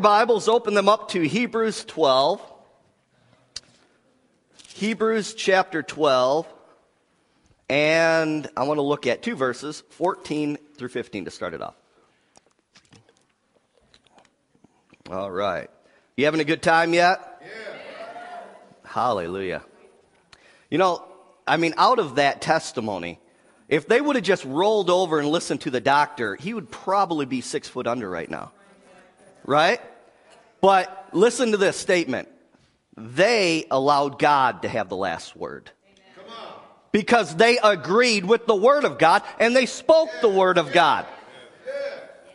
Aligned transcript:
Bibles, 0.00 0.48
open 0.48 0.74
them 0.74 0.88
up 0.88 1.10
to 1.10 1.20
Hebrews 1.20 1.84
12. 1.84 2.40
Hebrews 4.74 5.34
chapter 5.34 5.82
12. 5.82 6.46
And 7.68 8.48
I 8.56 8.64
want 8.64 8.78
to 8.78 8.82
look 8.82 9.06
at 9.06 9.22
two 9.22 9.36
verses, 9.36 9.82
14 9.90 10.58
through 10.76 10.88
15 10.88 11.26
to 11.26 11.30
start 11.30 11.54
it 11.54 11.62
off. 11.62 11.74
All 15.10 15.30
right. 15.30 15.70
You 16.16 16.24
having 16.24 16.40
a 16.40 16.44
good 16.44 16.62
time 16.62 16.94
yet? 16.94 17.42
Yeah. 17.42 17.48
Hallelujah. 18.84 19.62
You 20.70 20.78
know, 20.78 21.04
I 21.46 21.56
mean, 21.56 21.74
out 21.76 21.98
of 21.98 22.16
that 22.16 22.40
testimony, 22.40 23.18
if 23.68 23.86
they 23.86 24.00
would 24.00 24.16
have 24.16 24.24
just 24.24 24.44
rolled 24.44 24.90
over 24.90 25.18
and 25.18 25.28
listened 25.28 25.60
to 25.62 25.70
the 25.70 25.80
doctor, 25.80 26.36
he 26.36 26.54
would 26.54 26.70
probably 26.70 27.26
be 27.26 27.40
six 27.40 27.68
foot 27.68 27.86
under 27.86 28.08
right 28.08 28.30
now. 28.30 28.52
Right? 29.44 29.80
But 30.60 31.08
listen 31.12 31.52
to 31.52 31.56
this 31.56 31.76
statement. 31.76 32.28
They 32.96 33.66
allowed 33.70 34.18
God 34.18 34.62
to 34.62 34.68
have 34.68 34.88
the 34.88 34.96
last 34.96 35.34
word. 35.36 35.70
Because 36.92 37.36
they 37.36 37.58
agreed 37.62 38.24
with 38.24 38.46
the 38.46 38.54
word 38.54 38.84
of 38.84 38.98
God 38.98 39.22
and 39.38 39.54
they 39.54 39.66
spoke 39.66 40.10
the 40.20 40.28
word 40.28 40.58
of 40.58 40.72
God. 40.72 41.06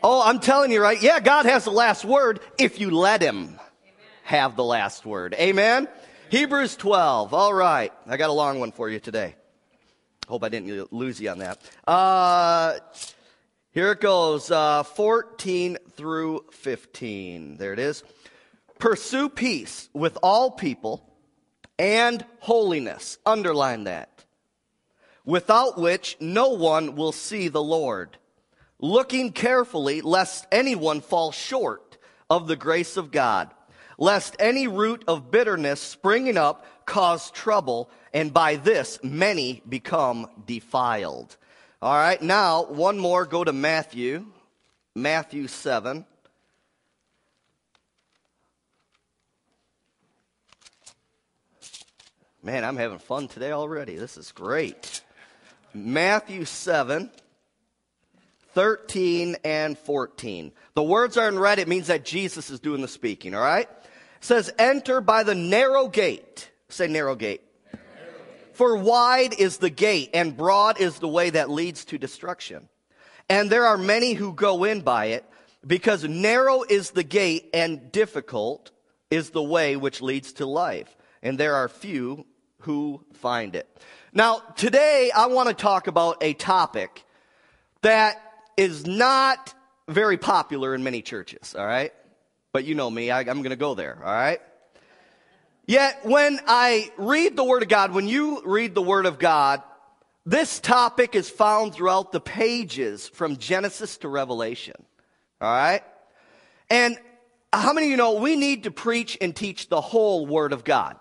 Oh, 0.02 0.22
I'm 0.24 0.40
telling 0.40 0.72
you, 0.72 0.82
right? 0.82 1.02
Yeah, 1.02 1.20
God 1.20 1.46
has 1.46 1.66
the 1.66 1.72
last 1.72 2.06
word 2.06 2.40
if 2.58 2.80
you 2.80 2.92
let 2.92 3.22
Him 3.22 3.60
have 4.24 4.56
the 4.56 4.64
last 4.64 5.06
word. 5.06 5.34
Amen? 5.34 5.88
Hebrews 6.30 6.76
12. 6.76 7.34
All 7.34 7.54
right. 7.54 7.92
I 8.08 8.18
got 8.18 8.30
a 8.30 8.34
long 8.34 8.60
one 8.60 8.72
for 8.72 8.90
you 8.90 9.00
today. 9.00 9.36
Hope 10.28 10.44
I 10.44 10.50
didn't 10.50 10.92
lose 10.92 11.20
you 11.20 11.30
on 11.30 11.40
that. 11.40 11.60
Uh, 11.88 12.78
here 13.72 13.92
it 13.92 14.00
goes 14.00 14.50
uh, 14.50 14.84
14 14.84 15.78
through 15.96 16.46
15. 16.52 17.58
There 17.58 17.74
it 17.74 17.80
is. 17.80 18.04
Pursue 18.80 19.30
peace 19.30 19.90
with 19.94 20.18
all 20.22 20.52
people 20.52 21.10
and 21.80 22.26
holiness. 22.40 23.18
Underline 23.26 23.86
that. 23.86 24.26
Without 25.26 25.80
which 25.80 26.18
no 26.20 26.50
one 26.50 26.96
will 26.96 27.12
see 27.12 27.48
the 27.48 27.64
Lord 27.64 28.18
looking 28.80 29.32
carefully 29.32 30.02
lest 30.02 30.46
anyone 30.52 31.02
fall 31.02 31.32
short 31.32 31.98
of 32.30 32.48
the 32.48 32.56
grace 32.56 32.98
of 32.98 33.12
God, 33.12 33.50
lest 33.98 34.36
any 34.40 34.68
root 34.68 35.04
of 35.08 35.32
bitterness 35.32 35.82
springing 35.82 36.38
up 36.38 36.66
cause 36.86 37.32
trouble, 37.32 37.90
and 38.14 38.34
by 38.34 38.56
this 38.56 39.00
many 39.04 39.62
become 39.68 40.28
defiled. 40.46 41.36
All 41.82 41.96
right, 41.96 42.22
now 42.22 42.66
one 42.66 43.00
more, 43.00 43.26
go 43.26 43.44
to 43.44 43.54
Matthew, 43.54 44.26
Matthew 44.94 45.48
7. 45.48 46.06
Man, 52.46 52.64
I'm 52.64 52.78
having 52.78 53.00
fun 53.00 53.28
today 53.28 53.52
already. 53.52 53.96
This 53.96 54.18
is 54.18 54.32
great. 54.32 55.02
Matthew 55.74 56.46
7. 56.46 57.10
13 58.54 59.36
and 59.44 59.76
14. 59.76 60.52
The 60.76 60.84
words 60.84 61.18
are 61.18 61.28
in 61.28 61.40
red. 61.40 61.58
It 61.58 61.68
means 61.68 61.88
that 61.88 62.06
Jesus 62.06 62.52
is 62.52 62.60
doing 62.60 62.84
the 62.84 62.88
speaking, 62.88 63.34
all 63.34 63.42
right? 63.42 63.68
It 63.68 63.90
says, 64.22 64.54
enter 64.60 65.02
by 65.02 65.24
the 65.24 65.34
narrow 65.34 65.88
gate. 65.88 66.52
Say 66.70 66.88
narrow 66.88 67.16
gate. 67.16 67.42
For 68.54 68.78
wide 68.78 69.34
is 69.40 69.58
the 69.58 69.72
gate 69.72 70.12
and 70.14 70.38
broad 70.38 70.80
is 70.80 71.00
the 71.00 71.08
way 71.08 71.32
that 71.32 71.50
leads 71.50 71.84
to 71.86 71.98
destruction. 71.98 72.70
And 73.28 73.50
there 73.50 73.66
are 73.66 73.78
many 73.78 74.14
who 74.14 74.34
go 74.34 74.66
in 74.66 74.82
by 74.82 75.06
it 75.06 75.26
because 75.66 76.04
narrow 76.04 76.62
is 76.62 76.92
the 76.92 77.04
gate 77.04 77.50
and 77.56 77.92
difficult 77.92 78.70
is 79.10 79.32
the 79.32 79.44
way 79.44 79.76
which 79.76 80.00
leads 80.00 80.34
to 80.34 80.46
life. 80.46 80.96
And 81.24 81.40
there 81.40 81.56
are 81.56 81.68
few 81.68 82.28
who 82.66 83.04
find 83.14 83.56
it. 83.56 83.68
Now, 84.12 84.42
today 84.56 85.12
I 85.16 85.28
want 85.28 85.50
to 85.50 85.56
talk 85.56 85.88
about 85.88 86.18
a 86.22 86.34
topic 86.34 87.06
that 87.82 88.22
is 88.58 88.86
not 88.86 89.54
very 89.88 90.18
popular 90.18 90.74
in 90.74 90.84
many 90.84 91.02
churches, 91.02 91.56
all 91.56 91.66
right? 91.66 91.94
But 92.52 92.66
you 92.66 92.74
know 92.74 92.90
me, 92.90 93.12
I, 93.12 93.22
am 93.22 93.38
going 93.38 93.52
to 93.52 93.56
go 93.56 93.76
there, 93.76 93.98
all 94.04 94.12
right? 94.12 94.42
Yet, 95.68 96.06
when 96.06 96.40
I 96.48 96.92
read 96.98 97.36
the 97.36 97.44
Word 97.44 97.62
of 97.62 97.70
God, 97.70 97.94
when 97.94 98.08
you 98.08 98.42
read 98.46 98.74
the 98.74 98.82
Word 98.82 99.06
of 99.06 99.20
God, 99.20 99.62
this 100.26 100.60
topic 100.60 101.14
is 101.14 101.30
found 101.30 101.74
throughout 101.74 102.12
the 102.12 102.20
pages 102.20 103.08
from 103.10 103.38
Genesis 103.38 103.98
to 103.98 104.08
Revelation, 104.08 104.76
all 105.40 105.54
right? 105.54 105.84
And 106.70 106.98
how 107.54 107.74
many 107.74 107.88
of 107.88 107.92
you 107.92 107.98
know 107.98 108.14
we 108.14 108.36
need 108.36 108.64
to 108.64 108.72
preach 108.72 109.18
and 109.22 109.36
teach 109.36 109.70
the 109.70 109.82
whole 109.82 110.26
Word 110.26 110.52
of 110.52 110.64
God? 110.64 110.98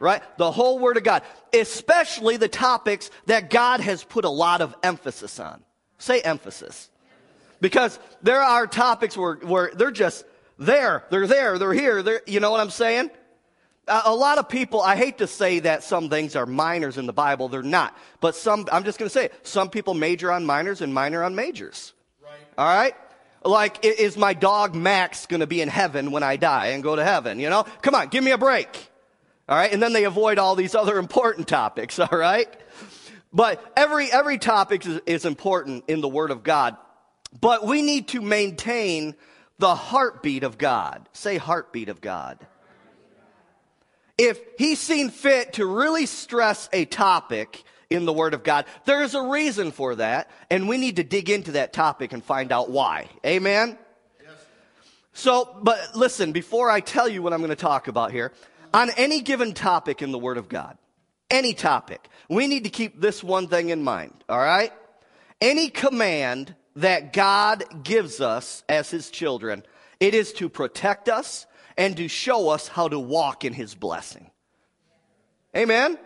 Right? 0.00 0.22
The 0.38 0.50
whole 0.50 0.78
Word 0.78 0.96
of 0.96 1.04
God, 1.04 1.22
especially 1.52 2.38
the 2.38 2.48
topics 2.48 3.10
that 3.26 3.50
God 3.50 3.80
has 3.80 4.02
put 4.02 4.24
a 4.24 4.30
lot 4.30 4.62
of 4.62 4.74
emphasis 4.82 5.38
on. 5.38 5.62
Say 5.98 6.22
emphasis. 6.22 6.88
Because 7.60 7.98
there 8.22 8.40
are 8.40 8.66
topics 8.66 9.16
where, 9.16 9.34
where 9.36 9.70
they're 9.74 9.90
just 9.90 10.24
there, 10.58 11.04
they're 11.10 11.26
there, 11.26 11.58
they're 11.58 11.74
here, 11.74 12.02
they're, 12.02 12.22
you 12.26 12.40
know 12.40 12.50
what 12.50 12.60
I'm 12.60 12.70
saying? 12.70 13.10
A, 13.86 14.02
a 14.06 14.14
lot 14.14 14.38
of 14.38 14.48
people, 14.48 14.80
I 14.80 14.96
hate 14.96 15.18
to 15.18 15.26
say 15.26 15.60
that 15.60 15.84
some 15.84 16.08
things 16.08 16.34
are 16.34 16.46
minors 16.46 16.96
in 16.96 17.04
the 17.04 17.12
Bible, 17.12 17.48
they're 17.48 17.62
not. 17.62 17.94
But 18.20 18.34
some, 18.34 18.66
I'm 18.72 18.84
just 18.84 18.98
going 18.98 19.10
to 19.10 19.12
say, 19.12 19.28
some 19.42 19.68
people 19.68 19.92
major 19.92 20.32
on 20.32 20.46
minors 20.46 20.80
and 20.80 20.94
minor 20.94 21.22
on 21.22 21.34
majors. 21.34 21.92
Right. 22.22 22.32
All 22.56 22.66
right? 22.66 22.94
Like, 23.44 23.84
is 23.84 24.16
my 24.16 24.34
dog 24.34 24.74
Max 24.74 25.26
going 25.26 25.40
to 25.40 25.46
be 25.46 25.60
in 25.60 25.68
heaven 25.68 26.10
when 26.10 26.22
I 26.22 26.36
die 26.36 26.68
and 26.68 26.82
go 26.82 26.96
to 26.96 27.04
heaven? 27.04 27.38
You 27.38 27.50
know? 27.50 27.64
Come 27.82 27.94
on, 27.94 28.08
give 28.08 28.24
me 28.24 28.30
a 28.30 28.38
break. 28.38 28.89
All 29.50 29.56
right? 29.56 29.72
And 29.72 29.82
then 29.82 29.92
they 29.92 30.04
avoid 30.04 30.38
all 30.38 30.54
these 30.54 30.76
other 30.76 30.96
important 30.96 31.48
topics, 31.48 31.98
all 31.98 32.16
right? 32.16 32.48
But 33.32 33.62
every, 33.76 34.10
every 34.10 34.38
topic 34.38 34.86
is, 34.86 35.00
is 35.06 35.24
important 35.24 35.84
in 35.88 36.00
the 36.00 36.08
Word 36.08 36.30
of 36.30 36.44
God. 36.44 36.76
But 37.38 37.66
we 37.66 37.82
need 37.82 38.08
to 38.08 38.20
maintain 38.20 39.16
the 39.58 39.74
heartbeat 39.74 40.44
of 40.44 40.56
God. 40.56 41.08
Say 41.12 41.36
heartbeat 41.36 41.88
of 41.88 42.00
God. 42.00 42.38
If 44.16 44.38
he's 44.58 44.78
seen 44.78 45.10
fit 45.10 45.54
to 45.54 45.66
really 45.66 46.06
stress 46.06 46.68
a 46.72 46.84
topic 46.84 47.62
in 47.88 48.04
the 48.04 48.12
Word 48.12 48.34
of 48.34 48.44
God, 48.44 48.66
there's 48.84 49.14
a 49.14 49.22
reason 49.22 49.72
for 49.72 49.96
that, 49.96 50.30
and 50.48 50.68
we 50.68 50.76
need 50.76 50.96
to 50.96 51.04
dig 51.04 51.28
into 51.28 51.52
that 51.52 51.72
topic 51.72 52.12
and 52.12 52.22
find 52.22 52.52
out 52.52 52.70
why. 52.70 53.08
Amen? 53.24 53.78
Yes. 54.22 54.30
So, 55.12 55.56
but 55.62 55.96
listen, 55.96 56.32
before 56.32 56.70
I 56.70 56.80
tell 56.80 57.08
you 57.08 57.22
what 57.22 57.32
I'm 57.32 57.40
going 57.40 57.50
to 57.50 57.56
talk 57.56 57.88
about 57.88 58.12
here, 58.12 58.32
on 58.72 58.90
any 58.96 59.20
given 59.20 59.52
topic 59.52 60.02
in 60.02 60.12
the 60.12 60.18
Word 60.18 60.38
of 60.38 60.48
God, 60.48 60.76
any 61.30 61.54
topic, 61.54 62.08
we 62.28 62.46
need 62.46 62.64
to 62.64 62.70
keep 62.70 63.00
this 63.00 63.22
one 63.22 63.48
thing 63.48 63.70
in 63.70 63.82
mind, 63.82 64.24
all 64.28 64.38
right? 64.38 64.72
Any 65.40 65.68
command 65.68 66.54
that 66.76 67.12
God 67.12 67.64
gives 67.82 68.20
us 68.20 68.64
as 68.68 68.90
his 68.90 69.10
children, 69.10 69.64
it 69.98 70.14
is 70.14 70.32
to 70.34 70.48
protect 70.48 71.08
us 71.08 71.46
and 71.76 71.96
to 71.96 72.08
show 72.08 72.48
us 72.48 72.68
how 72.68 72.88
to 72.88 72.98
walk 72.98 73.44
in 73.44 73.52
his 73.52 73.74
blessing. 73.74 74.30
Amen? 75.56 75.98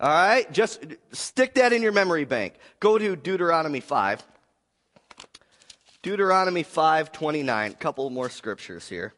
All 0.00 0.08
right, 0.08 0.50
just 0.52 0.84
stick 1.12 1.54
that 1.54 1.72
in 1.72 1.80
your 1.80 1.92
memory 1.92 2.24
bank. 2.24 2.54
Go 2.80 2.98
to 2.98 3.14
Deuteronomy 3.14 3.80
5. 3.80 4.24
Deuteronomy 6.02 6.64
5:29. 6.64 7.70
A 7.70 7.74
couple 7.74 8.10
more 8.10 8.28
scriptures 8.28 8.88
here. 8.88 9.14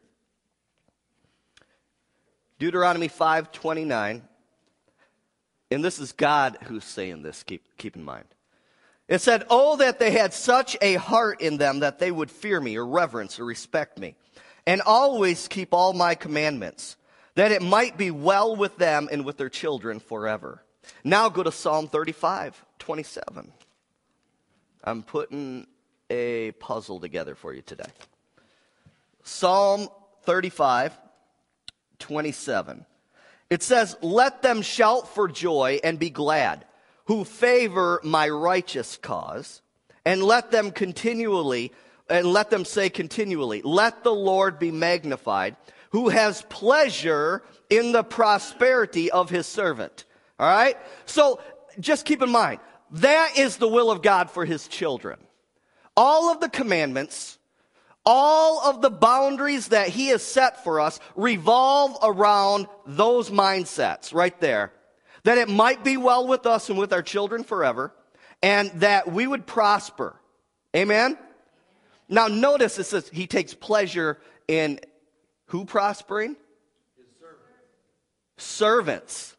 Deuteronomy 2.59 3.09
5:29. 3.09 4.21
And 5.71 5.83
this 5.83 5.99
is 5.99 6.11
God 6.11 6.57
who's 6.63 6.85
saying 6.85 7.23
this, 7.23 7.43
keep, 7.43 7.63
keep 7.77 7.95
in 7.95 8.03
mind. 8.03 8.27
It 9.07 9.19
said, 9.19 9.45
Oh, 9.49 9.77
that 9.77 9.99
they 9.99 10.11
had 10.11 10.33
such 10.33 10.77
a 10.81 10.95
heart 10.95 11.41
in 11.41 11.57
them 11.57 11.79
that 11.79 11.99
they 11.99 12.11
would 12.11 12.31
fear 12.31 12.59
me 12.59 12.77
or 12.77 12.85
reverence 12.85 13.39
or 13.39 13.45
respect 13.45 13.99
me, 13.99 14.15
and 14.65 14.81
always 14.81 15.47
keep 15.47 15.73
all 15.73 15.93
my 15.93 16.15
commandments, 16.15 16.97
that 17.35 17.51
it 17.51 17.61
might 17.61 17.97
be 17.97 18.11
well 18.11 18.55
with 18.55 18.77
them 18.77 19.09
and 19.11 19.25
with 19.25 19.37
their 19.37 19.49
children 19.49 19.99
forever. 19.99 20.63
Now 21.03 21.29
go 21.29 21.43
to 21.43 21.51
Psalm 21.51 21.87
35, 21.87 22.63
27. 22.79 23.51
I'm 24.83 25.03
putting 25.03 25.67
a 26.09 26.51
puzzle 26.53 26.99
together 26.99 27.35
for 27.35 27.53
you 27.53 27.61
today. 27.63 27.89
Psalm 29.23 29.89
35, 30.23 30.97
27. 32.05 32.85
It 33.49 33.63
says, 33.63 33.97
Let 33.99 34.43
them 34.43 34.61
shout 34.61 35.07
for 35.15 35.27
joy 35.27 35.79
and 35.83 35.97
be 35.97 36.11
glad, 36.11 36.63
who 37.05 37.23
favor 37.23 37.99
my 38.03 38.29
righteous 38.29 38.97
cause, 38.97 39.63
and 40.05 40.21
let 40.21 40.51
them 40.51 40.69
continually, 40.69 41.71
and 42.07 42.27
let 42.27 42.51
them 42.51 42.63
say 42.63 42.91
continually, 42.91 43.63
Let 43.63 44.03
the 44.03 44.13
Lord 44.13 44.59
be 44.59 44.69
magnified, 44.69 45.55
who 45.89 46.09
has 46.09 46.43
pleasure 46.43 47.41
in 47.71 47.91
the 47.91 48.03
prosperity 48.03 49.09
of 49.09 49.31
his 49.31 49.47
servant. 49.47 50.05
All 50.37 50.47
right? 50.47 50.77
So 51.07 51.39
just 51.79 52.05
keep 52.05 52.21
in 52.21 52.29
mind, 52.29 52.59
that 52.91 53.35
is 53.35 53.57
the 53.57 53.67
will 53.67 53.89
of 53.89 54.03
God 54.03 54.29
for 54.29 54.45
his 54.45 54.67
children. 54.67 55.17
All 55.97 56.31
of 56.31 56.39
the 56.39 56.49
commandments, 56.49 57.39
All 58.05 58.61
of 58.61 58.81
the 58.81 58.91
boundaries 58.91 59.69
that 59.69 59.89
he 59.89 60.07
has 60.07 60.21
set 60.21 60.63
for 60.63 60.79
us 60.79 60.99
revolve 61.15 61.97
around 62.03 62.67
those 62.85 63.31
mindsets 63.31 64.13
right 64.13 64.39
there. 64.39 64.71
That 65.23 65.39
it 65.39 65.49
might 65.49 65.83
be 65.83 65.97
well 65.97 66.27
with 66.27 66.45
us 66.45 66.69
and 66.69 66.77
with 66.77 66.93
our 66.93 67.01
children 67.01 67.43
forever, 67.43 67.93
and 68.43 68.69
that 68.81 69.11
we 69.11 69.25
would 69.25 69.47
prosper. 69.47 70.15
Amen? 70.75 71.17
Now 72.07 72.27
notice 72.27 72.77
it 72.77 72.83
says 72.83 73.09
he 73.11 73.25
takes 73.25 73.55
pleasure 73.55 74.19
in 74.47 74.79
who 75.47 75.65
prospering? 75.65 76.35
Servants. 78.37 78.37
servants. 78.37 79.35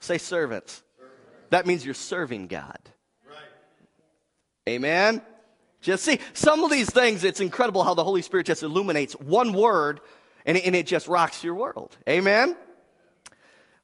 Say 0.00 0.18
servants. 0.18 0.82
servants. 0.98 1.20
That 1.50 1.66
means 1.66 1.84
you're 1.84 1.94
serving 1.94 2.48
God. 2.48 2.78
Right. 3.26 3.38
Amen? 4.68 5.22
Just 5.84 6.02
see, 6.02 6.18
some 6.32 6.64
of 6.64 6.70
these 6.70 6.88
things, 6.88 7.24
it's 7.24 7.40
incredible 7.40 7.84
how 7.84 7.92
the 7.92 8.02
Holy 8.02 8.22
Spirit 8.22 8.46
just 8.46 8.62
illuminates 8.62 9.12
one 9.20 9.52
word 9.52 10.00
and 10.46 10.56
it, 10.56 10.64
and 10.64 10.74
it 10.74 10.86
just 10.86 11.06
rocks 11.08 11.44
your 11.44 11.54
world. 11.54 11.94
Amen? 12.08 12.56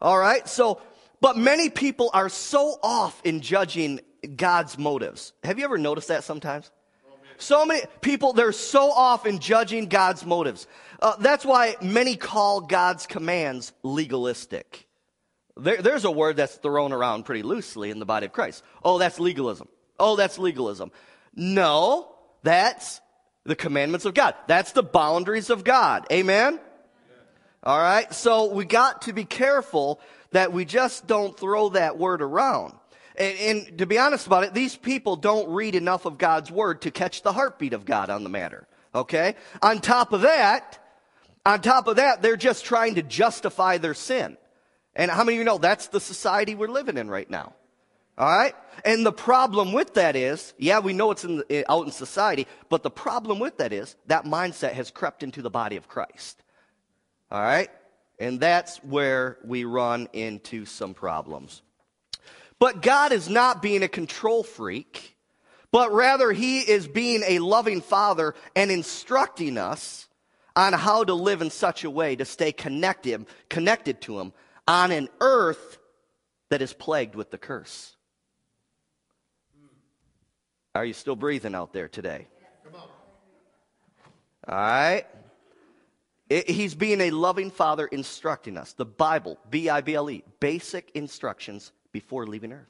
All 0.00 0.18
right, 0.18 0.48
so, 0.48 0.80
but 1.20 1.36
many 1.36 1.68
people 1.68 2.08
are 2.14 2.30
so 2.30 2.78
off 2.82 3.20
in 3.22 3.42
judging 3.42 4.00
God's 4.34 4.78
motives. 4.78 5.34
Have 5.44 5.58
you 5.58 5.64
ever 5.66 5.76
noticed 5.76 6.08
that 6.08 6.24
sometimes? 6.24 6.70
So 7.36 7.66
many 7.66 7.82
people, 8.00 8.32
they're 8.32 8.52
so 8.52 8.90
off 8.90 9.26
in 9.26 9.38
judging 9.38 9.86
God's 9.86 10.24
motives. 10.24 10.66
Uh, 11.02 11.16
that's 11.16 11.44
why 11.44 11.76
many 11.82 12.16
call 12.16 12.62
God's 12.62 13.06
commands 13.06 13.74
legalistic. 13.82 14.88
There, 15.54 15.82
there's 15.82 16.06
a 16.06 16.10
word 16.10 16.36
that's 16.36 16.54
thrown 16.54 16.94
around 16.94 17.24
pretty 17.24 17.42
loosely 17.42 17.90
in 17.90 17.98
the 17.98 18.06
body 18.06 18.24
of 18.24 18.32
Christ. 18.32 18.62
Oh, 18.82 18.96
that's 18.96 19.20
legalism. 19.20 19.68
Oh, 19.98 20.16
that's 20.16 20.38
legalism. 20.38 20.92
No, 21.34 22.14
that's 22.42 23.00
the 23.44 23.56
commandments 23.56 24.04
of 24.04 24.14
God. 24.14 24.34
That's 24.46 24.72
the 24.72 24.82
boundaries 24.82 25.50
of 25.50 25.64
God. 25.64 26.06
Amen? 26.12 26.60
All 27.62 27.78
right. 27.78 28.12
So 28.12 28.52
we 28.52 28.64
got 28.64 29.02
to 29.02 29.12
be 29.12 29.24
careful 29.24 30.00
that 30.32 30.52
we 30.52 30.64
just 30.64 31.06
don't 31.06 31.38
throw 31.38 31.70
that 31.70 31.98
word 31.98 32.22
around. 32.22 32.74
And, 33.16 33.38
and, 33.38 33.78
to 33.78 33.86
be 33.86 33.98
honest 33.98 34.26
about 34.26 34.44
it, 34.44 34.54
these 34.54 34.76
people 34.76 35.16
don't 35.16 35.50
read 35.50 35.74
enough 35.74 36.06
of 36.06 36.16
God's 36.16 36.50
word 36.50 36.82
to 36.82 36.90
catch 36.90 37.22
the 37.22 37.32
heartbeat 37.32 37.72
of 37.72 37.84
God 37.84 38.08
on 38.08 38.22
the 38.22 38.30
matter. 38.30 38.66
Okay? 38.94 39.34
On 39.62 39.80
top 39.80 40.12
of 40.12 40.22
that, 40.22 40.78
on 41.44 41.60
top 41.60 41.86
of 41.86 41.96
that, 41.96 42.22
they're 42.22 42.36
just 42.36 42.64
trying 42.64 42.94
to 42.94 43.02
justify 43.02 43.78
their 43.78 43.94
sin. 43.94 44.36
And 44.94 45.10
how 45.10 45.24
many 45.24 45.36
of 45.36 45.38
you 45.40 45.44
know 45.44 45.58
that's 45.58 45.88
the 45.88 46.00
society 46.00 46.54
we're 46.54 46.68
living 46.68 46.96
in 46.96 47.10
right 47.10 47.28
now? 47.28 47.54
All 48.20 48.28
right? 48.28 48.54
And 48.84 49.04
the 49.04 49.12
problem 49.12 49.72
with 49.72 49.94
that 49.94 50.14
is, 50.14 50.52
yeah, 50.58 50.78
we 50.78 50.92
know 50.92 51.10
it's 51.10 51.24
in 51.24 51.38
the, 51.38 51.46
eh, 51.50 51.62
out 51.70 51.86
in 51.86 51.90
society, 51.90 52.46
but 52.68 52.82
the 52.82 52.90
problem 52.90 53.38
with 53.38 53.56
that 53.56 53.72
is 53.72 53.96
that 54.08 54.26
mindset 54.26 54.74
has 54.74 54.90
crept 54.90 55.22
into 55.22 55.40
the 55.40 55.48
body 55.48 55.76
of 55.76 55.88
Christ. 55.88 56.42
All 57.30 57.40
right? 57.40 57.70
And 58.18 58.38
that's 58.38 58.76
where 58.84 59.38
we 59.42 59.64
run 59.64 60.06
into 60.12 60.66
some 60.66 60.92
problems. 60.92 61.62
But 62.58 62.82
God 62.82 63.12
is 63.12 63.30
not 63.30 63.62
being 63.62 63.82
a 63.82 63.88
control 63.88 64.42
freak, 64.42 65.16
but 65.72 65.90
rather 65.90 66.30
He 66.30 66.60
is 66.60 66.86
being 66.86 67.22
a 67.26 67.38
loving 67.38 67.80
Father 67.80 68.34
and 68.54 68.70
instructing 68.70 69.56
us 69.56 70.08
on 70.54 70.74
how 70.74 71.04
to 71.04 71.14
live 71.14 71.40
in 71.40 71.48
such 71.48 71.84
a 71.84 71.90
way 71.90 72.16
to 72.16 72.26
stay 72.26 72.52
connected, 72.52 73.24
connected 73.48 74.02
to 74.02 74.20
Him 74.20 74.34
on 74.68 74.90
an 74.92 75.08
earth 75.22 75.78
that 76.50 76.60
is 76.60 76.74
plagued 76.74 77.14
with 77.14 77.30
the 77.30 77.38
curse. 77.38 77.96
Are 80.74 80.84
you 80.84 80.92
still 80.92 81.16
breathing 81.16 81.54
out 81.54 81.72
there 81.72 81.88
today? 81.88 82.28
Come 82.64 82.74
on. 82.80 82.88
All 84.48 84.56
right. 84.56 85.04
It, 86.28 86.48
he's 86.48 86.76
being 86.76 87.00
a 87.00 87.10
loving 87.10 87.50
father 87.50 87.86
instructing 87.86 88.56
us. 88.56 88.72
The 88.74 88.84
Bible, 88.84 89.38
B 89.50 89.68
I 89.68 89.80
B 89.80 89.94
L 89.94 90.08
E, 90.08 90.22
basic 90.38 90.90
instructions 90.94 91.72
before 91.92 92.26
leaving 92.26 92.52
earth. 92.52 92.68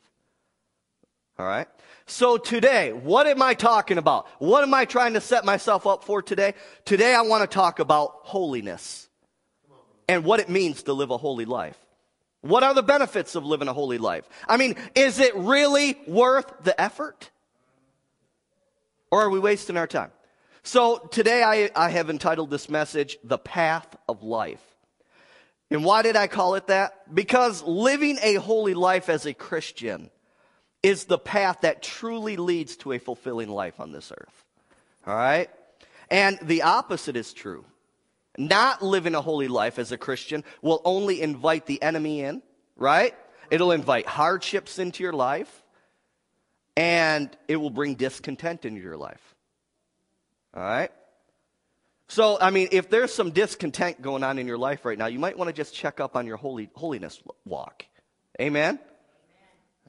All 1.39 1.47
right. 1.47 1.69
So 2.07 2.39
today, 2.39 2.93
what 2.93 3.27
am 3.27 3.43
I 3.43 3.55
talking 3.55 3.99
about? 3.99 4.27
What 4.39 4.63
am 4.63 4.73
I 4.73 4.87
trying 4.87 5.15
to 5.15 5.21
set 5.21 5.45
myself 5.45 5.87
up 5.87 6.05
for 6.05 6.23
today? 6.23 6.55
Today, 6.87 7.15
I 7.15 7.23
want 7.23 7.43
to 7.43 7.55
talk 7.55 7.79
about 7.81 8.13
holiness 8.23 9.09
and 10.09 10.25
what 10.25 10.41
it 10.41 10.49
means 10.49 10.83
to 10.85 10.95
live 10.95 11.11
a 11.11 11.19
holy 11.19 11.45
life. 11.45 11.79
What 12.41 12.63
are 12.63 12.73
the 12.73 12.83
benefits 12.83 13.35
of 13.35 13.45
living 13.45 13.69
a 13.69 13.75
holy 13.75 13.99
life? 13.99 14.27
I 14.49 14.57
mean, 14.57 14.77
is 14.95 15.19
it 15.19 15.35
really 15.37 15.99
worth 16.07 16.51
the 16.65 16.79
effort? 16.81 17.31
Or 19.11 19.23
are 19.23 19.31
we 19.31 19.39
wasting 19.39 19.77
our 19.77 19.87
time? 19.87 20.11
So 20.63 20.99
today 21.11 21.43
I, 21.43 21.71
I 21.75 21.91
have 21.91 22.11
entitled 22.11 22.51
this 22.51 22.69
message, 22.69 23.19
The 23.25 23.39
Path 23.39 23.97
of 24.09 24.23
Life. 24.23 24.63
And 25.71 25.85
why 25.85 26.03
did 26.03 26.17
I 26.17 26.27
call 26.27 26.57
it 26.57 26.67
that? 26.67 27.15
Because 27.15 27.63
living 27.63 28.19
a 28.23 28.35
holy 28.35 28.75
life 28.75 29.09
as 29.09 29.25
a 29.25 29.35
Christian 29.35 30.11
is 30.83 31.05
the 31.05 31.19
path 31.19 31.61
that 31.63 31.83
truly 31.83 32.37
leads 32.37 32.77
to 32.79 32.93
a 32.93 32.99
fulfilling 32.99 33.49
life 33.49 33.81
on 33.81 33.93
this 33.93 34.13
earth. 34.13 34.45
All 35.07 35.15
right? 35.15 35.51
And 36.11 36.39
the 36.43 36.63
opposite 36.63 37.17
is 37.17 37.33
true. 37.33 37.65
Not 38.37 38.83
living 38.83 39.15
a 39.15 39.21
holy 39.21 39.49
life 39.49 39.79
as 39.79 39.93
a 39.93 39.99
Christian 39.99 40.45
will 40.63 40.81
only 40.85 41.21
invite 41.21 41.67
the 41.67 41.83
enemy 41.83 42.21
in, 42.21 42.43
right? 42.77 43.15
It'll 43.51 43.73
invite 43.73 44.07
hardships 44.07 44.79
into 44.79 45.03
your 45.03 45.13
life 45.13 45.60
and 46.77 47.31
it 47.49 47.57
will 47.57 47.71
bring 47.71 47.95
discontent 47.95 48.65
into 48.65 48.81
your 48.81 48.97
life. 48.97 49.35
All 50.55 50.63
right? 50.63 50.91
So, 52.09 52.39
I 52.41 52.51
mean, 52.51 52.69
if 52.73 52.91
there's 52.91 53.15
some 53.15 53.31
discontent 53.31 54.03
going 54.03 54.25
on 54.25 54.39
in 54.39 54.49
your 54.49 54.59
life 54.59 54.85
right 54.85 54.99
now, 54.99 55.07
you 55.07 55.21
might 55.21 55.39
want 55.39 55.49
to 55.49 55.53
just 55.53 55.75
check 55.75 56.01
up 56.01 56.17
on 56.17 56.27
your 56.27 56.37
holy, 56.37 56.69
holiness 56.75 57.23
walk. 57.45 57.85
Amen? 58.41 58.81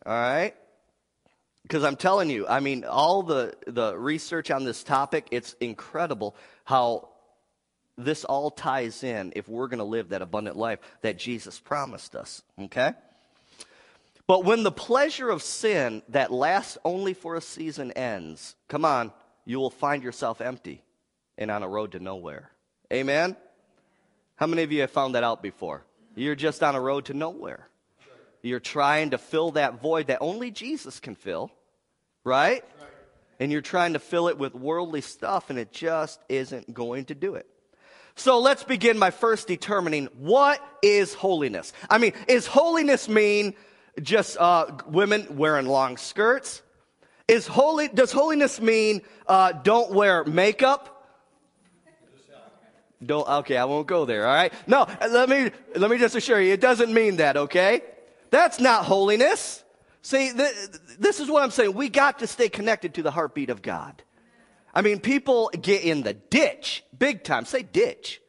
All 0.06 0.14
right? 0.14 0.54
Because 1.64 1.84
I'm 1.84 1.96
telling 1.96 2.30
you, 2.30 2.48
I 2.48 2.60
mean, 2.60 2.86
all 2.86 3.24
the, 3.24 3.56
the 3.66 3.98
research 3.98 4.52
on 4.52 4.66
this 4.66 4.84
topic, 4.84 5.28
it's 5.32 5.54
incredible 5.54 6.36
how 6.64 7.10
this 7.98 8.24
all 8.24 8.52
ties 8.52 9.04
in 9.04 9.34
if 9.36 9.48
we're 9.48 9.68
going 9.68 9.80
to 9.80 9.84
live 9.84 10.10
that 10.10 10.22
abundant 10.22 10.58
life 10.58 10.80
that 11.02 11.18
Jesus 11.18 11.60
promised 11.60 12.16
us. 12.16 12.42
Okay? 12.60 12.94
But 14.32 14.46
when 14.46 14.64
the 14.64 14.72
pleasure 14.72 15.30
of 15.30 15.44
sin 15.44 16.04
that 16.08 16.32
lasts 16.32 16.78
only 16.86 17.14
for 17.14 17.36
a 17.36 17.42
season 17.42 17.92
ends, 17.92 18.56
come 18.70 18.86
on, 18.86 19.12
you 19.44 19.60
will 19.60 19.70
find 19.70 20.02
yourself 20.02 20.40
empty 20.40 20.86
and 21.38 21.52
on 21.52 21.64
a 21.64 21.68
road 21.68 21.92
to 21.92 22.00
nowhere. 22.00 22.50
Amen? 22.94 23.36
How 24.38 24.48
many 24.48 24.64
of 24.64 24.72
you 24.72 24.80
have 24.80 24.92
found 24.92 25.16
that 25.16 25.26
out 25.26 25.44
before? 25.44 25.84
You're 26.16 26.36
just 26.36 26.64
on 26.64 26.76
a 26.76 26.80
road 26.80 27.08
to 27.08 27.14
nowhere. 27.14 27.68
You're 28.42 28.62
trying 28.62 29.10
to 29.10 29.18
fill 29.18 29.52
that 29.52 29.82
void 29.82 30.08
that 30.08 30.20
only 30.22 30.50
Jesus 30.50 31.02
can 31.02 31.16
fill, 31.16 31.52
right? 32.24 32.64
And 33.38 33.52
you're 33.52 33.60
trying 33.60 33.92
to 33.94 34.00
fill 34.00 34.30
it 34.30 34.38
with 34.38 34.56
worldly 34.56 35.02
stuff, 35.02 35.50
and 35.50 35.60
it 35.60 35.74
just 35.74 36.22
isn't 36.30 36.74
going 36.74 37.04
to 37.08 37.16
do 37.16 37.36
it. 37.36 37.48
So 38.16 38.40
let's 38.40 38.64
begin 38.64 38.98
by 38.98 39.12
first 39.12 39.50
determining 39.50 40.06
what 40.18 40.66
is 40.82 41.14
holiness. 41.14 41.74
I 41.90 41.98
mean, 41.98 42.14
is 42.30 42.48
holiness 42.48 43.10
mean 43.10 43.56
just 44.02 44.38
uh, 44.38 44.78
women 44.88 45.38
wearing 45.38 45.66
long 45.66 45.98
skirts? 45.98 46.62
Is 47.28 47.48
holy, 47.48 47.88
does 47.88 48.12
holiness 48.12 48.60
mean 48.60 49.02
uh, 49.28 49.54
don't 49.54 49.92
wear 49.92 50.24
makeup? 50.24 50.98
Don't, 53.04 53.28
okay, 53.28 53.58
I 53.58 53.66
won't 53.66 53.88
go 53.88 54.06
there, 54.06 54.28
all 54.28 54.34
right? 54.34 54.54
No, 54.68 54.86
let 55.02 55.28
me, 55.28 55.50
let 55.76 55.90
me 55.90 55.98
just 55.98 56.16
assure 56.16 56.40
you, 56.40 56.54
it 56.54 56.62
doesn't 56.62 56.94
mean 56.94 57.18
that, 57.18 57.36
okay? 57.36 57.82
That's 58.30 58.60
not 58.60 58.86
holiness. 58.86 59.64
See, 60.04 60.32
th- 60.32 60.56
this 61.00 61.20
is 61.20 61.30
what 61.30 61.42
I'm 61.42 61.52
saying. 61.52 61.74
We 61.74 61.90
got 61.90 62.20
to 62.20 62.28
stay 62.28 62.48
connected 62.48 62.94
to 62.96 63.04
the 63.04 63.12
heartbeat 63.12 63.50
of 63.50 63.62
God. 63.62 64.04
I 64.74 64.82
mean, 64.82 65.00
people 65.00 65.52
get 65.60 65.84
in 65.84 66.04
the 66.04 66.14
ditch 66.14 66.84
big 66.98 67.24
time. 67.24 67.46
Say 67.46 67.64
ditch. 67.64 68.22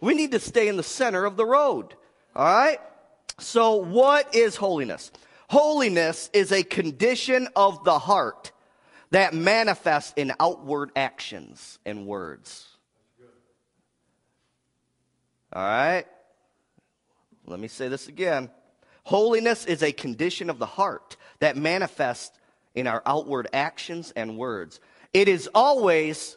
We 0.00 0.14
need 0.14 0.32
to 0.32 0.40
stay 0.40 0.68
in 0.68 0.76
the 0.76 0.82
center 0.82 1.24
of 1.24 1.36
the 1.36 1.46
road, 1.46 1.94
all 2.34 2.44
right? 2.44 2.78
So, 3.38 3.76
what 3.76 4.34
is 4.34 4.56
holiness? 4.56 5.10
Holiness 5.48 6.30
is 6.32 6.52
a 6.52 6.62
condition 6.62 7.48
of 7.56 7.84
the 7.84 7.98
heart 7.98 8.52
that 9.10 9.34
manifests 9.34 10.12
in 10.16 10.32
outward 10.40 10.90
actions 10.96 11.78
and 11.84 12.06
words. 12.06 12.66
All 15.52 15.62
right? 15.62 16.04
Let 17.46 17.60
me 17.60 17.68
say 17.68 17.88
this 17.88 18.08
again. 18.08 18.50
Holiness 19.04 19.66
is 19.66 19.82
a 19.82 19.92
condition 19.92 20.50
of 20.50 20.58
the 20.58 20.66
heart 20.66 21.16
that 21.40 21.56
manifests 21.56 22.36
in 22.74 22.86
our 22.86 23.02
outward 23.06 23.48
actions 23.52 24.12
and 24.16 24.36
words. 24.38 24.80
It 25.12 25.28
is 25.28 25.48
always 25.54 26.36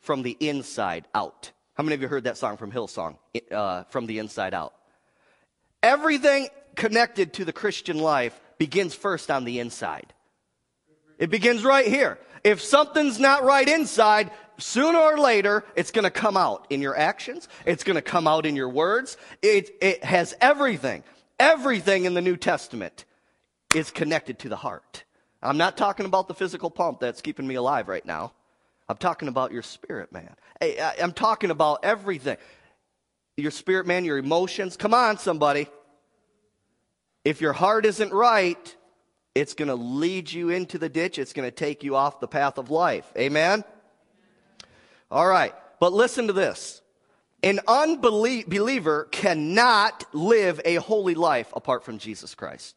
from 0.00 0.22
the 0.22 0.36
inside 0.40 1.06
out. 1.14 1.52
How 1.74 1.84
many 1.84 1.94
of 1.94 2.02
you 2.02 2.08
heard 2.08 2.24
that 2.24 2.36
song 2.36 2.56
from 2.56 2.72
Hillsong, 2.72 3.16
uh, 3.50 3.84
From 3.84 4.06
the 4.06 4.18
Inside 4.18 4.52
Out? 4.52 4.74
Everything 5.82 6.48
connected 6.74 7.32
to 7.34 7.44
the 7.44 7.52
Christian 7.52 7.98
life 7.98 8.38
begins 8.58 8.94
first 8.94 9.30
on 9.30 9.44
the 9.44 9.58
inside. 9.58 10.12
It 11.18 11.30
begins 11.30 11.64
right 11.64 11.86
here. 11.86 12.18
If 12.44 12.60
something's 12.62 13.18
not 13.18 13.44
right 13.44 13.68
inside, 13.68 14.30
sooner 14.58 14.98
or 14.98 15.18
later, 15.18 15.64
it's 15.74 15.90
going 15.90 16.04
to 16.04 16.10
come 16.10 16.36
out 16.36 16.66
in 16.70 16.80
your 16.80 16.96
actions. 16.96 17.48
It's 17.66 17.84
going 17.84 17.96
to 17.96 18.02
come 18.02 18.26
out 18.26 18.46
in 18.46 18.56
your 18.56 18.68
words. 18.68 19.16
It, 19.42 19.70
it 19.80 20.04
has 20.04 20.34
everything. 20.40 21.02
Everything 21.40 22.04
in 22.04 22.14
the 22.14 22.20
New 22.20 22.36
Testament 22.36 23.04
is 23.74 23.90
connected 23.90 24.38
to 24.40 24.48
the 24.48 24.56
heart. 24.56 25.04
I'm 25.42 25.56
not 25.56 25.76
talking 25.76 26.06
about 26.06 26.26
the 26.26 26.34
physical 26.34 26.70
pump 26.70 27.00
that's 27.00 27.20
keeping 27.20 27.46
me 27.46 27.54
alive 27.54 27.88
right 27.88 28.04
now. 28.04 28.32
I'm 28.88 28.96
talking 28.96 29.28
about 29.28 29.52
your 29.52 29.62
spirit, 29.62 30.12
man. 30.12 30.34
I'm 31.00 31.12
talking 31.12 31.50
about 31.50 31.80
everything. 31.84 32.38
Your 33.38 33.52
spirit, 33.52 33.86
man, 33.86 34.04
your 34.04 34.18
emotions. 34.18 34.76
Come 34.76 34.92
on, 34.92 35.16
somebody. 35.16 35.68
If 37.24 37.40
your 37.40 37.52
heart 37.52 37.86
isn't 37.86 38.12
right, 38.12 38.76
it's 39.32 39.54
going 39.54 39.68
to 39.68 39.76
lead 39.76 40.32
you 40.32 40.50
into 40.50 40.76
the 40.76 40.88
ditch. 40.88 41.20
It's 41.20 41.32
going 41.32 41.46
to 41.46 41.54
take 41.54 41.84
you 41.84 41.94
off 41.94 42.18
the 42.18 42.26
path 42.26 42.58
of 42.58 42.70
life. 42.70 43.06
Amen? 43.16 43.62
All 45.08 45.26
right. 45.26 45.54
But 45.78 45.92
listen 45.92 46.26
to 46.26 46.32
this. 46.32 46.82
An 47.44 47.60
unbeliever 47.68 49.04
cannot 49.12 50.04
live 50.12 50.60
a 50.64 50.74
holy 50.74 51.14
life 51.14 51.52
apart 51.54 51.84
from 51.84 51.98
Jesus 51.98 52.34
Christ. 52.34 52.74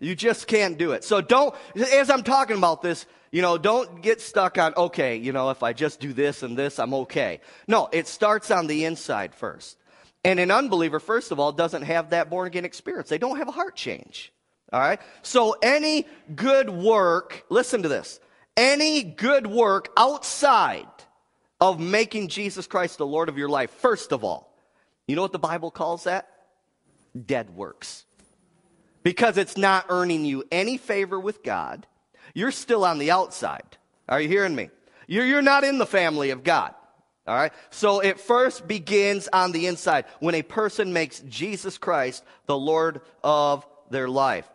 You 0.00 0.14
just 0.14 0.46
can't 0.46 0.78
do 0.78 0.92
it. 0.92 1.04
So 1.04 1.20
don't, 1.20 1.54
as 1.76 2.08
I'm 2.08 2.22
talking 2.22 2.56
about 2.56 2.80
this, 2.80 3.06
you 3.30 3.42
know, 3.42 3.58
don't 3.58 4.02
get 4.02 4.20
stuck 4.20 4.58
on, 4.58 4.74
okay, 4.74 5.16
you 5.16 5.32
know, 5.32 5.50
if 5.50 5.62
I 5.62 5.72
just 5.72 6.00
do 6.00 6.12
this 6.12 6.42
and 6.42 6.56
this, 6.56 6.78
I'm 6.78 6.94
okay. 6.94 7.40
No, 7.68 7.88
it 7.92 8.08
starts 8.08 8.50
on 8.50 8.66
the 8.66 8.86
inside 8.86 9.34
first. 9.34 9.76
And 10.24 10.40
an 10.40 10.50
unbeliever, 10.50 11.00
first 11.00 11.30
of 11.30 11.38
all, 11.38 11.52
doesn't 11.52 11.82
have 11.82 12.10
that 12.10 12.30
born 12.30 12.46
again 12.46 12.64
experience. 12.64 13.08
They 13.08 13.18
don't 13.18 13.36
have 13.36 13.48
a 13.48 13.52
heart 13.52 13.76
change. 13.76 14.32
All 14.72 14.80
right? 14.80 15.00
So 15.22 15.56
any 15.62 16.06
good 16.34 16.70
work, 16.70 17.44
listen 17.50 17.82
to 17.82 17.88
this, 17.88 18.20
any 18.56 19.02
good 19.02 19.46
work 19.46 19.88
outside 19.96 20.86
of 21.60 21.78
making 21.78 22.28
Jesus 22.28 22.66
Christ 22.66 22.98
the 22.98 23.06
Lord 23.06 23.28
of 23.28 23.36
your 23.36 23.48
life, 23.48 23.70
first 23.70 24.12
of 24.12 24.24
all, 24.24 24.52
you 25.06 25.14
know 25.14 25.22
what 25.22 25.32
the 25.32 25.38
Bible 25.38 25.70
calls 25.70 26.04
that? 26.04 26.28
Dead 27.26 27.50
works. 27.50 28.06
Because 29.02 29.38
it's 29.38 29.56
not 29.56 29.86
earning 29.88 30.24
you 30.24 30.44
any 30.50 30.76
favor 30.76 31.18
with 31.18 31.42
God. 31.42 31.86
You're 32.34 32.52
still 32.52 32.84
on 32.84 32.98
the 32.98 33.10
outside. 33.10 33.76
Are 34.08 34.20
you 34.20 34.28
hearing 34.28 34.54
me? 34.54 34.70
You're, 35.06 35.24
you're 35.24 35.42
not 35.42 35.64
in 35.64 35.78
the 35.78 35.86
family 35.86 36.30
of 36.30 36.44
God. 36.44 36.74
All 37.26 37.34
right? 37.34 37.52
So 37.70 38.00
it 38.00 38.20
first 38.20 38.66
begins 38.66 39.28
on 39.32 39.52
the 39.52 39.66
inside 39.66 40.04
when 40.20 40.34
a 40.34 40.42
person 40.42 40.92
makes 40.92 41.20
Jesus 41.20 41.78
Christ 41.78 42.24
the 42.46 42.58
Lord 42.58 43.00
of 43.22 43.66
their 43.90 44.08
life. 44.08 44.48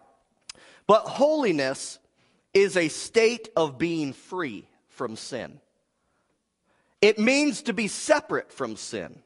But 0.87 1.01
holiness 1.01 1.99
is 2.53 2.77
a 2.77 2.87
state 2.87 3.49
of 3.55 3.77
being 3.77 4.13
free 4.13 4.67
from 4.89 5.15
sin. 5.15 5.59
It 7.01 7.19
means 7.19 7.63
to 7.63 7.73
be 7.73 7.87
separate 7.87 8.51
from 8.51 8.77
sin, 8.77 9.19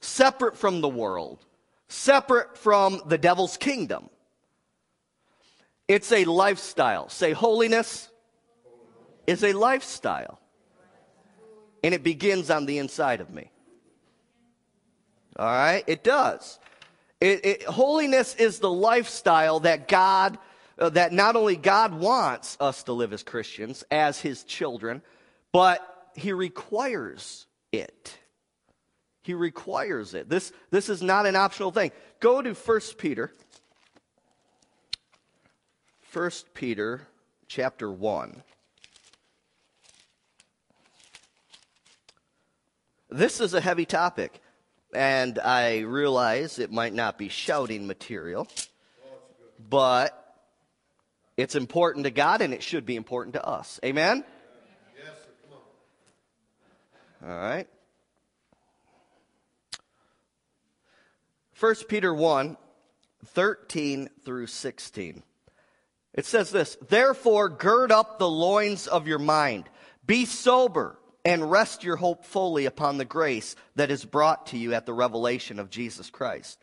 separate 0.00 0.56
from 0.56 0.80
the 0.80 0.88
world, 0.88 1.44
separate 1.88 2.56
from 2.56 3.00
the 3.06 3.18
devil's 3.18 3.56
kingdom. 3.56 4.08
It's 5.92 6.10
a 6.10 6.24
lifestyle. 6.24 7.10
Say, 7.10 7.32
holiness 7.32 8.08
is 9.26 9.44
a 9.44 9.52
lifestyle. 9.52 10.40
And 11.84 11.92
it 11.92 12.02
begins 12.02 12.48
on 12.48 12.64
the 12.64 12.78
inside 12.78 13.20
of 13.20 13.28
me. 13.28 13.50
All 15.38 15.44
right? 15.44 15.84
It 15.86 16.02
does. 16.02 16.58
It, 17.20 17.44
it, 17.44 17.62
holiness 17.64 18.34
is 18.36 18.58
the 18.58 18.70
lifestyle 18.70 19.60
that 19.60 19.86
God 19.86 20.38
uh, 20.78 20.88
that 20.88 21.12
not 21.12 21.36
only 21.36 21.56
God 21.56 21.92
wants 21.92 22.56
us 22.58 22.84
to 22.84 22.94
live 22.94 23.12
as 23.12 23.22
Christians, 23.22 23.84
as 23.90 24.18
His 24.18 24.44
children, 24.44 25.02
but 25.52 26.10
He 26.16 26.32
requires 26.32 27.44
it. 27.70 28.16
He 29.20 29.34
requires 29.34 30.14
it. 30.14 30.30
This, 30.30 30.54
this 30.70 30.88
is 30.88 31.02
not 31.02 31.26
an 31.26 31.36
optional 31.36 31.70
thing. 31.70 31.92
Go 32.18 32.40
to 32.40 32.54
1 32.54 32.80
Peter. 32.96 33.30
1 36.12 36.30
Peter 36.52 37.08
chapter 37.48 37.90
1. 37.90 38.42
This 43.08 43.40
is 43.40 43.54
a 43.54 43.62
heavy 43.62 43.86
topic, 43.86 44.42
and 44.92 45.38
I 45.38 45.78
realize 45.78 46.58
it 46.58 46.70
might 46.70 46.92
not 46.92 47.16
be 47.16 47.30
shouting 47.30 47.86
material, 47.86 48.46
but 49.70 50.36
it's 51.38 51.54
important 51.54 52.04
to 52.04 52.10
God 52.10 52.42
and 52.42 52.52
it 52.52 52.62
should 52.62 52.84
be 52.84 52.96
important 52.96 53.32
to 53.32 53.46
us. 53.46 53.80
Amen? 53.82 54.22
Yes, 54.94 55.16
All 57.26 57.38
right. 57.38 57.68
1 61.58 61.74
Peter 61.88 62.12
1 62.12 62.58
13 63.24 64.10
through 64.26 64.48
16. 64.48 65.22
It 66.14 66.26
says 66.26 66.50
this 66.50 66.76
Therefore, 66.88 67.48
gird 67.48 67.92
up 67.92 68.18
the 68.18 68.28
loins 68.28 68.86
of 68.86 69.06
your 69.06 69.18
mind, 69.18 69.68
be 70.06 70.24
sober, 70.24 70.98
and 71.24 71.50
rest 71.50 71.84
your 71.84 71.96
hope 71.96 72.24
fully 72.24 72.66
upon 72.66 72.98
the 72.98 73.04
grace 73.04 73.54
that 73.76 73.90
is 73.90 74.04
brought 74.04 74.46
to 74.48 74.58
you 74.58 74.74
at 74.74 74.86
the 74.86 74.92
revelation 74.92 75.58
of 75.58 75.70
Jesus 75.70 76.10
Christ. 76.10 76.58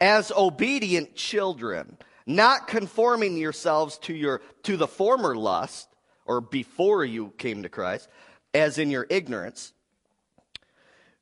As 0.00 0.32
obedient 0.32 1.14
children, 1.14 1.96
not 2.26 2.66
conforming 2.66 3.36
yourselves 3.36 3.98
to 3.98 4.14
your 4.14 4.40
to 4.64 4.76
the 4.76 4.88
former 4.88 5.36
lust 5.36 5.88
or 6.24 6.40
before 6.40 7.04
you 7.04 7.32
came 7.38 7.62
to 7.62 7.68
Christ 7.68 8.08
as 8.54 8.78
in 8.78 8.90
your 8.90 9.06
ignorance 9.08 9.72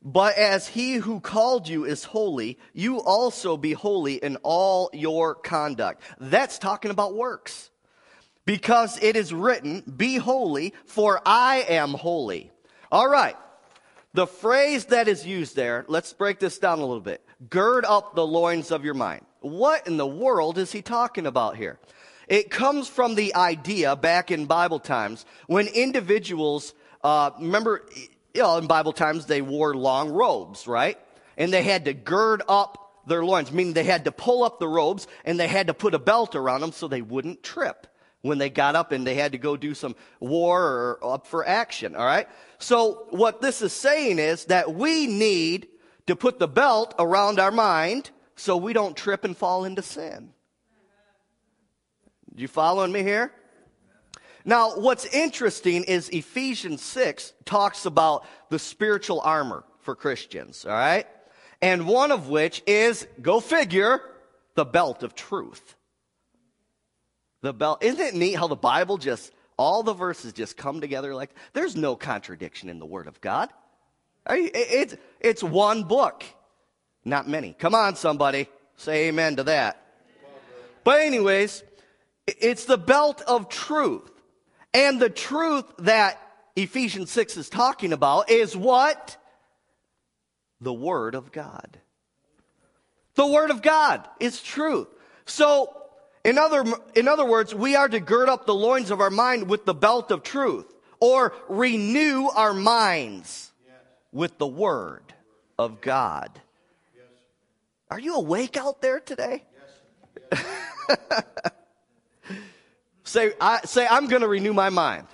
but 0.02 0.36
as 0.36 0.68
he 0.68 0.94
who 0.94 1.20
called 1.20 1.68
you 1.68 1.84
is 1.84 2.04
holy 2.04 2.58
you 2.72 3.00
also 3.00 3.56
be 3.56 3.72
holy 3.72 4.14
in 4.14 4.36
all 4.42 4.90
your 4.92 5.34
conduct. 5.34 6.02
That's 6.18 6.58
talking 6.58 6.90
about 6.90 7.14
works. 7.14 7.70
Because 8.44 8.98
it 9.02 9.16
is 9.16 9.34
written 9.34 9.82
be 9.96 10.16
holy 10.16 10.72
for 10.86 11.20
I 11.26 11.66
am 11.68 11.90
holy. 11.90 12.50
All 12.90 13.08
right. 13.08 13.36
The 14.14 14.26
phrase 14.26 14.86
that 14.86 15.08
is 15.08 15.26
used 15.26 15.54
there 15.54 15.84
let's 15.88 16.12
break 16.12 16.38
this 16.38 16.58
down 16.58 16.78
a 16.78 16.86
little 16.86 17.00
bit. 17.00 17.22
Gird 17.50 17.84
up 17.84 18.14
the 18.14 18.26
loins 18.26 18.70
of 18.70 18.84
your 18.84 18.94
mind. 18.94 19.24
What 19.40 19.86
in 19.86 19.96
the 19.96 20.06
world 20.06 20.58
is 20.58 20.72
he 20.72 20.82
talking 20.82 21.26
about 21.26 21.56
here? 21.56 21.78
It 22.28 22.50
comes 22.50 22.88
from 22.88 23.14
the 23.14 23.34
idea 23.34 23.96
back 23.96 24.30
in 24.30 24.46
Bible 24.46 24.80
times 24.80 25.24
when 25.46 25.66
individuals, 25.66 26.74
uh, 27.02 27.30
remember, 27.38 27.86
you 28.34 28.42
know, 28.42 28.56
in 28.58 28.66
Bible 28.66 28.92
times 28.92 29.26
they 29.26 29.42
wore 29.42 29.74
long 29.74 30.10
robes, 30.10 30.66
right? 30.66 30.98
And 31.36 31.52
they 31.52 31.62
had 31.62 31.84
to 31.86 31.94
gird 31.94 32.42
up 32.48 33.02
their 33.06 33.24
loins, 33.24 33.50
meaning 33.50 33.72
they 33.72 33.84
had 33.84 34.04
to 34.04 34.12
pull 34.12 34.44
up 34.44 34.58
the 34.58 34.68
robes 34.68 35.06
and 35.24 35.40
they 35.40 35.48
had 35.48 35.68
to 35.68 35.74
put 35.74 35.94
a 35.94 35.98
belt 35.98 36.34
around 36.34 36.60
them 36.60 36.72
so 36.72 36.88
they 36.88 37.02
wouldn't 37.02 37.42
trip 37.42 37.86
when 38.22 38.38
they 38.38 38.50
got 38.50 38.76
up 38.76 38.92
and 38.92 39.06
they 39.06 39.14
had 39.14 39.32
to 39.32 39.38
go 39.38 39.56
do 39.56 39.74
some 39.74 39.94
war 40.20 40.62
or 40.62 41.14
up 41.14 41.26
for 41.26 41.46
action, 41.46 41.94
all 41.94 42.04
right? 42.04 42.28
So 42.58 43.06
what 43.10 43.40
this 43.40 43.62
is 43.62 43.72
saying 43.72 44.18
is 44.18 44.46
that 44.46 44.74
we 44.74 45.06
need 45.06 45.68
to 46.06 46.16
put 46.16 46.38
the 46.38 46.48
belt 46.48 46.94
around 46.98 47.38
our 47.38 47.50
mind 47.50 48.10
so 48.36 48.56
we 48.56 48.72
don't 48.72 48.96
trip 48.96 49.24
and 49.24 49.36
fall 49.36 49.64
into 49.64 49.82
sin. 49.82 50.32
You 52.34 52.48
following 52.48 52.92
me 52.92 53.02
here? 53.02 53.32
Now, 54.48 54.76
what's 54.76 55.04
interesting 55.04 55.84
is 55.84 56.08
Ephesians 56.08 56.80
6 56.80 57.34
talks 57.44 57.84
about 57.84 58.24
the 58.48 58.58
spiritual 58.58 59.20
armor 59.20 59.62
for 59.80 59.94
Christians, 59.94 60.64
all 60.64 60.72
right? 60.72 61.06
And 61.60 61.86
one 61.86 62.10
of 62.10 62.30
which 62.30 62.62
is, 62.66 63.06
go 63.20 63.40
figure, 63.40 64.00
the 64.54 64.64
belt 64.64 65.02
of 65.02 65.14
truth. 65.14 65.76
The 67.42 67.52
belt. 67.52 67.84
Isn't 67.84 68.00
it 68.00 68.14
neat 68.14 68.36
how 68.36 68.46
the 68.46 68.56
Bible 68.56 68.96
just, 68.96 69.34
all 69.58 69.82
the 69.82 69.92
verses 69.92 70.32
just 70.32 70.56
come 70.56 70.80
together 70.80 71.14
like, 71.14 71.34
there's 71.52 71.76
no 71.76 71.94
contradiction 71.94 72.70
in 72.70 72.78
the 72.78 72.86
Word 72.86 73.06
of 73.06 73.20
God. 73.20 73.50
It's, 74.30 74.96
it's 75.20 75.42
one 75.42 75.82
book. 75.82 76.24
Not 77.04 77.28
many. 77.28 77.52
Come 77.52 77.74
on, 77.74 77.96
somebody. 77.96 78.48
Say 78.76 79.08
amen 79.08 79.36
to 79.36 79.42
that. 79.42 79.84
But, 80.84 81.02
anyways, 81.02 81.62
it's 82.26 82.64
the 82.64 82.78
belt 82.78 83.20
of 83.26 83.50
truth. 83.50 84.10
And 84.74 85.00
the 85.00 85.10
truth 85.10 85.64
that 85.78 86.20
Ephesians 86.56 87.10
6 87.10 87.36
is 87.36 87.48
talking 87.48 87.92
about 87.92 88.30
is 88.30 88.56
what? 88.56 89.16
The 90.60 90.72
Word 90.72 91.14
of 91.14 91.32
God. 91.32 91.78
The 93.14 93.26
Word 93.26 93.50
of 93.50 93.62
God 93.62 94.06
is 94.20 94.42
truth. 94.42 94.88
So, 95.24 95.74
in 96.24 96.38
other, 96.38 96.64
in 96.94 97.08
other 97.08 97.24
words, 97.24 97.54
we 97.54 97.76
are 97.76 97.88
to 97.88 98.00
gird 98.00 98.28
up 98.28 98.46
the 98.46 98.54
loins 98.54 98.90
of 98.90 99.00
our 99.00 99.10
mind 99.10 99.48
with 99.48 99.64
the 99.64 99.74
belt 99.74 100.10
of 100.10 100.22
truth, 100.22 100.72
or 101.00 101.32
renew 101.48 102.28
our 102.28 102.52
minds 102.52 103.52
with 104.12 104.38
the 104.38 104.46
Word 104.46 105.02
of 105.58 105.80
God. 105.80 106.40
Are 107.90 107.98
you 107.98 108.16
awake 108.16 108.56
out 108.56 108.82
there 108.82 109.00
today? 109.00 109.44
Yes. 110.30 111.24
say, 113.08 113.32
I, 113.40 113.60
say, 113.64 113.86
I'm 113.88 114.06
going 114.08 114.22
to 114.22 114.28
renew 114.28 114.52
my 114.52 114.70
mind. 114.70 115.06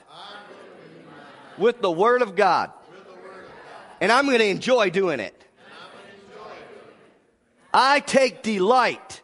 with 1.58 1.80
the 1.80 1.90
Word 1.90 2.22
of 2.22 2.34
God. 2.34 2.72
And 4.00 4.10
I'm 4.10 4.26
going 4.26 4.40
to 4.40 4.46
enjoy 4.46 4.90
doing 4.90 5.20
it. 5.20 5.40
I 7.72 8.00
take 8.00 8.42
delight 8.42 9.22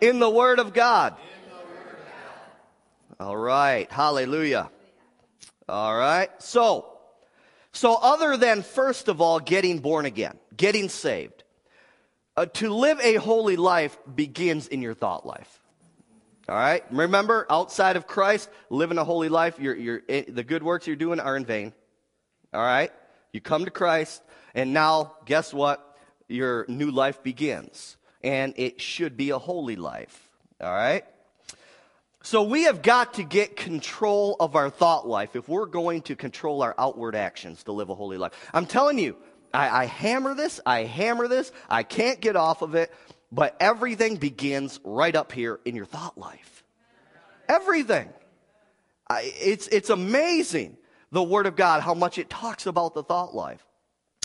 in 0.00 0.18
the 0.18 0.30
Word 0.30 0.58
of 0.58 0.72
God. 0.72 1.14
All 3.20 3.36
right. 3.36 3.90
Hallelujah. 3.90 4.70
All 5.68 5.96
right. 5.96 6.30
So, 6.40 6.86
so 7.72 7.96
other 8.00 8.36
than 8.36 8.62
first 8.62 9.08
of 9.08 9.20
all 9.20 9.40
getting 9.40 9.78
born 9.78 10.06
again, 10.06 10.38
getting 10.56 10.88
saved, 10.88 11.44
uh, 12.36 12.46
to 12.46 12.72
live 12.72 13.00
a 13.00 13.14
holy 13.14 13.56
life 13.56 13.98
begins 14.12 14.68
in 14.68 14.80
your 14.80 14.94
thought 14.94 15.26
life. 15.26 15.60
All 16.48 16.54
right. 16.54 16.82
Remember, 16.90 17.46
outside 17.50 17.96
of 17.96 18.06
Christ, 18.06 18.48
living 18.70 18.96
a 18.96 19.04
holy 19.04 19.28
life, 19.28 19.58
you're, 19.58 19.76
you're, 19.76 20.02
eh, 20.08 20.24
the 20.28 20.44
good 20.44 20.62
works 20.62 20.86
you're 20.86 20.96
doing 20.96 21.20
are 21.20 21.36
in 21.36 21.44
vain. 21.44 21.74
All 22.54 22.62
right. 22.62 22.90
You 23.32 23.42
come 23.42 23.66
to 23.66 23.70
Christ, 23.70 24.22
and 24.54 24.72
now, 24.72 25.14
guess 25.26 25.52
what? 25.52 25.84
Your 26.26 26.64
new 26.66 26.90
life 26.90 27.22
begins, 27.22 27.98
and 28.22 28.54
it 28.56 28.80
should 28.80 29.16
be 29.16 29.30
a 29.30 29.38
holy 29.38 29.76
life. 29.76 30.30
All 30.60 30.72
right. 30.72 31.04
So 32.22 32.42
we 32.42 32.64
have 32.64 32.82
got 32.82 33.14
to 33.14 33.22
get 33.22 33.56
control 33.56 34.36
of 34.40 34.56
our 34.56 34.70
thought 34.70 35.06
life 35.06 35.36
if 35.36 35.48
we're 35.48 35.66
going 35.66 36.02
to 36.02 36.16
control 36.16 36.62
our 36.62 36.74
outward 36.78 37.14
actions 37.14 37.62
to 37.64 37.72
live 37.72 37.90
a 37.90 37.94
holy 37.94 38.16
life. 38.18 38.32
I'm 38.52 38.66
telling 38.66 38.98
you, 38.98 39.16
I, 39.52 39.82
I 39.82 39.84
hammer 39.86 40.34
this, 40.34 40.60
I 40.66 40.84
hammer 40.84 41.28
this, 41.28 41.52
I 41.70 41.82
can't 41.82 42.20
get 42.20 42.36
off 42.36 42.62
of 42.62 42.74
it, 42.74 42.92
but 43.30 43.56
everything 43.60 44.16
begins 44.16 44.80
right 44.84 45.14
up 45.14 45.32
here 45.32 45.60
in 45.64 45.76
your 45.76 45.84
thought 45.84 46.16
life. 46.16 46.64
Everything. 47.48 48.08
It's, 49.10 49.68
it's 49.68 49.90
amazing, 49.90 50.76
the 51.12 51.22
Word 51.22 51.46
of 51.46 51.56
God, 51.56 51.82
how 51.82 51.94
much 51.94 52.18
it 52.18 52.28
talks 52.28 52.66
about 52.66 52.94
the 52.94 53.02
thought 53.02 53.34
life. 53.34 53.64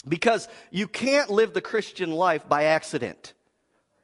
Because 0.07 0.50
you 0.72 0.88
can't 0.88 1.29
live 1.29 1.53
the 1.53 1.62
Christian 1.62 2.12
life 2.12 2.48
by 2.48 2.65
accident. 2.65 3.33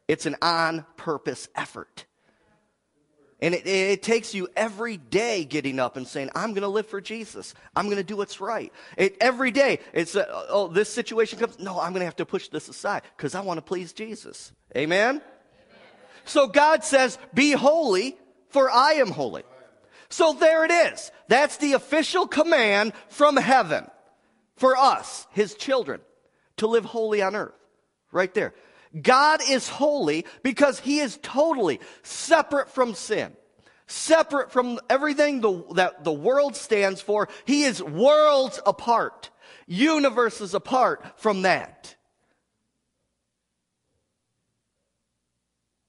It's 0.07 0.25
an 0.25 0.37
on 0.41 0.85
purpose 0.95 1.49
effort. 1.55 2.05
And 3.41 3.55
it, 3.55 3.65
it, 3.65 4.03
takes 4.03 4.33
you 4.33 4.49
every 4.55 4.97
day 4.97 5.45
getting 5.45 5.79
up 5.79 5.95
and 5.95 6.05
saying, 6.05 6.29
I'm 6.35 6.51
going 6.51 6.63
to 6.63 6.67
live 6.67 6.87
for 6.87 6.99
Jesus. 6.99 7.53
I'm 7.73 7.85
going 7.85 7.97
to 7.97 8.03
do 8.03 8.17
what's 8.17 8.41
right. 8.41 8.73
It, 8.97 9.15
every 9.21 9.51
day, 9.51 9.79
it's, 9.93 10.15
a, 10.15 10.27
oh, 10.49 10.67
this 10.67 10.89
situation 10.89 11.39
comes. 11.39 11.57
No, 11.57 11.79
I'm 11.79 11.93
going 11.93 12.01
to 12.01 12.05
have 12.05 12.17
to 12.17 12.25
push 12.25 12.49
this 12.49 12.67
aside 12.67 13.03
because 13.15 13.35
I 13.35 13.41
want 13.41 13.57
to 13.57 13.61
please 13.61 13.93
Jesus. 13.93 14.51
Amen? 14.75 15.15
Amen? 15.15 15.21
So 16.25 16.47
God 16.47 16.83
says, 16.83 17.17
Be 17.33 17.51
holy, 17.51 18.17
for 18.49 18.69
I 18.69 18.93
am 18.93 19.11
holy. 19.11 19.43
So 20.09 20.33
there 20.33 20.65
it 20.65 20.71
is. 20.71 21.11
That's 21.27 21.57
the 21.57 21.73
official 21.73 22.27
command 22.27 22.93
from 23.07 23.37
heaven 23.37 23.87
for 24.55 24.75
us, 24.75 25.27
his 25.31 25.55
children, 25.55 26.01
to 26.57 26.67
live 26.67 26.83
holy 26.83 27.21
on 27.21 27.35
earth. 27.35 27.53
Right 28.11 28.33
there. 28.33 28.53
God 28.99 29.41
is 29.47 29.69
holy 29.69 30.25
because 30.43 30.79
he 30.79 30.99
is 30.99 31.19
totally 31.21 31.79
separate 32.01 32.69
from 32.69 32.95
sin, 32.95 33.33
separate 33.87 34.51
from 34.51 34.79
everything 34.89 35.41
the, 35.41 35.63
that 35.75 36.03
the 36.03 36.11
world 36.11 36.55
stands 36.55 37.01
for. 37.01 37.29
He 37.45 37.63
is 37.63 37.83
worlds 37.83 38.59
apart, 38.65 39.29
universes 39.67 40.53
apart 40.53 41.03
from 41.17 41.43
that. 41.43 41.95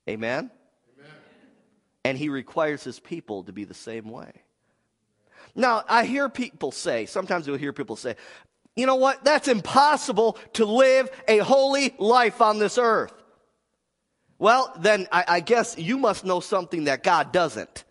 Amen? 0.08 0.50
Amen? 0.98 1.12
And 2.04 2.18
he 2.18 2.28
requires 2.28 2.84
his 2.84 3.00
people 3.00 3.44
to 3.44 3.52
be 3.52 3.64
the 3.64 3.74
same 3.74 4.10
way. 4.10 4.32
Now, 5.54 5.82
I 5.88 6.04
hear 6.04 6.28
people 6.28 6.70
say, 6.70 7.06
sometimes 7.06 7.46
you'll 7.46 7.56
hear 7.56 7.72
people 7.72 7.96
say, 7.96 8.16
you 8.76 8.86
know 8.86 8.96
what? 8.96 9.24
That's 9.24 9.48
impossible 9.48 10.38
to 10.54 10.64
live 10.64 11.10
a 11.28 11.38
holy 11.38 11.94
life 11.98 12.40
on 12.40 12.58
this 12.58 12.78
earth. 12.78 13.12
Well, 14.38 14.72
then 14.78 15.06
I, 15.12 15.24
I 15.28 15.40
guess 15.40 15.76
you 15.76 15.98
must 15.98 16.24
know 16.24 16.40
something 16.40 16.84
that 16.84 17.02
God 17.02 17.32
doesn't. 17.32 17.84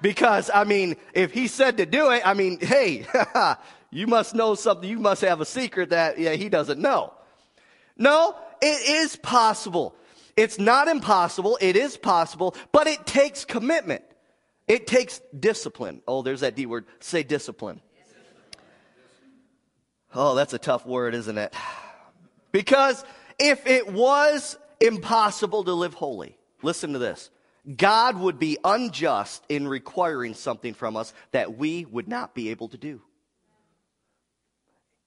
Because, 0.00 0.50
I 0.52 0.64
mean, 0.64 0.96
if 1.14 1.32
he 1.32 1.46
said 1.46 1.76
to 1.76 1.86
do 1.86 2.10
it, 2.10 2.26
I 2.26 2.34
mean, 2.34 2.58
hey, 2.60 3.06
you 3.90 4.06
must 4.06 4.34
know 4.34 4.54
something. 4.54 4.88
You 4.88 4.98
must 4.98 5.20
have 5.22 5.40
a 5.40 5.44
secret 5.44 5.90
that 5.90 6.18
yeah, 6.18 6.32
he 6.32 6.48
doesn't 6.48 6.80
know. 6.80 7.12
No, 7.96 8.34
it 8.60 8.88
is 9.04 9.16
possible. 9.16 9.94
It's 10.36 10.58
not 10.58 10.88
impossible. 10.88 11.58
It 11.60 11.76
is 11.76 11.96
possible, 11.96 12.56
but 12.72 12.86
it 12.86 13.06
takes 13.06 13.44
commitment. 13.44 14.02
It 14.66 14.86
takes 14.86 15.20
discipline. 15.38 16.02
Oh, 16.08 16.22
there's 16.22 16.40
that 16.40 16.56
D 16.56 16.66
word. 16.66 16.86
Say 17.00 17.22
discipline. 17.22 17.80
Oh, 20.14 20.34
that's 20.34 20.52
a 20.52 20.58
tough 20.58 20.84
word, 20.84 21.14
isn't 21.14 21.38
it? 21.38 21.54
Because 22.52 23.02
if 23.38 23.66
it 23.66 23.90
was 23.90 24.58
impossible 24.80 25.64
to 25.64 25.72
live 25.72 25.94
holy, 25.94 26.36
listen 26.62 26.92
to 26.92 26.98
this. 26.98 27.30
God 27.76 28.18
would 28.18 28.38
be 28.38 28.58
unjust 28.64 29.44
in 29.48 29.68
requiring 29.68 30.34
something 30.34 30.74
from 30.74 30.96
us 30.96 31.14
that 31.30 31.56
we 31.56 31.84
would 31.86 32.08
not 32.08 32.34
be 32.34 32.50
able 32.50 32.68
to 32.68 32.76
do. 32.76 33.00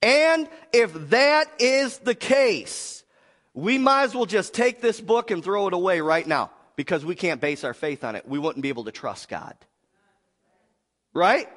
And 0.02 0.48
if 0.72 0.92
that 1.10 1.50
is 1.58 1.98
the 1.98 2.14
case, 2.14 3.04
we 3.54 3.78
might 3.78 4.04
as 4.04 4.14
well 4.14 4.26
just 4.26 4.54
take 4.54 4.80
this 4.80 5.00
book 5.00 5.30
and 5.30 5.42
throw 5.42 5.68
it 5.68 5.74
away 5.74 6.00
right 6.00 6.26
now 6.26 6.50
because 6.76 7.04
we 7.04 7.14
can't 7.14 7.40
base 7.40 7.64
our 7.64 7.74
faith 7.74 8.04
on 8.04 8.16
it. 8.16 8.26
We 8.26 8.38
wouldn't 8.38 8.62
be 8.62 8.68
able 8.70 8.84
to 8.84 8.92
trust 8.92 9.28
God. 9.28 9.54
Right? 11.12 11.48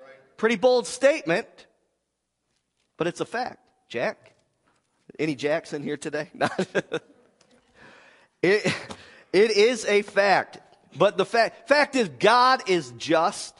right. 0.00 0.36
Pretty 0.36 0.56
bold 0.56 0.86
statement. 0.86 1.46
But 2.96 3.06
it's 3.06 3.20
a 3.20 3.24
fact. 3.24 3.58
Jack? 3.88 4.32
Any 5.18 5.34
Jacks 5.34 5.72
in 5.72 5.82
here 5.82 5.96
today? 5.96 6.30
Not 6.34 6.66
it, 8.42 8.74
it 9.32 9.50
is 9.50 9.84
a 9.84 10.02
fact. 10.02 10.58
But 10.96 11.16
the 11.16 11.24
fact, 11.24 11.68
fact 11.68 11.96
is, 11.96 12.08
God 12.08 12.68
is 12.68 12.92
just 12.98 13.54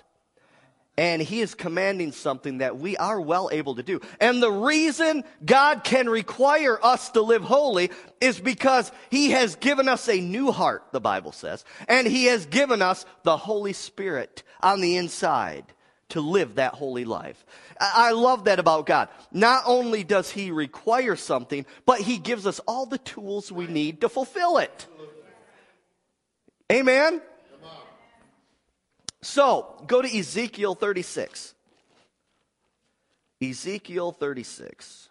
and 0.99 1.23
he 1.23 1.40
is 1.40 1.55
commanding 1.55 2.12
something 2.12 2.59
that 2.59 2.77
we 2.79 2.97
are 2.99 3.21
well 3.21 3.49
able 3.51 3.77
to 3.77 3.83
do. 3.83 4.01
And 4.21 4.42
the 4.42 4.53
reason 4.53 5.25
God 5.45 5.85
can 5.85 6.09
require 6.09 6.79
us 6.85 7.11
to 7.12 7.23
live 7.23 7.42
holy 7.42 7.90
is 8.21 8.38
because 8.38 8.92
he 9.11 9.31
has 9.31 9.57
given 9.57 9.88
us 9.88 10.09
a 10.09 10.21
new 10.21 10.53
heart, 10.53 10.85
the 10.92 11.01
Bible 11.01 11.33
says, 11.33 11.64
and 11.88 12.07
he 12.07 12.27
has 12.27 12.45
given 12.45 12.83
us 12.83 13.07
the 13.23 13.38
Holy 13.38 13.73
Spirit 13.73 14.42
on 14.61 14.81
the 14.81 14.97
inside 14.97 15.64
to 16.11 16.21
live 16.21 16.57
that 16.57 16.75
holy 16.75 17.07
life. 17.07 17.42
I 17.83 18.12
love 18.12 18.45
that 18.45 18.59
about 18.61 18.87
God. 18.87 19.09
Not 19.33 19.64
only 19.66 20.05
does 20.05 20.31
He 20.31 20.51
require 20.51 21.16
something, 21.16 21.66
but 21.85 22.01
He 22.01 22.18
gives 22.18 22.47
us 22.47 22.61
all 22.61 22.87
the 22.87 22.99
tools 22.99 23.51
we 23.51 23.66
need 23.66 24.03
to 24.03 24.09
fulfill 24.09 24.59
it. 24.59 24.87
Amen? 26.71 27.21
So, 29.23 29.85
go 29.87 30.03
to 30.03 30.18
Ezekiel 30.18 30.75
36. 30.75 31.55
Ezekiel 33.42 34.12
36. 34.12 35.09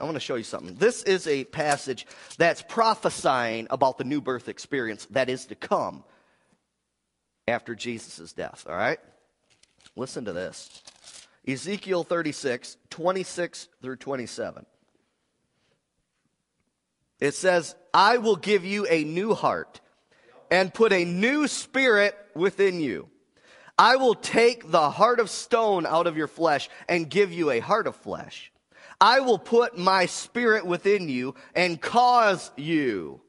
I 0.00 0.04
want 0.04 0.14
to 0.14 0.20
show 0.20 0.36
you 0.36 0.44
something. 0.44 0.74
This 0.74 1.02
is 1.02 1.26
a 1.26 1.44
passage 1.44 2.06
that's 2.36 2.62
prophesying 2.62 3.66
about 3.70 3.98
the 3.98 4.04
new 4.04 4.20
birth 4.20 4.48
experience 4.48 5.06
that 5.10 5.28
is 5.28 5.46
to 5.46 5.54
come 5.54 6.04
after 7.48 7.74
Jesus' 7.74 8.32
death, 8.32 8.66
all 8.68 8.76
right? 8.76 8.98
Listen 9.96 10.24
to 10.26 10.32
this 10.32 10.82
Ezekiel 11.48 12.04
36, 12.04 12.76
26 12.90 13.68
through 13.80 13.96
27. 13.96 14.66
It 17.20 17.34
says, 17.34 17.74
I 17.94 18.18
will 18.18 18.36
give 18.36 18.64
you 18.64 18.86
a 18.86 19.02
new 19.02 19.34
heart 19.34 19.80
and 20.50 20.72
put 20.72 20.92
a 20.92 21.04
new 21.04 21.48
spirit 21.48 22.14
within 22.34 22.80
you. 22.80 23.08
I 23.78 23.96
will 23.96 24.14
take 24.14 24.70
the 24.70 24.90
heart 24.90 25.20
of 25.20 25.30
stone 25.30 25.86
out 25.86 26.06
of 26.06 26.16
your 26.16 26.26
flesh 26.26 26.68
and 26.88 27.08
give 27.08 27.32
you 27.32 27.50
a 27.50 27.60
heart 27.60 27.86
of 27.86 27.96
flesh. 27.96 28.52
I 29.00 29.20
will 29.20 29.38
put 29.38 29.78
my 29.78 30.06
spirit 30.06 30.66
within 30.66 31.08
you 31.08 31.34
and 31.54 31.80
cause 31.80 32.50
you 32.56 33.22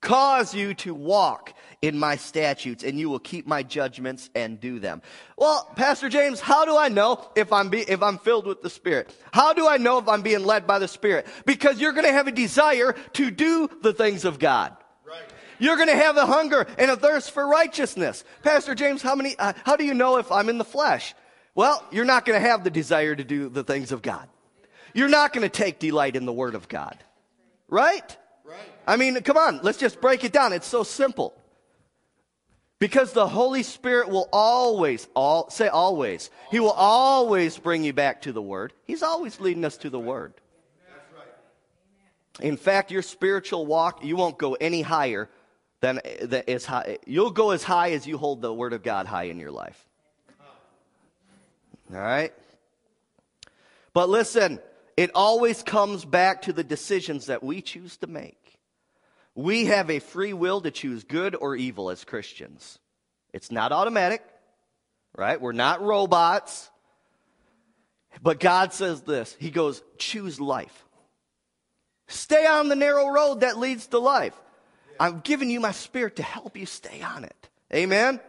cause 0.00 0.54
you 0.54 0.74
to 0.74 0.94
walk 0.94 1.52
in 1.82 1.98
my 1.98 2.16
statutes 2.16 2.84
and 2.84 2.98
you 2.98 3.08
will 3.08 3.18
keep 3.18 3.46
my 3.46 3.62
judgments 3.62 4.28
and 4.34 4.60
do 4.60 4.78
them. 4.78 5.00
Well, 5.36 5.70
Pastor 5.76 6.10
James, 6.10 6.38
how 6.38 6.66
do 6.66 6.76
I 6.76 6.88
know 6.88 7.26
if 7.34 7.52
I'm 7.52 7.70
be, 7.70 7.80
if 7.80 8.02
I'm 8.02 8.18
filled 8.18 8.46
with 8.46 8.60
the 8.62 8.68
Spirit? 8.68 9.14
How 9.32 9.54
do 9.54 9.66
I 9.66 9.78
know 9.78 9.98
if 9.98 10.06
I'm 10.06 10.20
being 10.22 10.44
led 10.44 10.66
by 10.66 10.78
the 10.78 10.88
Spirit? 10.88 11.26
Because 11.46 11.80
you're 11.80 11.92
going 11.92 12.04
to 12.04 12.12
have 12.12 12.26
a 12.26 12.32
desire 12.32 12.92
to 13.14 13.30
do 13.30 13.70
the 13.80 13.94
things 13.94 14.26
of 14.26 14.38
God. 14.38 14.76
Right. 15.06 15.22
You're 15.58 15.76
going 15.76 15.88
to 15.88 15.96
have 15.96 16.16
a 16.16 16.26
hunger 16.26 16.66
and 16.78 16.90
a 16.90 16.96
thirst 16.96 17.30
for 17.30 17.46
righteousness. 17.46 18.24
Pastor 18.42 18.74
James, 18.74 19.00
how 19.00 19.14
many 19.14 19.36
uh, 19.38 19.54
how 19.64 19.76
do 19.76 19.84
you 19.84 19.94
know 19.94 20.18
if 20.18 20.30
I'm 20.30 20.50
in 20.50 20.58
the 20.58 20.64
flesh? 20.64 21.14
Well, 21.54 21.84
you're 21.90 22.04
not 22.04 22.26
going 22.26 22.40
to 22.40 22.46
have 22.46 22.62
the 22.62 22.70
desire 22.70 23.14
to 23.14 23.24
do 23.24 23.48
the 23.48 23.64
things 23.64 23.90
of 23.90 24.02
God. 24.02 24.28
You're 24.92 25.08
not 25.08 25.32
going 25.32 25.48
to 25.48 25.54
take 25.54 25.78
delight 25.78 26.14
in 26.14 26.26
the 26.26 26.32
word 26.32 26.54
of 26.54 26.68
God. 26.68 26.96
Right? 27.68 28.16
I 28.86 28.96
mean, 28.96 29.20
come 29.22 29.36
on, 29.36 29.60
let's 29.62 29.78
just 29.78 30.00
break 30.00 30.24
it 30.24 30.32
down. 30.32 30.52
It's 30.52 30.66
so 30.66 30.82
simple. 30.82 31.34
Because 32.80 33.12
the 33.12 33.28
Holy 33.28 33.62
Spirit 33.62 34.08
will 34.08 34.28
always, 34.32 35.06
all, 35.14 35.50
say 35.50 35.68
always, 35.68 36.30
He 36.50 36.58
will 36.60 36.70
always 36.70 37.58
bring 37.58 37.84
you 37.84 37.92
back 37.92 38.22
to 38.22 38.32
the 38.32 38.42
Word. 38.42 38.72
He's 38.86 39.02
always 39.02 39.38
leading 39.38 39.64
us 39.66 39.76
to 39.78 39.90
the 39.90 40.00
Word. 40.00 40.32
In 42.40 42.56
fact, 42.56 42.90
your 42.90 43.02
spiritual 43.02 43.66
walk, 43.66 44.02
you 44.02 44.16
won't 44.16 44.38
go 44.38 44.54
any 44.54 44.80
higher 44.80 45.28
than, 45.80 46.00
than 46.22 46.42
as 46.48 46.64
high. 46.64 46.96
You'll 47.06 47.30
go 47.30 47.50
as 47.50 47.62
high 47.62 47.90
as 47.90 48.06
you 48.06 48.16
hold 48.16 48.40
the 48.40 48.52
Word 48.52 48.72
of 48.72 48.82
God 48.82 49.06
high 49.06 49.24
in 49.24 49.38
your 49.38 49.50
life. 49.50 49.86
All 51.92 52.00
right? 52.00 52.32
But 53.92 54.08
listen, 54.08 54.58
it 54.96 55.10
always 55.14 55.62
comes 55.62 56.06
back 56.06 56.42
to 56.42 56.54
the 56.54 56.64
decisions 56.64 57.26
that 57.26 57.42
we 57.42 57.60
choose 57.60 57.98
to 57.98 58.06
make. 58.06 58.39
We 59.34 59.66
have 59.66 59.90
a 59.90 60.00
free 60.00 60.32
will 60.32 60.60
to 60.62 60.70
choose 60.70 61.04
good 61.04 61.34
or 61.34 61.56
evil 61.56 61.90
as 61.90 62.04
Christians. 62.04 62.78
It's 63.32 63.50
not 63.50 63.72
automatic, 63.72 64.22
right? 65.16 65.40
We're 65.40 65.52
not 65.52 65.82
robots. 65.82 66.70
But 68.22 68.40
God 68.40 68.72
says 68.72 69.02
this 69.02 69.36
He 69.38 69.50
goes, 69.50 69.82
choose 69.98 70.40
life. 70.40 70.84
Stay 72.08 72.44
on 72.44 72.68
the 72.68 72.76
narrow 72.76 73.08
road 73.08 73.40
that 73.40 73.58
leads 73.58 73.86
to 73.88 73.98
life. 73.98 74.34
I'm 74.98 75.20
giving 75.20 75.48
you 75.48 75.60
my 75.60 75.72
spirit 75.72 76.16
to 76.16 76.22
help 76.22 76.56
you 76.56 76.66
stay 76.66 77.02
on 77.02 77.24
it. 77.24 77.48
Amen? 77.72 78.20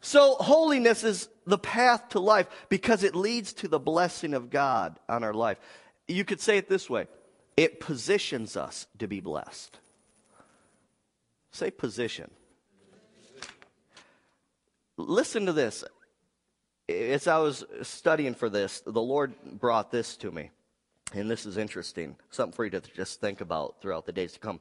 So, 0.00 0.36
holiness 0.36 1.04
is 1.04 1.28
the 1.46 1.58
path 1.58 2.10
to 2.10 2.20
life 2.20 2.48
because 2.68 3.02
it 3.02 3.14
leads 3.14 3.52
to 3.54 3.68
the 3.68 3.78
blessing 3.78 4.32
of 4.32 4.48
God 4.48 4.98
on 5.08 5.22
our 5.22 5.34
life. 5.34 5.58
You 6.06 6.24
could 6.24 6.40
say 6.40 6.56
it 6.56 6.68
this 6.68 6.88
way 6.88 7.08
it 7.56 7.80
positions 7.80 8.56
us 8.56 8.86
to 8.98 9.06
be 9.06 9.20
blessed. 9.20 9.78
Say 11.50 11.70
position. 11.70 12.30
Listen 14.96 15.46
to 15.46 15.52
this. 15.52 15.84
As 16.88 17.26
I 17.26 17.38
was 17.38 17.64
studying 17.82 18.34
for 18.34 18.48
this, 18.48 18.80
the 18.80 19.00
Lord 19.00 19.34
brought 19.60 19.90
this 19.90 20.16
to 20.18 20.30
me. 20.30 20.50
And 21.14 21.30
this 21.30 21.46
is 21.46 21.56
interesting, 21.56 22.16
something 22.30 22.54
for 22.54 22.64
you 22.64 22.70
to 22.70 22.80
just 22.80 23.20
think 23.20 23.40
about 23.40 23.80
throughout 23.80 24.06
the 24.06 24.12
days 24.12 24.32
to 24.34 24.38
come. 24.38 24.60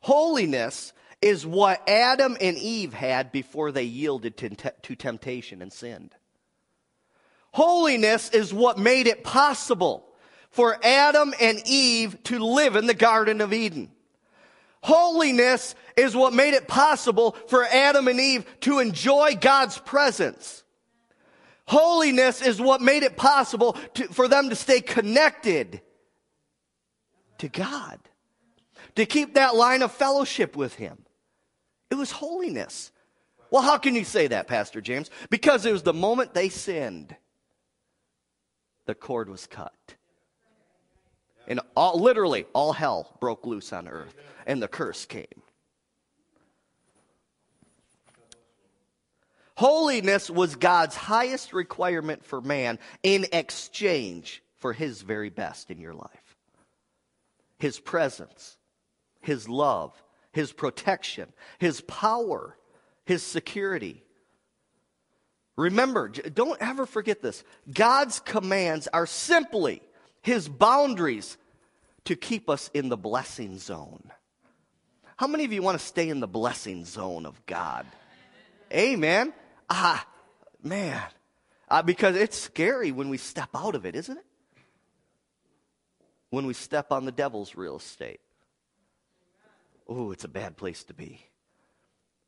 Holiness 0.00 0.92
is 1.20 1.44
what 1.44 1.88
Adam 1.88 2.36
and 2.40 2.56
Eve 2.56 2.92
had 2.92 3.32
before 3.32 3.72
they 3.72 3.82
yielded 3.82 4.36
to, 4.36 4.96
temptation 4.96 5.60
and 5.60 5.72
sinned. 5.72 6.14
Holiness 7.52 8.30
is 8.30 8.54
what 8.54 8.78
made 8.78 9.08
it 9.08 9.24
possible 9.24 10.04
for 10.50 10.78
Adam 10.84 11.34
and 11.40 11.60
Eve 11.66 12.22
to 12.24 12.38
live 12.38 12.76
in 12.76 12.86
the 12.86 12.94
Garden 12.94 13.40
of 13.40 13.52
Eden. 13.52 13.90
Holiness 14.82 15.74
is 15.96 16.14
what 16.14 16.32
made 16.32 16.54
it 16.54 16.68
possible 16.68 17.36
for 17.48 17.64
Adam 17.64 18.08
and 18.08 18.20
Eve 18.20 18.46
to 18.60 18.78
enjoy 18.78 19.36
God's 19.40 19.78
presence. 19.78 20.62
Holiness 21.66 22.40
is 22.40 22.60
what 22.60 22.80
made 22.80 23.02
it 23.02 23.16
possible 23.16 23.76
to, 23.94 24.04
for 24.08 24.28
them 24.28 24.48
to 24.48 24.56
stay 24.56 24.80
connected 24.80 25.82
to 27.38 27.48
God, 27.48 27.98
to 28.94 29.04
keep 29.04 29.34
that 29.34 29.54
line 29.54 29.82
of 29.82 29.92
fellowship 29.92 30.56
with 30.56 30.74
Him. 30.74 31.04
It 31.90 31.96
was 31.96 32.10
holiness. 32.10 32.90
Well, 33.50 33.62
how 33.62 33.78
can 33.78 33.94
you 33.94 34.04
say 34.04 34.28
that, 34.28 34.46
Pastor 34.46 34.80
James? 34.80 35.10
Because 35.30 35.66
it 35.66 35.72
was 35.72 35.82
the 35.82 35.94
moment 35.94 36.34
they 36.34 36.48
sinned, 36.48 37.14
the 38.86 38.94
cord 38.94 39.28
was 39.28 39.46
cut. 39.46 39.97
And 41.48 41.60
all, 41.74 41.98
literally, 42.00 42.46
all 42.52 42.72
hell 42.72 43.16
broke 43.20 43.46
loose 43.46 43.72
on 43.72 43.88
earth, 43.88 44.14
and 44.46 44.62
the 44.62 44.68
curse 44.68 45.06
came. 45.06 45.26
Holiness 49.56 50.30
was 50.30 50.54
God's 50.54 50.94
highest 50.94 51.52
requirement 51.52 52.24
for 52.24 52.40
man 52.40 52.78
in 53.02 53.26
exchange 53.32 54.44
for 54.58 54.72
his 54.72 55.02
very 55.02 55.30
best 55.30 55.72
in 55.72 55.80
your 55.80 55.94
life. 55.94 56.36
His 57.58 57.80
presence, 57.80 58.56
His 59.20 59.48
love, 59.48 60.00
His 60.32 60.52
protection, 60.52 61.32
His 61.58 61.80
power, 61.80 62.56
His 63.04 63.22
security. 63.22 64.04
Remember, 65.56 66.08
don't 66.08 66.60
ever 66.62 66.86
forget 66.86 67.20
this. 67.20 67.42
God's 67.72 68.20
commands 68.20 68.86
are 68.92 69.06
simply 69.06 69.82
His 70.22 70.48
boundaries 70.48 71.36
to 72.04 72.16
keep 72.16 72.48
us 72.48 72.70
in 72.74 72.88
the 72.88 72.96
blessing 72.96 73.58
zone. 73.58 74.10
How 75.16 75.26
many 75.26 75.44
of 75.44 75.52
you 75.52 75.62
want 75.62 75.78
to 75.78 75.84
stay 75.84 76.08
in 76.08 76.20
the 76.20 76.28
blessing 76.28 76.84
zone 76.84 77.26
of 77.26 77.44
God? 77.46 77.86
Amen. 78.72 79.32
Ah, 79.68 80.06
man. 80.62 81.02
Uh, 81.68 81.82
because 81.82 82.16
it's 82.16 82.38
scary 82.38 82.92
when 82.92 83.08
we 83.08 83.18
step 83.18 83.50
out 83.54 83.74
of 83.74 83.84
it, 83.84 83.94
isn't 83.94 84.16
it? 84.16 84.24
when 86.30 86.46
we 86.46 86.54
step 86.54 86.92
on 86.92 87.04
the 87.04 87.12
devil's 87.12 87.54
real 87.54 87.76
estate. 87.76 88.20
Oh, 89.88 90.12
it's 90.12 90.24
a 90.24 90.28
bad 90.28 90.56
place 90.56 90.84
to 90.84 90.94
be. 90.94 91.24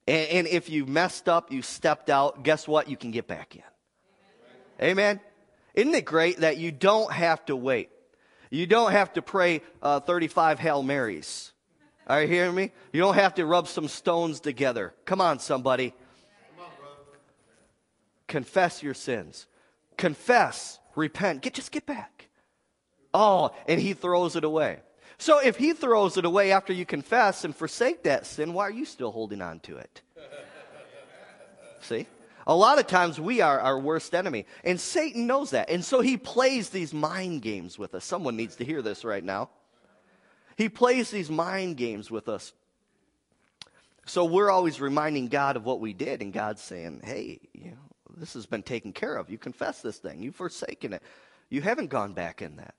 And, 0.06 0.28
and, 0.30 0.46
if 0.46 0.70
you 0.70 0.86
messed 0.86 1.28
up, 1.28 1.52
you 1.52 1.60
stepped 1.60 2.08
out, 2.08 2.42
guess 2.42 2.66
what? 2.66 2.88
You 2.88 2.96
can 2.96 3.10
get 3.10 3.26
back 3.26 3.54
in. 3.54 3.62
Amen. 4.82 5.20
Isn't 5.74 5.94
it 5.94 6.04
great 6.04 6.38
that 6.38 6.56
you 6.56 6.72
don't 6.72 7.12
have 7.12 7.44
to 7.46 7.56
wait? 7.56 7.90
You 8.50 8.66
don't 8.66 8.92
have 8.92 9.12
to 9.14 9.22
pray 9.22 9.62
uh, 9.82 10.00
35 10.00 10.58
Hail 10.58 10.82
Marys. 10.82 11.52
Are 12.06 12.22
you 12.22 12.28
hearing 12.28 12.54
me? 12.54 12.72
You 12.92 13.00
don't 13.00 13.14
have 13.14 13.34
to 13.36 13.46
rub 13.46 13.68
some 13.68 13.86
stones 13.86 14.40
together. 14.40 14.92
Come 15.04 15.20
on, 15.20 15.38
somebody. 15.38 15.94
Confess 18.26 18.82
your 18.82 18.94
sins. 18.94 19.46
Confess. 19.96 20.80
Repent. 20.96 21.42
Get, 21.42 21.54
just 21.54 21.70
get 21.70 21.86
back. 21.86 22.28
Oh, 23.14 23.50
and 23.68 23.80
he 23.80 23.92
throws 23.92 24.34
it 24.34 24.44
away. 24.44 24.80
So 25.18 25.38
if 25.38 25.56
he 25.56 25.72
throws 25.72 26.16
it 26.16 26.24
away 26.24 26.50
after 26.50 26.72
you 26.72 26.86
confess 26.86 27.44
and 27.44 27.54
forsake 27.54 28.04
that 28.04 28.26
sin, 28.26 28.54
why 28.54 28.64
are 28.64 28.70
you 28.70 28.84
still 28.84 29.12
holding 29.12 29.42
on 29.42 29.60
to 29.60 29.76
it? 29.76 30.02
See? 31.82 32.06
A 32.46 32.54
lot 32.54 32.78
of 32.78 32.86
times 32.86 33.20
we 33.20 33.40
are 33.40 33.60
our 33.60 33.78
worst 33.78 34.14
enemy. 34.14 34.46
And 34.64 34.80
Satan 34.80 35.26
knows 35.26 35.50
that. 35.50 35.70
And 35.70 35.84
so 35.84 36.00
he 36.00 36.16
plays 36.16 36.70
these 36.70 36.94
mind 36.94 37.42
games 37.42 37.78
with 37.78 37.94
us. 37.94 38.04
Someone 38.04 38.36
needs 38.36 38.56
to 38.56 38.64
hear 38.64 38.82
this 38.82 39.04
right 39.04 39.24
now. 39.24 39.50
He 40.56 40.68
plays 40.68 41.10
these 41.10 41.30
mind 41.30 41.76
games 41.76 42.10
with 42.10 42.28
us. 42.28 42.52
So 44.06 44.24
we're 44.24 44.50
always 44.50 44.80
reminding 44.80 45.28
God 45.28 45.56
of 45.56 45.64
what 45.64 45.78
we 45.78 45.92
did, 45.92 46.20
and 46.20 46.32
God's 46.32 46.60
saying, 46.60 47.02
hey, 47.04 47.38
you 47.52 47.70
know, 47.70 47.76
this 48.16 48.34
has 48.34 48.44
been 48.44 48.62
taken 48.62 48.92
care 48.92 49.14
of. 49.14 49.30
You 49.30 49.38
confess 49.38 49.82
this 49.82 49.98
thing, 49.98 50.22
you've 50.22 50.34
forsaken 50.34 50.92
it. 50.92 51.02
You 51.48 51.60
haven't 51.62 51.90
gone 51.90 52.12
back 52.12 52.42
in 52.42 52.56
that. 52.56 52.74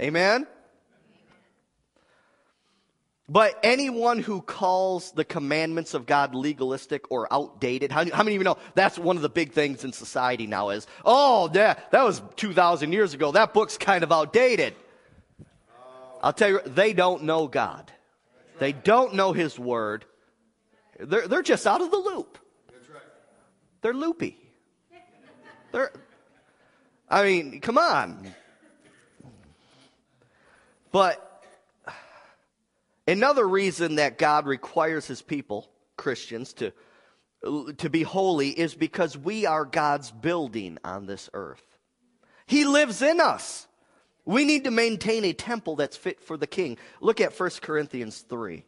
Amen? 0.00 0.46
But 3.30 3.58
anyone 3.62 4.20
who 4.20 4.40
calls 4.40 5.12
the 5.12 5.24
commandments 5.24 5.92
of 5.92 6.06
God 6.06 6.34
legalistic 6.34 7.10
or 7.10 7.30
outdated, 7.30 7.92
how, 7.92 8.10
how, 8.10 8.22
many 8.22 8.36
of 8.36 8.40
you 8.40 8.44
know 8.44 8.56
that's 8.74 8.98
one 8.98 9.16
of 9.16 9.22
the 9.22 9.28
big 9.28 9.52
things 9.52 9.84
in 9.84 9.92
society 9.92 10.46
now 10.46 10.70
is, 10.70 10.86
oh, 11.04 11.50
yeah, 11.52 11.74
that 11.90 12.04
was 12.04 12.22
2,000 12.36 12.90
years 12.90 13.12
ago. 13.12 13.30
That 13.30 13.52
book's 13.52 13.76
kind 13.76 14.02
of 14.02 14.10
outdated. 14.10 14.74
I'll 16.22 16.32
tell 16.32 16.48
you, 16.48 16.60
they 16.64 16.94
don't 16.94 17.24
know 17.24 17.46
God. 17.48 17.92
They 18.58 18.72
don't 18.72 19.14
know 19.14 19.34
His 19.34 19.58
Word. 19.58 20.06
They're, 20.98 21.28
they're 21.28 21.42
just 21.42 21.66
out 21.66 21.82
of 21.82 21.90
the 21.90 21.98
loop. 21.98 22.38
They're 23.82 23.94
loopy. 23.94 24.38
They're, 25.70 25.92
I 27.10 27.24
mean, 27.24 27.60
come 27.60 27.76
on. 27.76 28.34
But 30.90 31.27
another 33.08 33.48
reason 33.48 33.96
that 33.96 34.18
God 34.18 34.46
requires 34.46 35.06
his 35.06 35.22
people, 35.22 35.68
Christians, 35.96 36.52
to, 36.54 36.72
to 37.78 37.90
be 37.90 38.02
holy 38.02 38.50
is 38.50 38.74
because 38.74 39.16
we 39.16 39.46
are 39.46 39.64
God's 39.64 40.10
building 40.10 40.78
on 40.84 41.06
this 41.06 41.28
earth. 41.32 41.62
He 42.46 42.64
lives 42.64 43.02
in 43.02 43.20
us. 43.20 43.66
We 44.24 44.44
need 44.44 44.64
to 44.64 44.70
maintain 44.70 45.24
a 45.24 45.32
temple 45.32 45.76
that's 45.76 45.96
fit 45.96 46.20
for 46.20 46.36
the 46.36 46.46
king. 46.46 46.76
Look 47.00 47.20
at 47.20 47.38
1 47.38 47.50
Corinthians 47.62 48.24
3. 48.28 48.62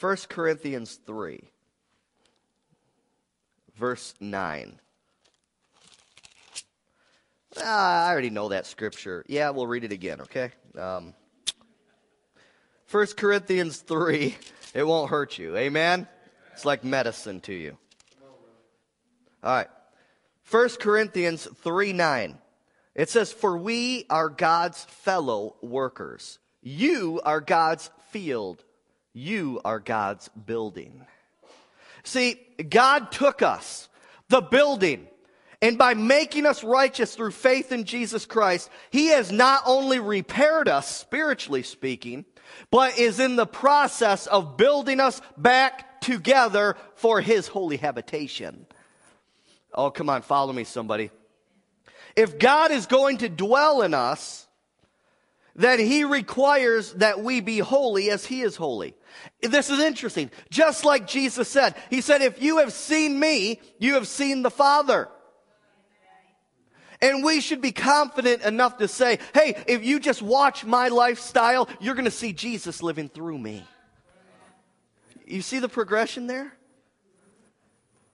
1 0.00 0.16
Corinthians 0.28 0.98
3, 1.06 1.44
verse 3.76 4.14
9. 4.18 4.80
Ah, 7.62 8.06
I 8.06 8.10
already 8.10 8.30
know 8.30 8.48
that 8.48 8.66
scripture. 8.66 9.24
Yeah, 9.28 9.50
we'll 9.50 9.68
read 9.68 9.84
it 9.84 9.92
again, 9.92 10.22
okay? 10.22 10.50
Um, 10.76 11.14
1 12.92 13.06
Corinthians 13.16 13.78
3, 13.78 14.36
it 14.74 14.86
won't 14.86 15.08
hurt 15.08 15.38
you. 15.38 15.56
Amen? 15.56 16.06
It's 16.52 16.66
like 16.66 16.84
medicine 16.84 17.40
to 17.40 17.54
you. 17.54 17.78
All 19.42 19.54
right. 19.54 19.68
1 20.50 20.68
Corinthians 20.78 21.48
3 21.62 21.94
9. 21.94 22.38
It 22.94 23.08
says, 23.08 23.32
For 23.32 23.56
we 23.56 24.04
are 24.10 24.28
God's 24.28 24.84
fellow 24.84 25.56
workers. 25.62 26.38
You 26.60 27.22
are 27.24 27.40
God's 27.40 27.90
field. 28.10 28.62
You 29.14 29.62
are 29.64 29.80
God's 29.80 30.28
building. 30.28 31.06
See, 32.04 32.40
God 32.68 33.10
took 33.10 33.40
us, 33.40 33.88
the 34.28 34.42
building, 34.42 35.08
and 35.62 35.78
by 35.78 35.94
making 35.94 36.44
us 36.44 36.64
righteous 36.64 37.14
through 37.14 37.30
faith 37.30 37.70
in 37.70 37.84
Jesus 37.84 38.26
Christ, 38.26 38.68
He 38.90 39.06
has 39.06 39.30
not 39.30 39.62
only 39.64 40.00
repaired 40.00 40.68
us, 40.68 40.94
spiritually 40.94 41.62
speaking, 41.62 42.24
but 42.70 42.98
is 42.98 43.20
in 43.20 43.36
the 43.36 43.46
process 43.46 44.26
of 44.26 44.56
building 44.56 44.98
us 44.98 45.22
back 45.38 46.00
together 46.00 46.76
for 46.96 47.20
His 47.20 47.46
holy 47.46 47.76
habitation. 47.76 48.66
Oh, 49.72 49.90
come 49.90 50.10
on, 50.10 50.22
follow 50.22 50.52
me, 50.52 50.64
somebody. 50.64 51.10
If 52.16 52.40
God 52.40 52.72
is 52.72 52.86
going 52.86 53.18
to 53.18 53.28
dwell 53.28 53.82
in 53.82 53.94
us, 53.94 54.48
then 55.54 55.78
He 55.78 56.02
requires 56.02 56.92
that 56.94 57.20
we 57.20 57.40
be 57.40 57.60
holy 57.60 58.10
as 58.10 58.26
He 58.26 58.42
is 58.42 58.56
holy. 58.56 58.94
This 59.40 59.70
is 59.70 59.78
interesting. 59.78 60.32
Just 60.50 60.84
like 60.84 61.06
Jesus 61.06 61.48
said, 61.48 61.76
He 61.88 62.00
said, 62.00 62.20
if 62.20 62.42
you 62.42 62.58
have 62.58 62.72
seen 62.72 63.20
me, 63.20 63.60
you 63.78 63.94
have 63.94 64.08
seen 64.08 64.42
the 64.42 64.50
Father. 64.50 65.08
And 67.02 67.24
we 67.24 67.40
should 67.40 67.60
be 67.60 67.72
confident 67.72 68.42
enough 68.42 68.78
to 68.78 68.86
say, 68.86 69.18
hey, 69.34 69.60
if 69.66 69.84
you 69.84 69.98
just 69.98 70.22
watch 70.22 70.64
my 70.64 70.86
lifestyle, 70.88 71.68
you're 71.80 71.96
going 71.96 72.04
to 72.04 72.12
see 72.12 72.32
Jesus 72.32 72.80
living 72.80 73.08
through 73.08 73.38
me. 73.38 73.64
You 75.26 75.42
see 75.42 75.58
the 75.58 75.68
progression 75.68 76.28
there? 76.28 76.52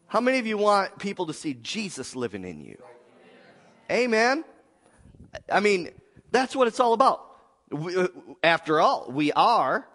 How 0.07 0.23
many 0.23 0.39
of 0.39 0.47
you 0.47 0.57
want 0.57 0.99
people 0.99 1.27
to 1.27 1.35
see 1.35 1.53
Jesus 1.53 2.17
living 2.17 2.45
in 2.45 2.63
you? 2.63 2.83
Amen. 3.91 4.43
I 5.53 5.61
mean, 5.61 5.91
that's 6.31 6.57
what 6.57 6.67
it's 6.67 6.81
all 6.81 6.95
about. 6.95 7.27
Uh, 7.71 8.09
after 8.43 8.81
all, 8.81 9.11
we 9.11 9.33
are 9.33 9.87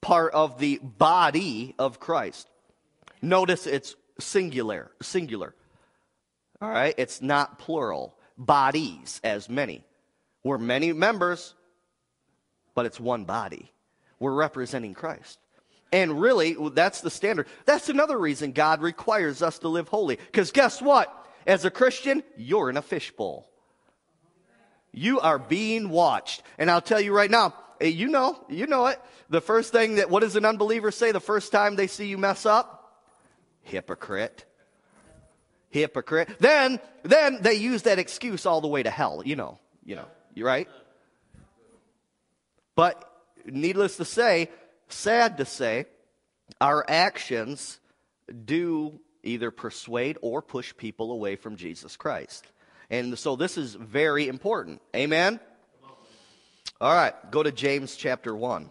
part 0.00 0.32
of 0.32 0.58
the 0.58 0.78
body 0.78 1.74
of 1.78 2.00
Christ. 2.00 2.48
Notice 3.20 3.66
it's 3.66 3.94
singular, 4.18 4.90
singular. 5.02 5.54
All 6.60 6.70
right? 6.70 6.94
It's 6.96 7.20
not 7.20 7.58
plural. 7.58 8.14
Bodies 8.38 9.20
as 9.24 9.48
many. 9.48 9.84
We're 10.42 10.58
many 10.58 10.92
members, 10.92 11.54
but 12.74 12.86
it's 12.86 13.00
one 13.00 13.24
body. 13.24 13.72
We're 14.18 14.34
representing 14.34 14.94
Christ. 14.94 15.38
And 15.92 16.20
really, 16.20 16.56
that's 16.72 17.00
the 17.00 17.10
standard. 17.10 17.46
That's 17.64 17.88
another 17.88 18.18
reason 18.18 18.52
God 18.52 18.80
requires 18.80 19.42
us 19.42 19.58
to 19.60 19.68
live 19.68 19.88
holy. 19.88 20.16
Because 20.16 20.50
guess 20.50 20.82
what? 20.82 21.12
As 21.46 21.64
a 21.64 21.70
Christian, 21.70 22.22
you're 22.36 22.70
in 22.70 22.76
a 22.76 22.82
fishbowl. 22.82 23.48
You 24.92 25.20
are 25.20 25.38
being 25.38 25.90
watched. 25.90 26.42
And 26.58 26.70
I'll 26.70 26.80
tell 26.80 27.00
you 27.00 27.14
right 27.14 27.30
now, 27.30 27.54
eh, 27.80 27.86
you 27.86 28.08
know, 28.08 28.38
you 28.48 28.66
know 28.66 28.86
it. 28.86 29.00
The 29.28 29.40
first 29.40 29.72
thing 29.72 29.96
that, 29.96 30.10
what 30.10 30.20
does 30.20 30.36
an 30.36 30.44
unbeliever 30.44 30.90
say 30.90 31.12
the 31.12 31.20
first 31.20 31.52
time 31.52 31.76
they 31.76 31.86
see 31.86 32.06
you 32.06 32.18
mess 32.18 32.46
up? 32.46 33.02
Hypocrite 33.62 34.44
hypocrite. 35.76 36.28
Then, 36.38 36.80
then 37.02 37.38
they 37.42 37.54
use 37.54 37.82
that 37.82 37.98
excuse 37.98 38.46
all 38.46 38.60
the 38.60 38.68
way 38.68 38.82
to 38.82 38.90
hell, 38.90 39.22
you 39.24 39.36
know, 39.36 39.58
you 39.84 39.96
know, 39.96 40.06
you 40.34 40.44
right? 40.44 40.68
But 42.74 43.02
needless 43.44 43.96
to 43.96 44.04
say, 44.04 44.50
sad 44.88 45.38
to 45.38 45.44
say, 45.44 45.86
our 46.60 46.84
actions 46.88 47.80
do 48.44 49.00
either 49.22 49.50
persuade 49.50 50.18
or 50.22 50.42
push 50.42 50.74
people 50.76 51.10
away 51.12 51.36
from 51.36 51.56
Jesus 51.56 51.96
Christ. 51.96 52.46
And 52.90 53.18
so 53.18 53.34
this 53.34 53.58
is 53.58 53.74
very 53.74 54.28
important. 54.28 54.80
Amen? 54.94 55.40
All 56.80 56.92
right, 56.92 57.14
go 57.30 57.42
to 57.42 57.50
James 57.50 57.96
chapter 57.96 58.34
1. 58.34 58.70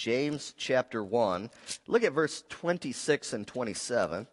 James 0.00 0.54
chapter 0.56 1.04
1. 1.04 1.50
Look 1.86 2.04
at 2.04 2.14
verse 2.14 2.42
26 2.48 3.34
and 3.34 3.46
27. 3.46 4.26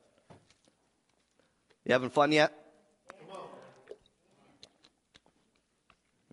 You 1.83 1.91
having 1.91 2.09
fun 2.09 2.31
yet? 2.31 2.53
All 3.29 3.49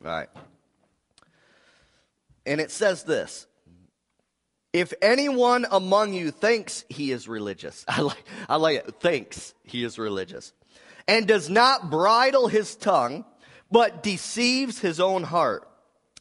right. 0.04 0.28
And 2.46 2.60
it 2.60 2.70
says 2.70 3.02
this 3.02 3.48
If 4.72 4.94
anyone 5.02 5.66
among 5.68 6.14
you 6.14 6.30
thinks 6.30 6.84
he 6.88 7.10
is 7.10 7.26
religious, 7.26 7.84
I 7.88 8.02
like, 8.02 8.24
I 8.48 8.54
like 8.54 8.78
it, 8.86 9.00
thinks 9.00 9.52
he 9.64 9.82
is 9.82 9.98
religious, 9.98 10.52
and 11.08 11.26
does 11.26 11.50
not 11.50 11.90
bridle 11.90 12.46
his 12.46 12.76
tongue, 12.76 13.24
but 13.68 14.00
deceives 14.00 14.78
his 14.78 15.00
own 15.00 15.24
heart, 15.24 15.68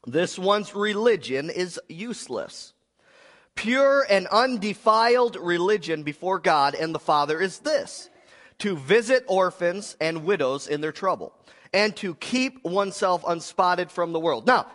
this 0.08 0.40
one's 0.40 0.74
religion 0.74 1.52
is 1.52 1.80
useless. 1.88 2.74
Pure 3.56 4.08
and 4.10 4.28
undefiled 4.28 5.36
religion 5.36 6.04
before 6.04 6.40
God 6.40 6.76
and 6.76 6.94
the 6.94 7.00
Father 7.00 7.40
is 7.40 7.60
this 7.60 8.10
to 8.60 8.78
visit 8.78 9.24
orphans 9.28 9.98
and 10.00 10.26
widows 10.26 10.68
in 10.68 10.82
their 10.82 10.92
trouble, 10.92 11.34
and 11.74 11.96
to 11.98 12.16
keep 12.16 12.64
oneself 12.64 13.24
unspotted 13.28 13.92
from 13.92 14.14
the 14.14 14.20
world. 14.20 14.48
Now, 14.48 14.68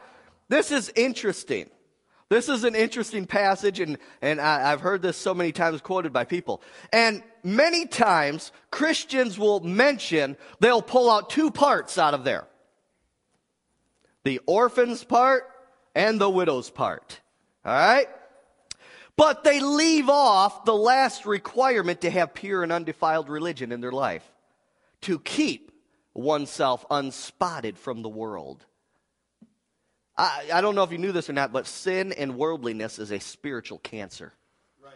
this 0.48 0.72
is 0.72 0.92
interesting. 0.94 1.70
This 2.28 2.50
is 2.50 2.64
an 2.64 2.74
interesting 2.74 3.24
passage, 3.24 3.80
and, 3.80 3.96
and 4.20 4.40
I, 4.40 4.72
I've 4.72 4.82
heard 4.82 5.00
this 5.00 5.16
so 5.16 5.32
many 5.32 5.52
times 5.52 5.80
quoted 5.80 6.12
by 6.12 6.24
people. 6.24 6.60
And 6.92 7.22
many 7.42 7.86
times, 7.86 8.52
Christians 8.70 9.38
will 9.38 9.60
mention, 9.60 10.36
they'll 10.60 10.82
pull 10.82 11.10
out 11.10 11.30
two 11.30 11.50
parts 11.50 11.96
out 11.98 12.14
of 12.14 12.24
there 12.24 12.46
the 14.24 14.40
orphans 14.46 15.04
part 15.04 15.44
and 15.94 16.20
the 16.20 16.28
widows 16.28 16.68
part. 16.68 17.20
All 17.64 17.72
right? 17.72 18.08
But 19.18 19.42
they 19.42 19.58
leave 19.58 20.08
off 20.08 20.64
the 20.64 20.76
last 20.76 21.26
requirement 21.26 22.02
to 22.02 22.10
have 22.10 22.34
pure 22.34 22.62
and 22.62 22.70
undefiled 22.70 23.28
religion 23.28 23.72
in 23.72 23.80
their 23.80 23.90
life 23.90 24.22
to 25.00 25.18
keep 25.18 25.72
oneself 26.14 26.86
unspotted 26.88 27.76
from 27.76 28.02
the 28.02 28.08
world. 28.08 28.64
I, 30.16 30.44
I 30.52 30.60
don't 30.60 30.76
know 30.76 30.84
if 30.84 30.92
you 30.92 30.98
knew 30.98 31.10
this 31.10 31.28
or 31.28 31.32
not, 31.32 31.52
but 31.52 31.66
sin 31.66 32.12
and 32.12 32.36
worldliness 32.36 33.00
is 33.00 33.10
a 33.10 33.18
spiritual 33.18 33.78
cancer. 33.78 34.32
Right. 34.80 34.94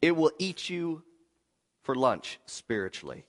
It 0.00 0.16
will 0.16 0.30
eat 0.38 0.70
you 0.70 1.02
for 1.82 1.96
lunch 1.96 2.38
spiritually. 2.46 3.24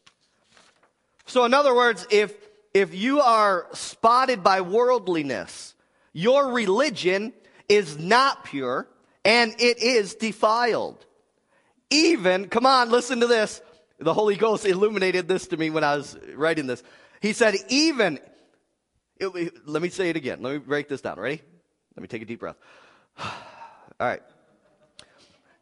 So, 1.25 1.45
in 1.45 1.53
other 1.55 1.73
words, 1.73 2.05
if, 2.11 2.35
if 2.75 2.93
you 2.93 3.21
are 3.21 3.65
spotted 3.73 4.43
by 4.43 4.61
worldliness, 4.61 5.73
your 6.13 6.51
religion 6.51 7.33
is 7.67 7.97
not 7.97 8.43
pure 8.43 8.87
and 9.25 9.53
it 9.59 9.81
is 9.81 10.15
defiled. 10.15 11.05
Even, 11.89 12.47
come 12.47 12.65
on, 12.65 12.89
listen 12.89 13.19
to 13.21 13.27
this. 13.27 13.61
The 13.99 14.13
Holy 14.13 14.35
Ghost 14.35 14.65
illuminated 14.65 15.27
this 15.27 15.47
to 15.47 15.57
me 15.57 15.69
when 15.69 15.83
I 15.83 15.97
was 15.97 16.17
writing 16.35 16.67
this. 16.67 16.83
He 17.21 17.33
said, 17.33 17.55
even, 17.67 18.19
it, 19.19 19.67
let 19.67 19.81
me 19.81 19.89
say 19.89 20.09
it 20.09 20.15
again. 20.15 20.41
Let 20.41 20.53
me 20.53 20.57
break 20.59 20.87
this 20.87 21.01
down. 21.01 21.19
Ready? 21.19 21.41
Let 21.95 22.01
me 22.01 22.07
take 22.07 22.21
a 22.21 22.25
deep 22.25 22.39
breath. 22.39 22.55
All 23.19 23.27
right. 23.99 24.21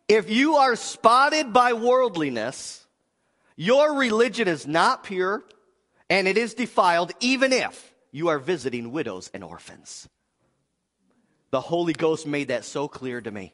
If 0.07 0.29
you 0.29 0.55
are 0.55 0.75
spotted 0.75 1.51
by 1.51 1.73
worldliness, 1.73 2.85
your 3.55 3.97
religion 3.97 4.47
is 4.47 4.67
not 4.67 5.03
pure 5.03 5.43
and 6.09 6.27
it 6.27 6.37
is 6.37 6.53
defiled, 6.53 7.11
even 7.19 7.51
if 7.51 7.93
you 8.11 8.29
are 8.29 8.39
visiting 8.39 8.91
widows 8.91 9.29
and 9.33 9.43
orphans. 9.43 10.07
The 11.51 11.61
Holy 11.61 11.93
Ghost 11.93 12.27
made 12.27 12.49
that 12.49 12.65
so 12.65 12.87
clear 12.87 13.21
to 13.21 13.31
me. 13.31 13.53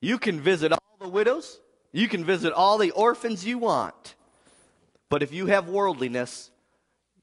You 0.00 0.18
can 0.18 0.40
visit 0.40 0.72
all 0.72 0.96
the 1.00 1.08
widows, 1.08 1.60
you 1.92 2.08
can 2.08 2.24
visit 2.24 2.52
all 2.52 2.78
the 2.78 2.90
orphans 2.90 3.46
you 3.46 3.58
want. 3.58 4.14
But 5.08 5.22
if 5.22 5.32
you 5.32 5.46
have 5.46 5.68
worldliness, 5.68 6.50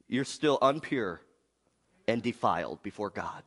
you're 0.08 0.24
still 0.24 0.60
unpure 0.60 1.20
and 2.08 2.22
defiled 2.22 2.82
before 2.84 3.10
God. 3.10 3.44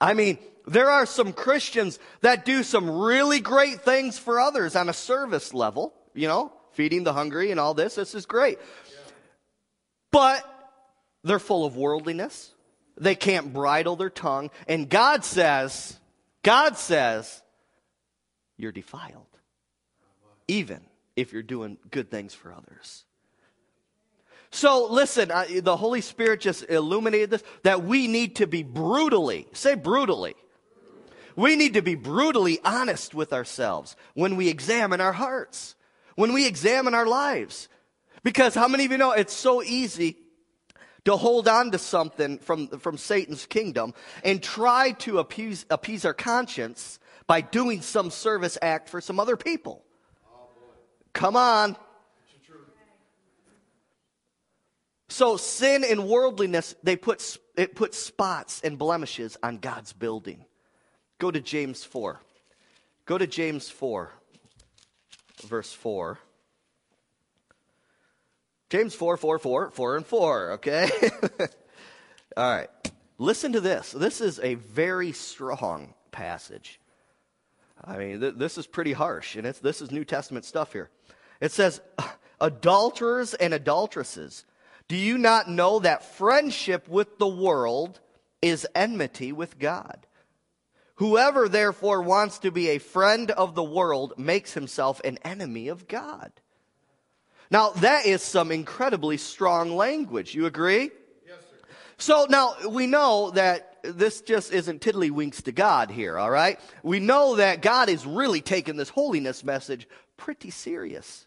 I 0.00 0.14
mean, 0.14 0.38
there 0.66 0.90
are 0.90 1.06
some 1.06 1.32
Christians 1.32 1.98
that 2.20 2.44
do 2.44 2.62
some 2.62 2.90
really 2.90 3.40
great 3.40 3.82
things 3.82 4.18
for 4.18 4.40
others 4.40 4.76
on 4.76 4.88
a 4.88 4.92
service 4.92 5.54
level, 5.54 5.94
you 6.14 6.28
know, 6.28 6.52
feeding 6.72 7.04
the 7.04 7.12
hungry 7.12 7.50
and 7.50 7.60
all 7.60 7.74
this. 7.74 7.94
This 7.94 8.14
is 8.14 8.26
great. 8.26 8.58
But 10.10 10.44
they're 11.24 11.38
full 11.38 11.64
of 11.64 11.76
worldliness. 11.76 12.52
They 12.98 13.14
can't 13.14 13.52
bridle 13.52 13.96
their 13.96 14.10
tongue. 14.10 14.50
And 14.66 14.88
God 14.88 15.24
says, 15.24 15.98
God 16.42 16.76
says, 16.78 17.42
you're 18.56 18.72
defiled. 18.72 19.26
Even 20.48 20.80
if 21.14 21.32
you're 21.32 21.42
doing 21.42 21.78
good 21.90 22.10
things 22.10 22.34
for 22.34 22.52
others. 22.52 23.04
So 24.50 24.86
listen, 24.90 25.30
I, 25.30 25.60
the 25.60 25.76
Holy 25.76 26.00
Spirit 26.00 26.40
just 26.40 26.68
illuminated 26.70 27.30
this 27.30 27.44
that 27.62 27.82
we 27.82 28.06
need 28.06 28.36
to 28.36 28.46
be 28.46 28.62
brutally, 28.62 29.46
say 29.52 29.74
brutally. 29.74 30.34
We 31.34 31.56
need 31.56 31.74
to 31.74 31.82
be 31.82 31.96
brutally 31.96 32.60
honest 32.64 33.14
with 33.14 33.32
ourselves 33.32 33.96
when 34.14 34.36
we 34.36 34.48
examine 34.48 35.02
our 35.02 35.12
hearts, 35.12 35.74
when 36.14 36.32
we 36.32 36.46
examine 36.46 36.94
our 36.94 37.06
lives. 37.06 37.68
Because 38.22 38.54
how 38.54 38.68
many 38.68 38.86
of 38.86 38.90
you 38.90 38.98
know 38.98 39.12
it's 39.12 39.34
so 39.34 39.62
easy 39.62 40.16
to 41.06 41.16
hold 41.16 41.46
on 41.46 41.70
to 41.70 41.78
something 41.78 42.38
from, 42.38 42.66
from 42.66 42.98
Satan's 42.98 43.46
kingdom 43.46 43.94
and 44.24 44.42
try 44.42 44.90
to 44.90 45.20
appease, 45.20 45.64
appease 45.70 46.04
our 46.04 46.12
conscience 46.12 46.98
by 47.28 47.40
doing 47.40 47.80
some 47.80 48.10
service 48.10 48.58
act 48.60 48.88
for 48.88 49.00
some 49.00 49.20
other 49.20 49.36
people. 49.36 49.84
Come 51.12 51.36
on. 51.36 51.76
So 55.08 55.36
sin 55.36 55.84
and 55.88 56.08
worldliness, 56.08 56.74
they 56.82 56.96
put, 56.96 57.38
it 57.56 57.76
puts 57.76 57.96
spots 57.96 58.60
and 58.62 58.76
blemishes 58.76 59.36
on 59.44 59.58
God's 59.58 59.92
building. 59.92 60.44
Go 61.20 61.30
to 61.30 61.40
James 61.40 61.84
4. 61.84 62.20
Go 63.04 63.16
to 63.16 63.28
James 63.28 63.70
4, 63.70 64.10
verse 65.46 65.72
4. 65.72 66.18
James 68.68 68.94
4, 68.94 69.16
4, 69.16 69.38
4, 69.38 69.70
4 69.70 69.96
and 69.96 70.06
4, 70.06 70.50
okay? 70.52 70.90
All 72.36 72.50
right. 72.50 72.68
Listen 73.18 73.52
to 73.52 73.60
this. 73.60 73.92
This 73.92 74.20
is 74.20 74.40
a 74.40 74.54
very 74.54 75.12
strong 75.12 75.94
passage. 76.10 76.80
I 77.82 77.96
mean, 77.96 78.20
th- 78.20 78.34
this 78.36 78.58
is 78.58 78.66
pretty 78.66 78.92
harsh, 78.92 79.36
and 79.36 79.46
it's, 79.46 79.60
this 79.60 79.80
is 79.80 79.90
New 79.90 80.04
Testament 80.04 80.44
stuff 80.44 80.72
here. 80.72 80.90
It 81.40 81.52
says, 81.52 81.80
Adulterers 82.40 83.34
and 83.34 83.54
adulteresses, 83.54 84.44
do 84.88 84.96
you 84.96 85.16
not 85.16 85.48
know 85.48 85.78
that 85.78 86.04
friendship 86.16 86.88
with 86.88 87.18
the 87.18 87.26
world 87.26 88.00
is 88.42 88.66
enmity 88.74 89.32
with 89.32 89.58
God? 89.58 90.06
Whoever 90.96 91.48
therefore 91.48 92.02
wants 92.02 92.38
to 92.40 92.50
be 92.50 92.70
a 92.70 92.78
friend 92.78 93.30
of 93.30 93.54
the 93.54 93.64
world 93.64 94.14
makes 94.16 94.54
himself 94.54 95.00
an 95.04 95.18
enemy 95.24 95.68
of 95.68 95.88
God. 95.88 96.32
Now, 97.50 97.70
that 97.70 98.06
is 98.06 98.22
some 98.22 98.50
incredibly 98.50 99.16
strong 99.16 99.76
language. 99.76 100.34
You 100.34 100.46
agree? 100.46 100.90
Yes, 101.26 101.38
sir. 101.50 101.66
So 101.98 102.26
now 102.28 102.54
we 102.68 102.86
know 102.86 103.30
that 103.32 103.78
this 103.82 104.20
just 104.20 104.52
isn't 104.52 104.80
tiddlywinks 104.80 105.42
to 105.42 105.52
God 105.52 105.90
here, 105.90 106.18
all 106.18 106.30
right? 106.30 106.58
We 106.82 106.98
know 106.98 107.36
that 107.36 107.62
God 107.62 107.88
is 107.88 108.04
really 108.04 108.40
taking 108.40 108.76
this 108.76 108.88
holiness 108.88 109.44
message 109.44 109.88
pretty 110.16 110.50
serious. 110.50 111.26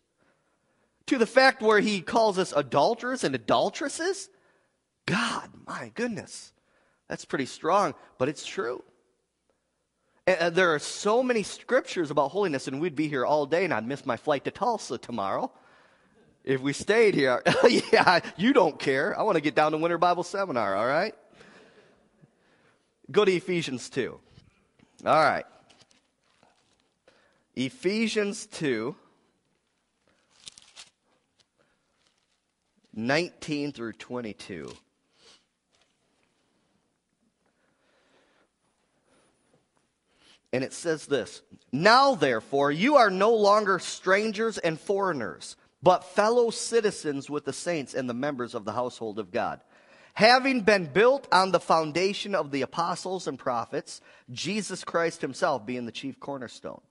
To 1.08 1.18
the 1.18 1.26
fact 1.26 1.62
where 1.62 1.80
he 1.80 2.02
calls 2.02 2.38
us 2.38 2.54
adulterers 2.56 3.24
and 3.24 3.34
adulteresses? 3.34 4.30
God, 5.06 5.50
my 5.66 5.92
goodness. 5.96 6.54
That's 7.08 7.26
pretty 7.26 7.48
strong, 7.48 7.96
but 8.18 8.30
it's 8.30 8.46
true. 8.46 8.84
And 10.28 10.54
there 10.54 10.76
are 10.76 10.80
so 10.80 11.24
many 11.24 11.42
scriptures 11.42 12.12
about 12.12 12.30
holiness, 12.30 12.68
and 12.68 12.80
we'd 12.80 12.96
be 12.96 13.08
here 13.08 13.26
all 13.26 13.48
day, 13.48 13.64
and 13.64 13.74
I'd 13.74 13.88
miss 13.88 14.06
my 14.06 14.18
flight 14.18 14.44
to 14.44 14.52
Tulsa 14.52 15.00
tomorrow 15.00 15.52
if 16.50 16.62
we 16.62 16.74
stayed 16.74 17.14
here. 17.14 17.44
yeah, 17.94 18.22
you 18.36 18.54
don't 18.54 18.80
care. 18.80 19.18
I 19.18 19.22
want 19.22 19.36
to 19.36 19.42
get 19.42 19.54
down 19.54 19.72
to 19.72 19.78
Winter 19.78 20.00
Bible 20.00 20.24
Seminar, 20.24 20.76
all 20.76 20.88
right? 20.88 21.14
Go 23.12 23.24
to 23.24 23.32
Ephesians 23.32 23.90
2. 23.90 24.20
All 25.06 25.14
right. 25.14 25.46
Ephesians 27.56 28.48
2, 28.48 28.96
19 32.96 33.72
through 33.72 33.94
22. 33.94 34.72
And 40.52 40.64
it 40.64 40.74
says 40.74 41.06
this 41.06 41.44
Now, 41.72 42.16
therefore, 42.16 42.72
you 42.72 42.96
are 42.96 43.12
no 43.12 43.36
longer 43.36 43.78
strangers 43.78 44.58
and 44.58 44.80
foreigners, 44.80 45.56
but 45.82 46.04
fellow 46.04 46.50
citizens 46.50 47.30
with 47.30 47.46
the 47.46 47.54
saints 47.54 47.94
and 47.94 48.10
the 48.10 48.14
members 48.14 48.54
of 48.54 48.66
the 48.66 48.74
household 48.74 49.20
of 49.20 49.32
God. 49.32 49.62
Having 50.14 50.62
been 50.62 50.86
built 50.86 51.28
on 51.32 51.52
the 51.52 51.60
foundation 51.60 52.36
of 52.36 52.52
the 52.52 52.62
apostles 52.62 53.28
and 53.28 53.40
prophets, 53.40 54.02
Jesus 54.32 54.84
Christ 54.84 55.22
himself 55.22 55.66
being 55.66 55.86
the 55.86 55.92
chief 55.92 56.20
cornerstone, 56.20 56.82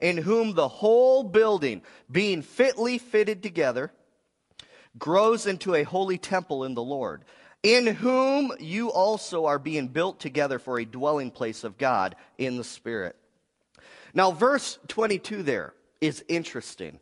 in 0.00 0.18
whom 0.18 0.54
the 0.54 0.68
whole 0.68 1.22
building, 1.22 1.82
being 2.10 2.42
fitly 2.42 2.98
fitted 2.98 3.42
together, 3.42 3.92
grows 4.98 5.46
into 5.46 5.74
a 5.74 5.84
holy 5.84 6.18
temple 6.18 6.64
in 6.64 6.74
the 6.74 6.82
Lord 6.82 7.24
in 7.66 7.86
whom 7.86 8.52
you 8.60 8.92
also 8.92 9.46
are 9.46 9.58
being 9.58 9.88
built 9.88 10.20
together 10.20 10.60
for 10.60 10.78
a 10.78 10.84
dwelling 10.84 11.32
place 11.32 11.64
of 11.64 11.76
God 11.78 12.14
in 12.38 12.56
the 12.56 12.62
Spirit. 12.62 13.16
Now, 14.14 14.30
verse 14.30 14.78
22 14.86 15.42
there 15.42 15.74
is 16.00 16.24
interesting 16.28 17.00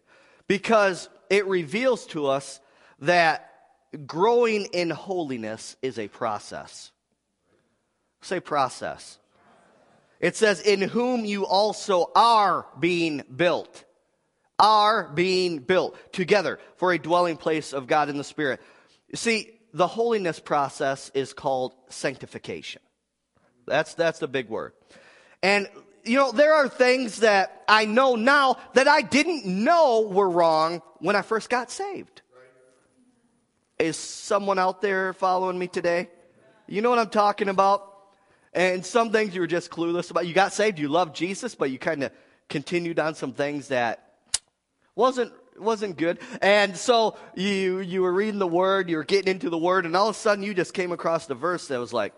because 0.48 1.10
it 1.34 1.46
reveals 1.46 2.06
to 2.06 2.28
us 2.28 2.60
that 3.00 3.50
growing 4.06 4.66
in 4.66 4.88
holiness 4.90 5.74
is 5.82 5.98
a 5.98 6.06
process. 6.06 6.92
Say 8.22 8.38
process. 8.38 9.18
It 10.20 10.36
says, 10.36 10.60
in 10.60 10.80
whom 10.80 11.24
you 11.24 11.44
also 11.44 12.12
are 12.14 12.66
being 12.78 13.24
built. 13.34 13.84
Are 14.60 15.08
being 15.12 15.58
built 15.58 15.98
together 16.12 16.60
for 16.76 16.92
a 16.92 16.98
dwelling 16.98 17.36
place 17.36 17.72
of 17.72 17.88
God 17.88 18.08
in 18.08 18.16
the 18.16 18.22
Spirit. 18.22 18.60
You 19.08 19.16
see, 19.16 19.50
the 19.72 19.88
holiness 19.88 20.38
process 20.38 21.10
is 21.14 21.32
called 21.32 21.74
sanctification. 21.88 22.80
That's, 23.66 23.94
that's 23.94 24.20
the 24.20 24.28
big 24.28 24.48
word. 24.48 24.72
And, 25.42 25.68
you 26.04 26.16
know, 26.18 26.32
there 26.32 26.54
are 26.54 26.68
things 26.68 27.20
that 27.20 27.64
I 27.68 27.86
know 27.86 28.16
now 28.16 28.58
that 28.74 28.88
I 28.88 29.02
didn't 29.02 29.46
know 29.46 30.02
were 30.02 30.28
wrong 30.28 30.82
when 30.98 31.16
I 31.16 31.22
first 31.22 31.48
got 31.48 31.70
saved. 31.70 32.22
Is 33.78 33.96
someone 33.96 34.58
out 34.58 34.80
there 34.80 35.12
following 35.12 35.58
me 35.58 35.66
today? 35.66 36.08
You 36.66 36.80
know 36.80 36.90
what 36.90 36.98
I'm 36.98 37.10
talking 37.10 37.48
about? 37.48 37.90
And 38.52 38.86
some 38.86 39.10
things 39.10 39.34
you 39.34 39.40
were 39.40 39.46
just 39.46 39.70
clueless 39.70 40.10
about. 40.10 40.26
You 40.26 40.34
got 40.34 40.52
saved, 40.52 40.78
you 40.78 40.88
loved 40.88 41.16
Jesus, 41.16 41.54
but 41.54 41.70
you 41.70 41.78
kind 41.78 42.04
of 42.04 42.12
continued 42.48 42.98
on 43.00 43.14
some 43.14 43.32
things 43.32 43.68
that 43.68 44.14
wasn't 44.94 45.32
wasn't 45.58 45.96
good. 45.96 46.18
And 46.42 46.76
so 46.76 47.16
you, 47.34 47.78
you 47.78 48.02
were 48.02 48.12
reading 48.12 48.38
the 48.38 48.46
word, 48.46 48.90
you 48.90 48.96
were 48.96 49.04
getting 49.04 49.30
into 49.30 49.50
the 49.50 49.58
word, 49.58 49.86
and 49.86 49.96
all 49.96 50.08
of 50.08 50.16
a 50.16 50.18
sudden 50.18 50.42
you 50.44 50.54
just 50.54 50.74
came 50.74 50.92
across 50.92 51.26
the 51.26 51.34
verse 51.34 51.68
that 51.68 51.78
was 51.78 51.92
like, 51.92 52.12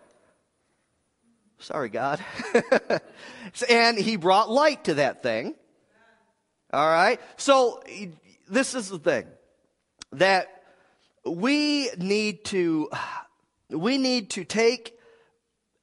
sorry, 1.58 1.88
God. 1.88 2.24
and 3.68 3.98
he 3.98 4.16
brought 4.16 4.50
light 4.50 4.84
to 4.84 4.94
that 4.94 5.22
thing. 5.22 5.54
All 6.72 6.86
right. 6.86 7.20
So 7.36 7.82
this 8.48 8.74
is 8.74 8.88
the 8.88 8.98
thing 8.98 9.26
that 10.12 10.62
we 11.24 11.90
need 11.98 12.44
to, 12.46 12.90
we 13.70 13.98
need 13.98 14.30
to 14.30 14.44
take 14.44 14.98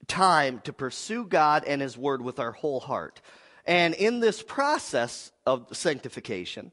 time 0.08 0.62
to 0.66 0.74
pursue 0.74 1.26
God 1.26 1.64
and 1.66 1.82
his 1.82 1.98
word 1.98 2.22
with 2.22 2.40
our 2.40 2.52
whole 2.52 2.80
heart. 2.80 3.22
And 3.66 3.94
in 3.94 4.20
this 4.20 4.42
process 4.42 5.32
of 5.46 5.76
sanctification, 5.76 6.72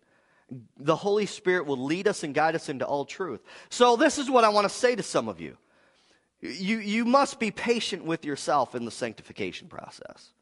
the 0.76 0.96
Holy 0.96 1.26
Spirit 1.26 1.66
will 1.66 1.78
lead 1.78 2.08
us 2.08 2.24
and 2.24 2.34
guide 2.34 2.56
us 2.56 2.68
into 2.68 2.84
all 2.84 3.04
truth. 3.04 3.40
So, 3.68 3.96
this 3.96 4.18
is 4.18 4.28
what 4.28 4.42
I 4.42 4.48
want 4.48 4.68
to 4.68 4.74
say 4.74 4.96
to 4.96 5.02
some 5.02 5.28
of 5.28 5.40
you. 5.40 5.56
You, 6.42 6.78
you 6.78 7.04
must 7.04 7.38
be 7.38 7.50
patient 7.50 8.04
with 8.04 8.24
yourself 8.24 8.74
in 8.74 8.84
the 8.84 8.90
sanctification 8.90 9.68
process. 9.68 10.32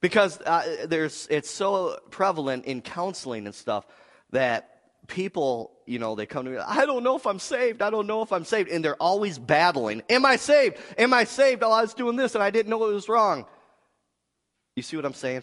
Because 0.00 0.40
uh, 0.40 0.86
there's, 0.86 1.28
it's 1.30 1.50
so 1.50 1.98
prevalent 2.10 2.64
in 2.64 2.80
counseling 2.80 3.46
and 3.46 3.54
stuff 3.54 3.86
that 4.30 4.72
people, 5.06 5.72
you 5.86 5.98
know, 5.98 6.14
they 6.14 6.26
come 6.26 6.44
to 6.46 6.50
me, 6.50 6.56
I 6.58 6.86
don't 6.86 7.04
know 7.04 7.16
if 7.16 7.26
I'm 7.26 7.38
saved. 7.38 7.82
I 7.82 7.90
don't 7.90 8.06
know 8.06 8.22
if 8.22 8.32
I'm 8.32 8.44
saved. 8.44 8.70
And 8.70 8.84
they're 8.84 8.96
always 8.96 9.38
battling. 9.38 10.02
Am 10.08 10.24
I 10.24 10.36
saved? 10.36 10.78
Am 10.96 11.12
I 11.12 11.24
saved? 11.24 11.62
Oh, 11.62 11.70
I 11.70 11.82
was 11.82 11.94
doing 11.94 12.16
this 12.16 12.34
and 12.34 12.42
I 12.42 12.50
didn't 12.50 12.70
know 12.70 12.88
it 12.88 12.94
was 12.94 13.08
wrong. 13.08 13.46
You 14.74 14.82
see 14.82 14.96
what 14.96 15.04
I'm 15.04 15.14
saying? 15.14 15.42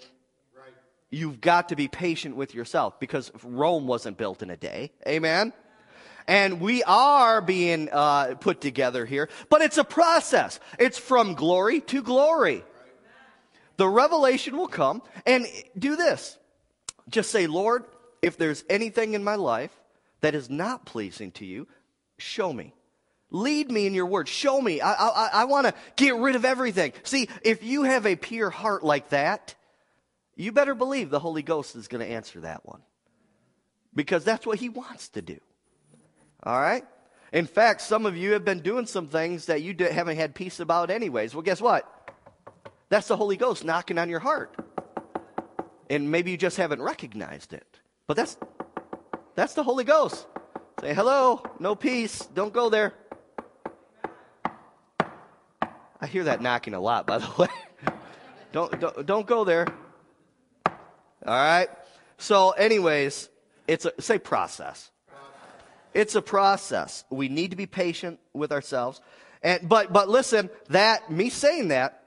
Right. 0.56 0.74
You've 1.12 1.40
got 1.40 1.70
to 1.70 1.76
be 1.76 1.88
patient 1.88 2.36
with 2.36 2.56
yourself 2.56 3.00
because 3.00 3.32
Rome 3.44 3.86
wasn't 3.86 4.18
built 4.18 4.42
in 4.42 4.50
a 4.50 4.58
day. 4.58 4.92
Amen? 5.08 5.54
And 6.30 6.62
we 6.62 6.84
are 6.84 7.42
being 7.42 7.90
uh, 7.92 8.36
put 8.36 8.62
together 8.62 9.04
here, 9.04 9.30
but 9.50 9.64
it's 9.64 9.80
a 9.80 9.84
process. 9.84 10.60
It's 10.78 11.00
from 11.00 11.34
glory 11.34 11.82
to 11.82 12.04
glory. 12.04 12.64
The 13.78 13.90
revelation 13.90 14.56
will 14.56 14.68
come, 14.68 15.02
and 15.26 15.48
do 15.76 15.96
this. 15.96 16.38
Just 17.10 17.32
say, 17.32 17.48
Lord, 17.48 17.84
if 18.22 18.38
there's 18.38 18.64
anything 18.70 19.16
in 19.16 19.24
my 19.24 19.36
life 19.36 19.72
that 20.22 20.36
is 20.36 20.52
not 20.52 20.86
pleasing 20.86 21.32
to 21.32 21.46
you, 21.48 21.68
show 22.20 22.54
me. 22.54 22.76
Lead 23.32 23.72
me 23.72 23.88
in 23.88 23.96
your 23.96 24.06
word. 24.06 24.28
Show 24.28 24.62
me. 24.62 24.82
I, 24.82 24.94
I, 24.94 25.30
I 25.34 25.46
want 25.46 25.66
to 25.66 25.74
get 25.96 26.16
rid 26.16 26.36
of 26.36 26.46
everything. 26.46 26.94
See, 27.02 27.28
if 27.42 27.64
you 27.64 27.84
have 27.84 28.06
a 28.06 28.16
pure 28.16 28.52
heart 28.52 28.84
like 28.84 29.10
that, 29.10 29.56
you 30.36 30.52
better 30.52 30.76
believe 30.76 31.10
the 31.10 31.20
Holy 31.20 31.42
Ghost 31.42 31.76
is 31.76 31.88
going 31.88 32.06
to 32.06 32.14
answer 32.14 32.42
that 32.42 32.68
one. 32.68 32.82
Because 33.96 34.24
that's 34.24 34.46
what 34.46 34.60
he 34.60 34.70
wants 34.70 35.10
to 35.10 35.24
do. 35.24 35.40
All 36.44 36.60
right? 36.60 36.84
In 37.32 37.46
fact, 37.46 37.82
some 37.82 38.06
of 38.06 38.18
you 38.18 38.34
have 38.34 38.44
been 38.44 38.62
doing 38.62 38.86
some 38.86 39.08
things 39.08 39.46
that 39.48 39.62
you 39.62 39.76
haven't 39.80 40.18
had 40.18 40.34
peace 40.34 40.60
about, 40.60 40.90
anyways. 40.90 41.36
Well, 41.36 41.44
guess 41.44 41.62
what? 41.62 41.86
That's 42.90 43.08
the 43.08 43.18
Holy 43.18 43.38
Ghost 43.38 43.64
knocking 43.64 43.98
on 43.98 44.10
your 44.10 44.20
heart. 44.20 44.56
And 45.90 46.12
maybe 46.12 46.32
you 46.32 46.38
just 46.38 46.58
haven't 46.58 46.82
recognized 46.82 47.54
it. 47.54 47.80
But 48.08 48.18
that's 48.18 48.38
that's 49.36 49.54
the 49.54 49.64
Holy 49.64 49.84
Ghost. 49.84 50.28
Say, 50.82 50.94
hello, 50.94 51.44
no 51.60 51.76
peace, 51.76 52.26
don't 52.34 52.54
go 52.54 52.70
there. 52.70 52.94
I 56.02 56.08
hear 56.08 56.24
that 56.26 56.42
knocking 56.42 56.74
a 56.74 56.80
lot, 56.80 57.06
by 57.06 57.18
the 57.20 57.30
way. 57.38 57.48
don't, 58.52 58.80
don't, 58.80 59.06
don't 59.06 59.28
go 59.28 59.44
there. 59.44 59.68
All 60.66 60.74
right? 61.26 61.68
So, 62.18 62.52
anyways, 62.52 63.30
it's 63.68 63.86
a, 63.86 63.94
say 64.02 64.20
process. 64.20 64.92
It's 65.94 66.16
a 66.16 66.22
process. 66.22 67.04
We 67.10 67.30
need 67.30 67.52
to 67.52 67.58
be 67.58 67.66
patient 67.66 68.20
with 68.34 68.52
ourselves. 68.52 69.02
And, 69.42 69.68
but, 69.68 69.92
but 69.94 70.10
listen, 70.10 70.50
that, 70.70 71.12
me 71.12 71.30
saying 71.30 71.70
that 71.70 72.04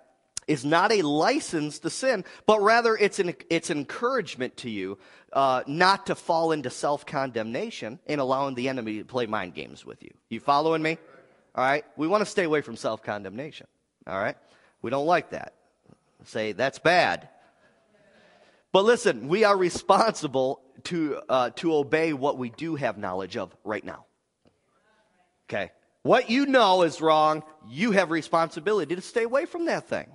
is 0.46 0.64
not 0.64 0.92
a 0.92 1.02
license 1.02 1.78
to 1.80 1.90
sin, 1.90 2.24
but 2.46 2.60
rather 2.60 2.96
it's 2.96 3.18
an, 3.18 3.34
it's 3.48 3.70
an 3.70 3.78
encouragement 3.78 4.56
to 4.58 4.70
you 4.70 4.98
uh, 5.32 5.62
not 5.66 6.06
to 6.06 6.14
fall 6.14 6.52
into 6.52 6.70
self 6.70 7.06
condemnation 7.06 7.98
and 8.06 8.20
allowing 8.20 8.54
the 8.54 8.68
enemy 8.68 8.98
to 8.98 9.04
play 9.04 9.26
mind 9.26 9.54
games 9.54 9.86
with 9.86 10.02
you. 10.02 10.12
You 10.28 10.40
following 10.40 10.82
me? 10.82 10.98
All 11.54 11.64
right? 11.64 11.84
We 11.96 12.06
want 12.06 12.22
to 12.22 12.30
stay 12.30 12.44
away 12.44 12.60
from 12.60 12.76
self 12.76 13.02
condemnation. 13.02 13.66
All 14.06 14.18
right? 14.18 14.36
We 14.82 14.90
don't 14.90 15.06
like 15.06 15.30
that. 15.30 15.54
Say, 16.24 16.52
that's 16.52 16.78
bad. 16.78 17.28
But 18.72 18.84
listen, 18.84 19.28
we 19.28 19.44
are 19.44 19.56
responsible 19.56 20.62
to, 20.84 21.20
uh, 21.28 21.50
to 21.56 21.74
obey 21.74 22.12
what 22.12 22.38
we 22.38 22.50
do 22.50 22.74
have 22.74 22.96
knowledge 22.96 23.36
of 23.36 23.54
right 23.64 23.84
now. 23.84 24.06
Okay? 25.48 25.70
What 26.02 26.30
you 26.30 26.46
know 26.46 26.82
is 26.82 27.00
wrong, 27.00 27.44
you 27.68 27.92
have 27.92 28.10
responsibility 28.10 28.96
to 28.96 29.02
stay 29.02 29.24
away 29.24 29.44
from 29.44 29.66
that 29.66 29.88
thing. 29.88 30.08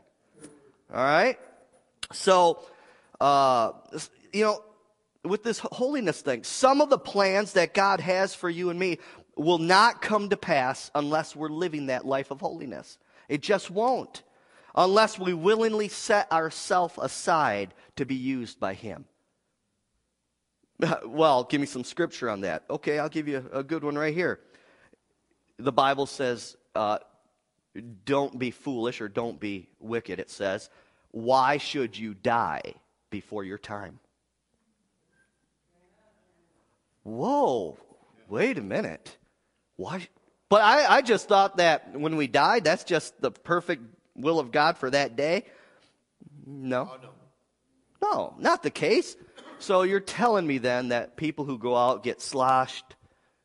All 0.93 1.03
right? 1.03 1.37
So, 2.11 2.59
uh, 3.21 3.73
you 4.33 4.43
know, 4.43 4.63
with 5.23 5.43
this 5.43 5.59
holiness 5.59 6.21
thing, 6.21 6.43
some 6.43 6.81
of 6.81 6.89
the 6.89 6.97
plans 6.97 7.53
that 7.53 7.73
God 7.73 7.99
has 7.99 8.33
for 8.33 8.49
you 8.49 8.69
and 8.69 8.79
me 8.79 8.99
will 9.35 9.59
not 9.59 10.01
come 10.01 10.29
to 10.29 10.37
pass 10.37 10.89
unless 10.95 11.35
we're 11.35 11.49
living 11.49 11.87
that 11.87 12.05
life 12.05 12.31
of 12.31 12.41
holiness. 12.41 12.97
It 13.29 13.41
just 13.41 13.69
won't. 13.69 14.23
Unless 14.78 15.17
we 15.17 15.34
willingly 15.34 15.88
set 15.88 16.32
ourselves 16.32 16.93
aside 17.01 17.73
to 17.95 18.05
be 18.05 18.13
used 18.15 18.59
by 18.59 18.75
Him. 18.75 19.05
Well, 21.05 21.43
give 21.43 21.59
me 21.59 21.65
some 21.65 21.84
scripture 21.84 22.30
on 22.30 22.41
that. 22.41 22.63
Okay, 22.69 22.99
I'll 22.99 23.09
give 23.09 23.28
you 23.28 23.43
a 23.51 23.63
good 23.63 23.84
one 23.84 23.97
right 23.97 24.13
here. 24.13 24.39
The 25.57 25.71
Bible 25.71 26.05
says, 26.05 26.55
uh, 26.75 26.99
don't 28.05 28.38
be 28.38 28.51
foolish 28.51 29.01
or 29.01 29.09
don't 29.09 29.39
be 29.39 29.69
wicked, 29.80 30.19
it 30.19 30.30
says. 30.30 30.69
Why 31.09 31.57
should 31.57 31.97
you 31.97 32.13
die 32.13 32.75
before 33.09 33.43
your 33.43 33.57
time? 33.57 33.99
Whoa, 37.01 37.78
wait 38.30 38.59
a 38.59 38.61
minute. 38.61 39.17
Why? 39.78 40.07
But 40.49 40.61
I, 40.61 40.97
I 40.97 41.01
just 41.01 41.28
thought 41.28 41.57
that 41.57 41.97
when 41.97 42.17
we 42.17 42.28
died, 42.28 42.63
that's 42.63 42.84
just 42.84 43.19
the 43.19 43.32
perfect 43.32 43.82
will 44.18 44.39
of 44.39 44.51
God 44.51 44.78
for 44.78 44.89
that 44.89 45.15
day. 45.15 45.45
No. 46.45 46.89
Oh, 46.91 46.97
no. 47.01 47.09
No, 48.01 48.36
not 48.38 48.63
the 48.63 48.70
case. 48.70 49.15
So 49.59 49.82
you're 49.82 49.99
telling 49.99 50.45
me 50.45 50.59
then 50.59 50.89
that 50.89 51.18
people 51.18 51.45
who 51.45 51.57
go 51.57 51.76
out, 51.76 52.03
get 52.03 52.22
sloshed, 52.22 52.95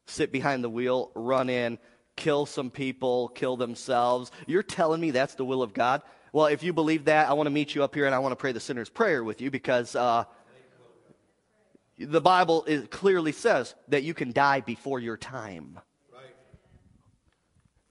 sit 0.07 0.31
behind 0.31 0.63
the 0.63 0.69
wheel, 0.69 1.11
run 1.15 1.49
in, 1.49 1.79
kill 2.17 2.47
some 2.47 2.71
people, 2.71 3.29
kill 3.29 3.57
themselves. 3.57 4.31
You're 4.47 4.63
telling 4.63 5.01
me 5.01 5.11
that's 5.11 5.35
the 5.35 5.45
will 5.45 5.63
of 5.63 5.73
God? 5.73 6.03
Well, 6.33 6.47
if 6.47 6.63
you 6.63 6.73
believe 6.73 7.07
that, 7.07 7.29
I 7.29 7.33
want 7.35 7.47
to 7.47 7.51
meet 7.51 7.75
you 7.75 7.83
up 7.83 7.95
here 7.95 8.07
and 8.07 8.15
I 8.15 8.19
want 8.19 8.33
to 8.33 8.37
pray 8.37 8.53
the 8.53 8.61
sinner's 8.61 8.89
prayer 8.89 9.25
with 9.25 9.41
you 9.41 9.51
because 9.51 9.97
uh, 9.97 10.25
the 11.99 12.21
Bible 12.21 12.65
is, 12.65 12.87
clearly 12.89 13.33
says 13.33 13.75
that 13.89 14.03
you 14.03 14.15
can 14.15 14.33
die 14.33 14.61
before 14.61 14.99
your 14.99 15.17
time. 15.17 15.79
Right. 16.13 16.23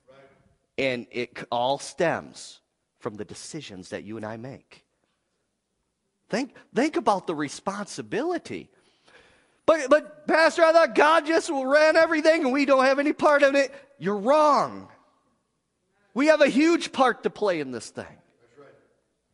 Right. 0.08 0.18
And 0.78 1.06
it 1.10 1.44
all 1.50 1.78
stems 1.78 2.60
from 3.02 3.16
the 3.16 3.24
decisions 3.24 3.90
that 3.90 4.04
you 4.04 4.16
and 4.16 4.24
I 4.24 4.36
make. 4.36 4.84
Think, 6.30 6.54
think 6.74 6.96
about 6.96 7.26
the 7.26 7.34
responsibility. 7.34 8.70
But, 9.66 9.90
but, 9.90 10.26
Pastor, 10.26 10.62
I 10.62 10.72
thought 10.72 10.94
God 10.94 11.26
just 11.26 11.50
will 11.50 11.66
ran 11.66 11.96
everything 11.96 12.44
and 12.44 12.52
we 12.52 12.64
don't 12.64 12.84
have 12.84 12.98
any 12.98 13.12
part 13.12 13.42
in 13.42 13.54
it. 13.54 13.74
You're 13.98 14.16
wrong. 14.16 14.88
We 16.14 16.28
have 16.28 16.40
a 16.40 16.48
huge 16.48 16.92
part 16.92 17.24
to 17.24 17.30
play 17.30 17.60
in 17.60 17.70
this 17.72 17.90
thing. 17.90 18.06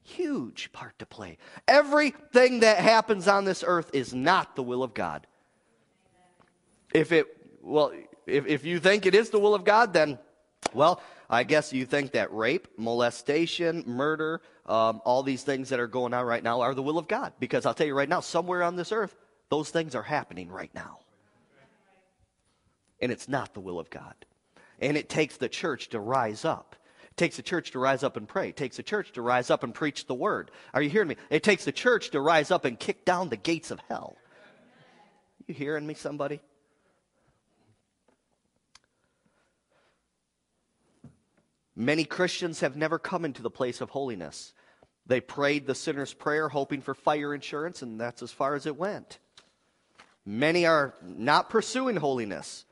Huge 0.02 0.72
part 0.72 0.98
to 1.00 1.06
play. 1.06 1.36
Everything 1.66 2.60
that 2.60 2.78
happens 2.78 3.28
on 3.28 3.44
this 3.44 3.62
earth 3.66 3.90
is 3.92 4.14
not 4.14 4.56
the 4.56 4.62
will 4.62 4.82
of 4.82 4.94
God. 4.94 5.26
If 6.94 7.12
it, 7.12 7.26
well, 7.62 7.92
if, 8.26 8.46
if 8.46 8.64
you 8.64 8.80
think 8.80 9.04
it 9.04 9.14
is 9.14 9.28
the 9.28 9.38
will 9.38 9.54
of 9.54 9.64
God, 9.64 9.92
then, 9.92 10.18
well, 10.72 11.02
I 11.30 11.44
guess 11.44 11.72
you 11.72 11.84
think 11.84 12.12
that 12.12 12.32
rape, 12.32 12.68
molestation, 12.78 13.84
murder, 13.86 14.40
um, 14.64 15.02
all 15.04 15.22
these 15.22 15.42
things 15.42 15.68
that 15.68 15.80
are 15.80 15.86
going 15.86 16.14
on 16.14 16.24
right 16.24 16.42
now 16.42 16.62
are 16.62 16.74
the 16.74 16.82
will 16.82 16.98
of 16.98 17.06
God. 17.06 17.34
Because 17.38 17.66
I'll 17.66 17.74
tell 17.74 17.86
you 17.86 17.94
right 17.94 18.08
now, 18.08 18.20
somewhere 18.20 18.62
on 18.62 18.76
this 18.76 18.92
earth, 18.92 19.14
those 19.50 19.68
things 19.70 19.94
are 19.94 20.02
happening 20.02 20.48
right 20.48 20.74
now. 20.74 21.00
And 23.00 23.12
it's 23.12 23.28
not 23.28 23.52
the 23.52 23.60
will 23.60 23.78
of 23.78 23.90
God. 23.90 24.14
And 24.80 24.96
it 24.96 25.08
takes 25.08 25.36
the 25.36 25.48
church 25.48 25.90
to 25.90 26.00
rise 26.00 26.44
up. 26.44 26.76
It 27.10 27.16
takes 27.16 27.36
the 27.36 27.42
church 27.42 27.72
to 27.72 27.78
rise 27.78 28.02
up 28.02 28.16
and 28.16 28.26
pray. 28.26 28.48
It 28.48 28.56
takes 28.56 28.76
the 28.76 28.82
church 28.82 29.12
to 29.12 29.22
rise 29.22 29.50
up 29.50 29.62
and 29.64 29.74
preach 29.74 30.06
the 30.06 30.14
word. 30.14 30.50
Are 30.72 30.80
you 30.80 30.88
hearing 30.88 31.08
me? 31.08 31.16
It 31.28 31.42
takes 31.42 31.64
the 31.64 31.72
church 31.72 32.10
to 32.10 32.20
rise 32.20 32.50
up 32.50 32.64
and 32.64 32.78
kick 32.78 33.04
down 33.04 33.28
the 33.28 33.36
gates 33.36 33.70
of 33.70 33.80
hell. 33.88 34.16
You 35.46 35.54
hearing 35.54 35.86
me, 35.86 35.94
somebody? 35.94 36.40
Many 41.78 42.04
Christians 42.04 42.58
have 42.58 42.76
never 42.76 42.98
come 42.98 43.24
into 43.24 43.40
the 43.40 43.50
place 43.50 43.80
of 43.80 43.90
holiness. 43.90 44.52
They 45.06 45.20
prayed 45.20 45.64
the 45.64 45.76
sinner's 45.76 46.12
prayer 46.12 46.48
hoping 46.48 46.80
for 46.80 46.92
fire 46.92 47.32
insurance, 47.32 47.82
and 47.82 48.00
that's 48.00 48.20
as 48.20 48.32
far 48.32 48.56
as 48.56 48.66
it 48.66 48.76
went. 48.76 49.20
Many 50.26 50.66
are 50.66 50.92
not 51.00 51.48
pursuing 51.48 51.94
holiness. 51.94 52.64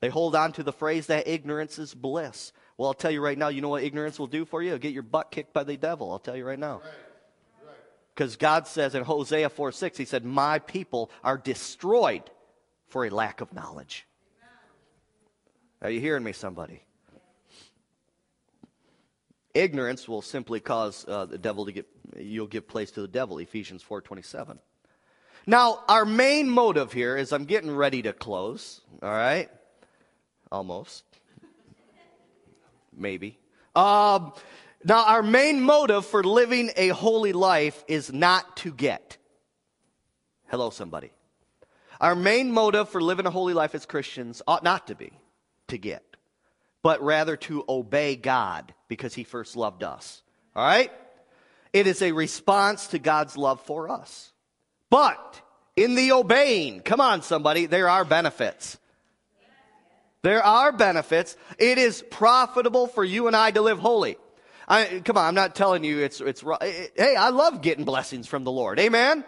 They 0.00 0.10
hold 0.10 0.36
on 0.36 0.52
to 0.52 0.62
the 0.62 0.74
phrase 0.74 1.06
that 1.06 1.26
ignorance 1.26 1.78
is 1.78 1.94
bliss. 1.94 2.52
Well, 2.76 2.88
I'll 2.88 2.94
tell 2.94 3.10
you 3.10 3.22
right 3.22 3.38
now, 3.38 3.48
you 3.48 3.62
know 3.62 3.70
what 3.70 3.82
ignorance 3.82 4.18
will 4.18 4.26
do 4.26 4.44
for 4.44 4.62
you? 4.62 4.68
It'll 4.68 4.78
get 4.78 4.92
your 4.92 5.04
butt 5.04 5.30
kicked 5.30 5.54
by 5.54 5.64
the 5.64 5.78
devil. 5.78 6.12
I'll 6.12 6.18
tell 6.18 6.36
you 6.36 6.44
right 6.44 6.58
now. 6.58 6.82
Because 8.14 8.36
God 8.36 8.66
says 8.66 8.94
in 8.94 9.04
Hosea 9.04 9.48
4 9.48 9.72
6, 9.72 9.96
He 9.96 10.04
said, 10.04 10.22
My 10.26 10.58
people 10.58 11.10
are 11.24 11.38
destroyed 11.38 12.30
for 12.88 13.06
a 13.06 13.10
lack 13.10 13.40
of 13.40 13.54
knowledge. 13.54 14.06
Are 15.80 15.88
you 15.88 16.00
hearing 16.00 16.24
me, 16.24 16.32
somebody? 16.32 16.82
Ignorance 19.54 20.08
will 20.08 20.22
simply 20.22 20.60
cause 20.60 21.04
uh, 21.08 21.26
the 21.26 21.38
devil 21.38 21.66
to 21.66 21.72
get, 21.72 21.86
you'll 22.16 22.46
give 22.46 22.68
place 22.68 22.90
to 22.92 23.02
the 23.02 23.08
devil, 23.08 23.38
Ephesians 23.38 23.82
4 23.82 24.00
27. 24.00 24.58
Now, 25.46 25.82
our 25.88 26.04
main 26.04 26.48
motive 26.48 26.92
here 26.92 27.16
is 27.16 27.32
I'm 27.32 27.46
getting 27.46 27.74
ready 27.74 28.02
to 28.02 28.12
close, 28.12 28.80
all 29.02 29.10
right? 29.10 29.48
Almost. 30.52 31.04
Maybe. 32.96 33.38
Um, 33.74 34.32
now, 34.84 35.04
our 35.04 35.22
main 35.22 35.60
motive 35.60 36.06
for 36.06 36.22
living 36.22 36.70
a 36.76 36.88
holy 36.88 37.32
life 37.32 37.84
is 37.88 38.12
not 38.12 38.56
to 38.58 38.72
get. 38.72 39.16
Hello, 40.48 40.70
somebody. 40.70 41.10
Our 42.00 42.14
main 42.14 42.50
motive 42.50 42.88
for 42.88 43.00
living 43.00 43.26
a 43.26 43.30
holy 43.30 43.54
life 43.54 43.74
as 43.74 43.84
Christians 43.86 44.40
ought 44.46 44.64
not 44.64 44.86
to 44.86 44.94
be 44.94 45.12
to 45.68 45.78
get, 45.78 46.09
but 46.82 47.02
rather 47.02 47.36
to 47.36 47.64
obey 47.68 48.16
God 48.16 48.74
because 48.88 49.14
He 49.14 49.24
first 49.24 49.56
loved 49.56 49.82
us. 49.82 50.22
All 50.54 50.66
right? 50.66 50.90
It 51.72 51.86
is 51.86 52.02
a 52.02 52.12
response 52.12 52.88
to 52.88 52.98
God's 52.98 53.36
love 53.36 53.60
for 53.62 53.88
us. 53.88 54.32
But 54.88 55.40
in 55.76 55.94
the 55.94 56.12
obeying, 56.12 56.80
come 56.80 57.00
on, 57.00 57.22
somebody, 57.22 57.66
there 57.66 57.88
are 57.88 58.04
benefits. 58.04 58.78
There 60.22 60.42
are 60.42 60.72
benefits. 60.72 61.36
It 61.58 61.78
is 61.78 62.02
profitable 62.10 62.86
for 62.86 63.04
you 63.04 63.26
and 63.26 63.36
I 63.36 63.50
to 63.52 63.62
live 63.62 63.78
holy. 63.78 64.16
I, 64.68 65.02
come 65.04 65.16
on, 65.16 65.24
I'm 65.26 65.34
not 65.34 65.54
telling 65.54 65.82
you 65.82 65.98
it's, 65.98 66.20
it's, 66.20 66.44
eh, 66.44 66.56
eh, 66.60 66.86
hey, 66.94 67.16
I 67.16 67.30
love 67.30 67.62
getting 67.62 67.84
blessings 67.84 68.26
from 68.26 68.44
the 68.44 68.52
Lord. 68.52 68.78
Amen? 68.78 69.24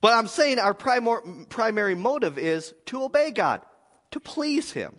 But 0.00 0.14
I'm 0.14 0.26
saying 0.26 0.58
our 0.58 0.74
primor, 0.74 1.48
primary 1.48 1.94
motive 1.94 2.38
is 2.38 2.72
to 2.86 3.02
obey 3.02 3.30
God, 3.30 3.60
to 4.12 4.20
please 4.20 4.72
Him. 4.72 4.96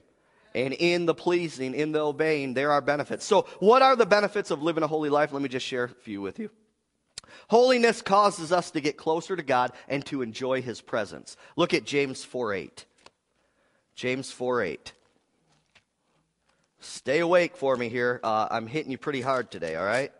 And 0.54 0.74
in 0.74 1.06
the 1.06 1.14
pleasing, 1.14 1.74
in 1.74 1.92
the 1.92 2.00
obeying, 2.00 2.54
there 2.54 2.72
are 2.72 2.82
benefits. 2.82 3.26
So, 3.26 3.48
what 3.60 3.82
are 3.82 3.96
the 3.96 4.06
benefits 4.06 4.52
of 4.52 4.62
living 4.62 4.84
a 4.84 4.88
holy 4.88 5.10
life? 5.10 5.32
Let 5.32 5.42
me 5.42 5.50
just 5.50 5.66
share 5.66 5.86
a 5.86 5.90
few 5.90 6.22
with 6.22 6.40
you. 6.40 6.50
Holiness 7.48 8.02
causes 8.02 8.52
us 8.52 8.72
to 8.72 8.82
get 8.82 8.98
closer 8.98 9.36
to 9.36 9.44
God 9.44 9.72
and 9.88 10.06
to 10.08 10.22
enjoy 10.22 10.62
His 10.62 10.82
presence. 10.82 11.38
Look 11.56 11.74
at 11.74 11.86
James 11.86 12.24
4 12.24 12.54
8. 12.54 12.86
James 13.96 14.32
4 14.32 14.64
8. 14.64 14.94
Stay 16.80 17.20
awake 17.20 17.56
for 17.56 17.76
me 17.78 17.90
here. 17.90 18.20
Uh, 18.24 18.48
I'm 18.50 18.68
hitting 18.68 18.92
you 18.92 18.98
pretty 18.98 19.22
hard 19.22 19.52
today, 19.52 19.76
all 19.76 19.86
right? 19.86 20.12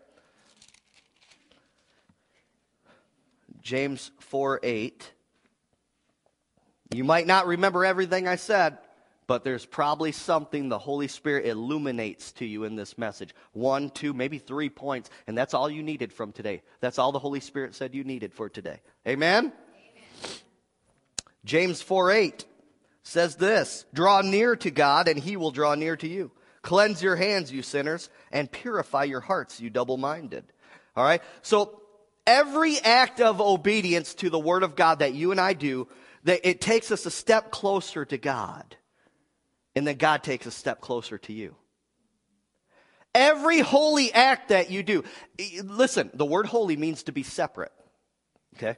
James 3.60 4.10
4 4.20 4.60
8. 4.62 5.12
You 6.94 7.04
might 7.04 7.26
not 7.26 7.46
remember 7.46 7.84
everything 7.84 8.28
I 8.28 8.36
said, 8.36 8.78
but 9.32 9.44
there's 9.44 9.64
probably 9.64 10.12
something 10.12 10.68
the 10.68 10.78
Holy 10.78 11.08
Spirit 11.08 11.46
illuminates 11.46 12.32
to 12.32 12.44
you 12.44 12.64
in 12.64 12.76
this 12.76 12.98
message. 12.98 13.34
One, 13.54 13.88
two, 13.88 14.12
maybe 14.12 14.36
three 14.36 14.68
points, 14.68 15.08
and 15.26 15.38
that's 15.38 15.54
all 15.54 15.70
you 15.70 15.82
needed 15.82 16.12
from 16.12 16.32
today. 16.32 16.60
That's 16.80 16.98
all 16.98 17.12
the 17.12 17.18
Holy 17.18 17.40
Spirit 17.40 17.74
said 17.74 17.94
you 17.94 18.04
needed 18.04 18.34
for 18.34 18.50
today. 18.50 18.82
Amen? 19.08 19.44
Amen. 19.46 20.34
James 21.46 21.80
4 21.80 22.10
8 22.10 22.44
says 23.04 23.36
this 23.36 23.86
Draw 23.94 24.20
near 24.20 24.54
to 24.56 24.70
God, 24.70 25.08
and 25.08 25.18
he 25.18 25.38
will 25.38 25.50
draw 25.50 25.76
near 25.76 25.96
to 25.96 26.06
you. 26.06 26.30
Cleanse 26.60 27.02
your 27.02 27.16
hands, 27.16 27.50
you 27.50 27.62
sinners, 27.62 28.10
and 28.32 28.52
purify 28.52 29.04
your 29.04 29.20
hearts, 29.20 29.62
you 29.62 29.70
double 29.70 29.96
minded. 29.96 30.44
All 30.94 31.04
right? 31.04 31.22
So, 31.40 31.80
every 32.26 32.78
act 32.80 33.22
of 33.22 33.40
obedience 33.40 34.12
to 34.16 34.28
the 34.28 34.38
Word 34.38 34.62
of 34.62 34.76
God 34.76 34.98
that 34.98 35.14
you 35.14 35.30
and 35.30 35.40
I 35.40 35.54
do, 35.54 35.88
that 36.24 36.46
it 36.46 36.60
takes 36.60 36.90
us 36.90 37.06
a 37.06 37.10
step 37.10 37.50
closer 37.50 38.04
to 38.04 38.18
God. 38.18 38.76
And 39.74 39.86
then 39.86 39.96
God 39.96 40.22
takes 40.22 40.46
a 40.46 40.50
step 40.50 40.80
closer 40.80 41.18
to 41.18 41.32
you. 41.32 41.56
Every 43.14 43.60
holy 43.60 44.12
act 44.12 44.48
that 44.48 44.70
you 44.70 44.82
do, 44.82 45.04
listen, 45.64 46.10
the 46.14 46.24
word 46.24 46.46
holy 46.46 46.76
means 46.76 47.04
to 47.04 47.12
be 47.12 47.22
separate. 47.22 47.72
Okay? 48.56 48.76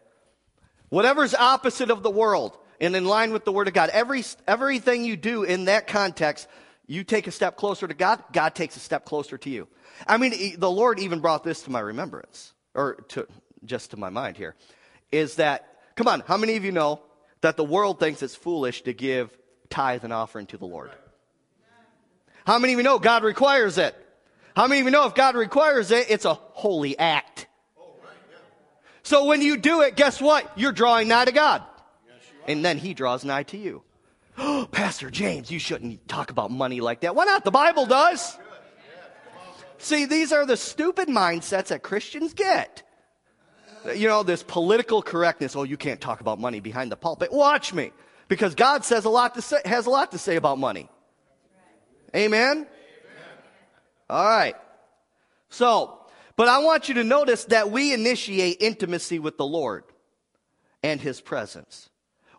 Whatever's 0.88 1.34
opposite 1.34 1.90
of 1.90 2.02
the 2.02 2.10
world 2.10 2.56
and 2.80 2.94
in 2.94 3.04
line 3.04 3.32
with 3.32 3.44
the 3.44 3.52
Word 3.52 3.68
of 3.68 3.74
God, 3.74 3.90
every, 3.90 4.24
everything 4.46 5.04
you 5.04 5.16
do 5.16 5.42
in 5.42 5.66
that 5.66 5.86
context, 5.86 6.48
you 6.86 7.04
take 7.04 7.26
a 7.26 7.30
step 7.30 7.56
closer 7.56 7.88
to 7.88 7.94
God, 7.94 8.22
God 8.32 8.54
takes 8.54 8.76
a 8.76 8.80
step 8.80 9.04
closer 9.04 9.38
to 9.38 9.50
you. 9.50 9.68
I 10.06 10.16
mean, 10.18 10.58
the 10.58 10.70
Lord 10.70 10.98
even 10.98 11.20
brought 11.20 11.44
this 11.44 11.62
to 11.62 11.70
my 11.70 11.80
remembrance, 11.80 12.52
or 12.74 12.96
to, 13.08 13.26
just 13.64 13.92
to 13.92 13.96
my 13.96 14.10
mind 14.10 14.36
here, 14.36 14.54
is 15.12 15.36
that, 15.36 15.78
come 15.96 16.08
on, 16.08 16.20
how 16.26 16.36
many 16.36 16.56
of 16.56 16.64
you 16.64 16.72
know 16.72 17.00
that 17.40 17.56
the 17.56 17.64
world 17.64 18.00
thinks 18.00 18.22
it's 18.22 18.34
foolish 18.34 18.82
to 18.82 18.92
give 18.92 19.36
tithe 19.74 20.04
and 20.04 20.12
offering 20.12 20.46
to 20.46 20.56
the 20.56 20.66
Lord? 20.66 20.92
How 22.46 22.58
many 22.58 22.74
of 22.74 22.78
you 22.78 22.84
know 22.84 22.98
God 22.98 23.24
requires 23.24 23.76
it? 23.76 23.96
How 24.54 24.68
many 24.68 24.80
of 24.80 24.84
you 24.84 24.92
know 24.92 25.06
if 25.06 25.14
God 25.14 25.34
requires 25.34 25.90
it, 25.90 26.06
it's 26.10 26.24
a 26.24 26.34
holy 26.34 26.96
act? 26.96 27.48
So 29.02 29.24
when 29.24 29.42
you 29.42 29.56
do 29.56 29.82
it, 29.82 29.96
guess 29.96 30.20
what? 30.20 30.50
You're 30.56 30.72
drawing 30.72 31.08
nigh 31.08 31.24
to 31.24 31.32
God. 31.32 31.62
And 32.46 32.64
then 32.64 32.78
He 32.78 32.94
draws 32.94 33.24
nigh 33.24 33.42
to 33.44 33.56
you. 33.56 33.82
Oh, 34.38 34.68
Pastor 34.72 35.10
James, 35.10 35.50
you 35.50 35.58
shouldn't 35.58 36.06
talk 36.08 36.30
about 36.30 36.50
money 36.50 36.80
like 36.80 37.00
that. 37.00 37.16
Why 37.16 37.24
not? 37.24 37.44
The 37.44 37.50
Bible 37.50 37.86
does. 37.86 38.38
See, 39.78 40.06
these 40.06 40.32
are 40.32 40.46
the 40.46 40.56
stupid 40.56 41.08
mindsets 41.08 41.66
that 41.66 41.82
Christians 41.82 42.32
get. 42.32 42.82
You 43.94 44.08
know, 44.08 44.22
this 44.22 44.42
political 44.42 45.02
correctness. 45.02 45.56
Oh, 45.56 45.64
you 45.64 45.76
can't 45.76 46.00
talk 46.00 46.20
about 46.20 46.40
money 46.40 46.60
behind 46.60 46.90
the 46.90 46.96
pulpit. 46.96 47.32
Watch 47.32 47.74
me. 47.74 47.92
Because 48.28 48.54
God 48.54 48.84
says 48.84 49.04
a 49.04 49.10
lot 49.10 49.34
to 49.34 49.42
say, 49.42 49.60
has 49.64 49.86
a 49.86 49.90
lot 49.90 50.12
to 50.12 50.18
say 50.18 50.36
about 50.36 50.58
money. 50.58 50.88
Amen? 52.14 52.66
All 54.08 54.24
right. 54.24 54.54
So, 55.48 56.00
but 56.36 56.48
I 56.48 56.58
want 56.58 56.88
you 56.88 56.94
to 56.96 57.04
notice 57.04 57.44
that 57.46 57.70
we 57.70 57.92
initiate 57.92 58.58
intimacy 58.60 59.18
with 59.18 59.36
the 59.36 59.46
Lord 59.46 59.84
and 60.82 61.00
His 61.00 61.20
presence. 61.20 61.90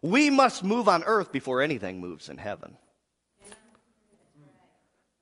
We 0.02 0.30
must 0.30 0.64
move 0.64 0.88
on 0.88 1.04
earth 1.04 1.32
before 1.32 1.62
anything 1.62 2.00
moves 2.00 2.30
in 2.30 2.38
heaven. 2.38 2.78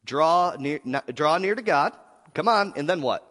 Draw 0.05 0.57
near, 0.59 0.82
draw 1.14 1.38
near 1.38 1.55
to 1.55 1.61
God. 1.61 1.93
Come 2.34 2.47
on. 2.47 2.74
And 2.76 2.89
then 2.89 3.01
what? 3.01 3.26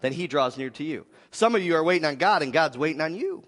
Then 0.00 0.12
He 0.12 0.28
draws 0.28 0.56
near 0.56 0.70
to 0.70 0.84
you. 0.84 1.06
Some 1.30 1.54
of 1.54 1.62
you 1.62 1.74
are 1.74 1.82
waiting 1.82 2.04
on 2.04 2.16
God 2.16 2.42
and 2.42 2.52
God's 2.52 2.78
waiting 2.78 3.00
on 3.00 3.14
you. 3.14 3.44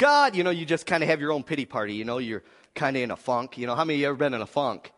God, 0.00 0.34
you 0.34 0.44
know, 0.44 0.50
you 0.50 0.64
just 0.64 0.86
kind 0.86 1.02
of 1.02 1.10
have 1.10 1.20
your 1.20 1.30
own 1.30 1.42
pity 1.42 1.66
party. 1.66 1.92
You 1.92 2.06
know, 2.06 2.16
you're 2.16 2.42
kind 2.74 2.96
of 2.96 3.02
in 3.02 3.10
a 3.10 3.16
funk. 3.16 3.58
You 3.58 3.66
know, 3.66 3.74
how 3.74 3.84
many 3.84 3.98
of 3.98 4.00
you 4.00 4.06
ever 4.06 4.16
been 4.16 4.32
in 4.32 4.40
a 4.40 4.46
funk? 4.46 4.92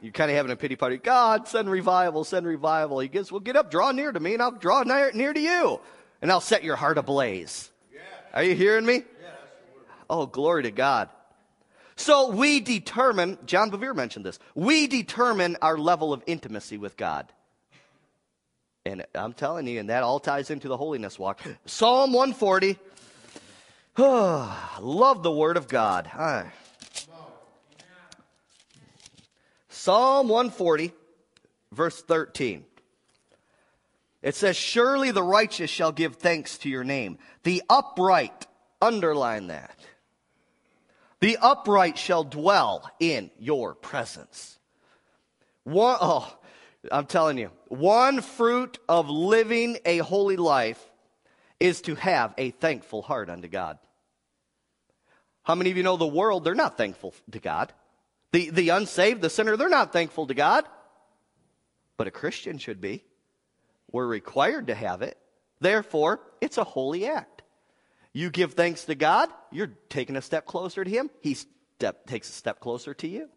You're 0.00 0.12
kind 0.12 0.30
of 0.30 0.36
having 0.38 0.50
a 0.50 0.56
pity 0.56 0.76
party. 0.76 0.96
God, 0.96 1.46
send 1.46 1.68
revival, 1.68 2.24
send 2.24 2.46
revival. 2.46 3.00
He 3.00 3.08
gets, 3.08 3.30
well, 3.30 3.40
get 3.40 3.54
up, 3.54 3.70
draw 3.70 3.92
near 3.92 4.10
to 4.10 4.18
me, 4.18 4.32
and 4.32 4.42
I'll 4.42 4.52
draw 4.52 4.82
near, 4.82 5.12
near 5.12 5.34
to 5.34 5.40
you. 5.40 5.78
And 6.22 6.32
I'll 6.32 6.40
set 6.40 6.64
your 6.64 6.76
heart 6.76 6.96
ablaze. 6.96 7.68
Yeah. 7.92 8.00
Are 8.32 8.42
you 8.42 8.54
hearing 8.54 8.86
me? 8.86 8.94
Yeah, 8.94 9.28
oh, 10.08 10.24
glory 10.24 10.62
to 10.62 10.70
God. 10.70 11.10
So 11.96 12.30
we 12.30 12.60
determine, 12.60 13.36
John 13.44 13.70
Bevere 13.70 13.94
mentioned 13.94 14.24
this, 14.24 14.38
we 14.54 14.86
determine 14.86 15.58
our 15.60 15.76
level 15.76 16.14
of 16.14 16.22
intimacy 16.26 16.78
with 16.78 16.96
God. 16.96 17.30
And 18.86 19.04
I'm 19.14 19.34
telling 19.34 19.66
you, 19.66 19.80
and 19.80 19.90
that 19.90 20.02
all 20.02 20.18
ties 20.18 20.48
into 20.48 20.66
the 20.66 20.78
holiness 20.78 21.18
walk. 21.18 21.42
Psalm 21.66 22.14
140. 22.14 22.78
Love 23.98 25.22
the 25.22 25.32
word 25.32 25.56
of 25.56 25.68
God. 25.68 26.06
Hi. 26.06 26.52
Psalm 29.68 30.28
140, 30.28 30.92
verse 31.72 32.02
13. 32.02 32.64
It 34.22 34.34
says, 34.34 34.56
Surely 34.56 35.10
the 35.10 35.22
righteous 35.22 35.70
shall 35.70 35.92
give 35.92 36.16
thanks 36.16 36.58
to 36.58 36.68
your 36.68 36.84
name. 36.84 37.18
The 37.42 37.62
upright, 37.68 38.46
underline 38.82 39.46
that. 39.46 39.76
The 41.20 41.38
upright 41.40 41.98
shall 41.98 42.24
dwell 42.24 42.90
in 43.00 43.30
your 43.38 43.74
presence. 43.74 44.58
One, 45.64 45.96
oh, 46.00 46.36
I'm 46.90 47.06
telling 47.06 47.38
you, 47.38 47.50
one 47.68 48.20
fruit 48.20 48.78
of 48.88 49.08
living 49.10 49.78
a 49.84 49.98
holy 49.98 50.36
life 50.36 50.89
is 51.60 51.82
to 51.82 51.94
have 51.94 52.34
a 52.38 52.50
thankful 52.50 53.02
heart 53.02 53.30
unto 53.30 53.46
God. 53.46 53.78
How 55.42 55.54
many 55.54 55.70
of 55.70 55.76
you 55.76 55.82
know 55.82 55.96
the 55.96 56.06
world, 56.06 56.44
they're 56.44 56.54
not 56.54 56.76
thankful 56.76 57.14
to 57.30 57.38
God? 57.38 57.72
The, 58.32 58.50
the 58.50 58.70
unsaved, 58.70 59.20
the 59.20 59.30
sinner, 59.30 59.56
they're 59.56 59.68
not 59.68 59.92
thankful 59.92 60.26
to 60.26 60.34
God. 60.34 60.64
But 61.96 62.06
a 62.06 62.10
Christian 62.10 62.58
should 62.58 62.80
be. 62.80 63.04
We're 63.92 64.06
required 64.06 64.68
to 64.68 64.74
have 64.74 65.02
it. 65.02 65.18
Therefore, 65.60 66.20
it's 66.40 66.58
a 66.58 66.64
holy 66.64 67.06
act. 67.06 67.42
You 68.12 68.30
give 68.30 68.54
thanks 68.54 68.86
to 68.86 68.94
God, 68.94 69.28
you're 69.52 69.72
taking 69.88 70.16
a 70.16 70.22
step 70.22 70.46
closer 70.46 70.82
to 70.82 70.90
Him. 70.90 71.10
He 71.20 71.34
step, 71.34 72.06
takes 72.06 72.28
a 72.28 72.32
step 72.32 72.60
closer 72.60 72.94
to 72.94 73.08
you. 73.08 73.28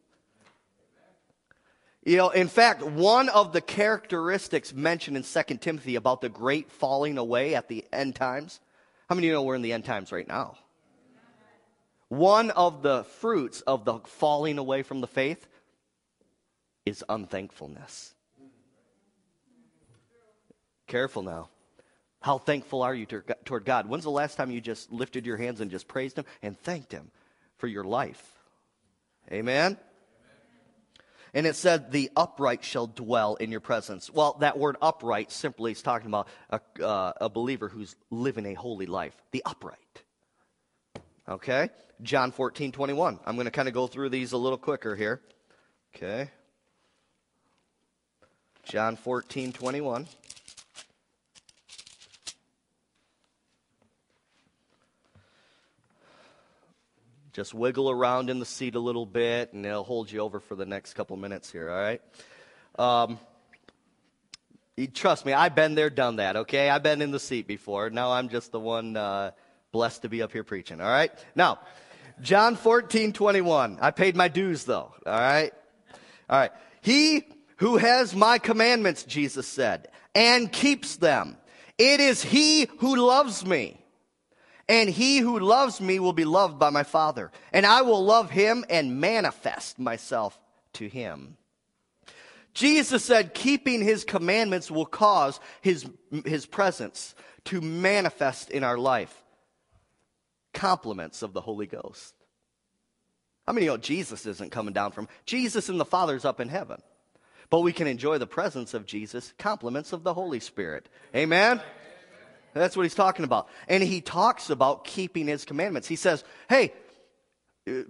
You 2.05 2.17
know, 2.17 2.29
in 2.29 2.49
fact, 2.49 2.83
one 2.83 3.29
of 3.29 3.53
the 3.53 3.61
characteristics 3.61 4.73
mentioned 4.73 5.15
in 5.15 5.23
2 5.23 5.57
Timothy 5.57 5.95
about 5.95 6.19
the 6.19 6.29
great 6.29 6.69
falling 6.69 7.17
away 7.17 7.55
at 7.55 7.69
the 7.69 7.85
end 7.93 8.15
times, 8.15 8.59
how 9.07 9.15
many 9.15 9.27
of 9.27 9.29
you 9.29 9.33
know 9.35 9.43
we're 9.43 9.55
in 9.55 9.61
the 9.61 9.71
end 9.71 9.85
times 9.85 10.11
right 10.11 10.27
now? 10.27 10.57
One 12.09 12.51
of 12.51 12.81
the 12.81 13.05
fruits 13.05 13.61
of 13.61 13.85
the 13.85 13.99
falling 13.99 14.57
away 14.57 14.83
from 14.83 15.01
the 15.01 15.07
faith 15.07 15.47
is 16.85 17.03
unthankfulness. 17.07 18.13
Careful 20.87 21.23
now. 21.23 21.49
How 22.19 22.37
thankful 22.37 22.81
are 22.83 22.93
you 22.93 23.05
toward 23.05 23.65
God? 23.65 23.87
When's 23.87 24.03
the 24.03 24.11
last 24.11 24.35
time 24.35 24.51
you 24.51 24.61
just 24.61 24.91
lifted 24.91 25.25
your 25.25 25.37
hands 25.37 25.61
and 25.61 25.71
just 25.71 25.87
praised 25.87 26.17
Him 26.17 26.25
and 26.41 26.57
thanked 26.59 26.91
Him 26.91 27.11
for 27.57 27.67
your 27.67 27.83
life? 27.83 28.23
Amen? 29.31 29.77
And 31.33 31.47
it 31.47 31.55
said, 31.55 31.91
the 31.91 32.11
upright 32.15 32.63
shall 32.63 32.85
dwell 32.85 33.35
in 33.35 33.49
your 33.49 33.59
presence. 33.59 34.09
Well, 34.11 34.37
that 34.41 34.59
word 34.59 34.77
upright 34.81 35.31
simply 35.31 35.71
is 35.71 35.81
talking 35.81 36.07
about 36.07 36.27
a, 36.51 36.61
uh, 36.79 37.13
a 37.21 37.29
believer 37.29 37.69
who's 37.69 37.95
living 38.11 38.45
a 38.45 38.53
holy 38.53 38.85
life. 38.85 39.15
The 39.31 39.41
upright. 39.45 40.03
Okay? 41.27 41.69
John 42.03 42.31
14, 42.31 42.71
21. 42.71 43.19
I'm 43.25 43.35
going 43.35 43.45
to 43.45 43.51
kind 43.51 43.67
of 43.67 43.73
go 43.73 43.87
through 43.87 44.09
these 44.09 44.33
a 44.33 44.37
little 44.37 44.59
quicker 44.59 44.95
here. 44.95 45.21
Okay? 45.95 46.29
John 48.63 48.95
14, 48.95 49.53
21. 49.53 50.07
Just 57.33 57.55
wiggle 57.55 57.89
around 57.89 58.29
in 58.29 58.37
the 58.37 58.45
seat 58.45 58.75
a 58.75 58.79
little 58.79 59.07
bit, 59.07 59.53
and 59.53 59.65
it'll 59.65 59.83
hold 59.83 60.11
you 60.11 60.19
over 60.19 60.39
for 60.39 60.53
the 60.53 60.67
next 60.67 60.93
couple 60.93 61.17
minutes 61.17 61.51
here, 61.51 61.67
all 61.67 61.81
right? 61.81 62.01
Um, 62.77 63.19
trust 64.93 65.25
me, 65.25 65.33
I've 65.33 65.55
been 65.55 65.73
there, 65.73 65.89
done 65.89 66.17
that, 66.17 66.35
okay? 66.35 66.69
I've 66.69 66.83
been 66.83 67.01
in 67.01 67.09
the 67.09 67.19
seat 67.19 67.47
before. 67.47 67.89
Now 67.89 68.11
I'm 68.11 68.29
just 68.29 68.51
the 68.51 68.59
one 68.59 68.95
uh, 68.95 69.31
blessed 69.71 70.03
to 70.03 70.09
be 70.09 70.21
up 70.21 70.31
here 70.31 70.43
preaching, 70.43 70.79
all 70.79 70.87
right? 70.87 71.11
Now, 71.35 71.59
John 72.21 72.55
14, 72.55 73.13
21. 73.13 73.79
I 73.81 73.89
paid 73.89 74.15
my 74.15 74.27
dues 74.27 74.65
though. 74.65 74.93
All 75.05 75.19
right. 75.19 75.51
All 76.29 76.39
right. 76.39 76.51
He 76.81 77.23
who 77.57 77.77
has 77.77 78.15
my 78.15 78.37
commandments, 78.37 79.03
Jesus 79.03 79.47
said, 79.47 79.87
and 80.13 80.51
keeps 80.51 80.97
them. 80.97 81.37
It 81.79 81.99
is 81.99 82.21
he 82.21 82.67
who 82.77 82.95
loves 82.95 83.43
me. 83.43 83.82
And 84.73 84.89
he 84.89 85.19
who 85.19 85.37
loves 85.37 85.79
me 85.79 85.99
will 85.99 86.13
be 86.13 86.25
loved 86.25 86.57
by 86.57 86.71
my 86.71 86.81
Father. 86.81 87.31
And 87.51 87.63
I 87.63 87.83
will 87.83 88.03
love 88.03 88.31
him 88.31 88.65
and 88.71 88.99
manifest 88.99 89.77
myself 89.77 90.39
to 90.73 90.87
him. 90.87 91.37
Jesus 92.55 93.05
said 93.05 93.35
keeping 93.35 93.83
his 93.83 94.03
commandments 94.03 94.71
will 94.71 94.87
cause 94.87 95.39
his, 95.61 95.87
his 96.25 96.47
presence 96.47 97.13
to 97.45 97.61
manifest 97.61 98.49
in 98.49 98.63
our 98.63 98.79
life 98.79 99.15
compliments 100.53 101.21
of 101.21 101.33
the 101.33 101.41
Holy 101.41 101.67
Ghost. 101.67 102.15
How 103.45 103.53
many 103.53 103.67
of 103.67 103.73
you 103.73 103.77
know 103.77 103.77
Jesus 103.77 104.25
isn't 104.25 104.51
coming 104.51 104.73
down 104.73 104.91
from? 104.91 105.07
Jesus 105.27 105.69
and 105.69 105.79
the 105.79 105.85
Father's 105.85 106.25
up 106.25 106.39
in 106.39 106.49
heaven. 106.49 106.81
But 107.51 107.59
we 107.59 107.73
can 107.73 107.85
enjoy 107.85 108.17
the 108.17 108.25
presence 108.25 108.73
of 108.73 108.87
Jesus, 108.87 109.35
compliments 109.37 109.93
of 109.93 110.01
the 110.01 110.15
Holy 110.15 110.39
Spirit. 110.39 110.89
Amen? 111.15 111.61
That's 112.53 112.77
what 112.77 112.83
he's 112.83 112.95
talking 112.95 113.25
about. 113.25 113.47
And 113.67 113.81
he 113.81 114.01
talks 114.01 114.49
about 114.49 114.85
keeping 114.85 115.27
his 115.27 115.45
commandments. 115.45 115.87
He 115.87 115.95
says, 115.95 116.23
hey, 116.49 116.73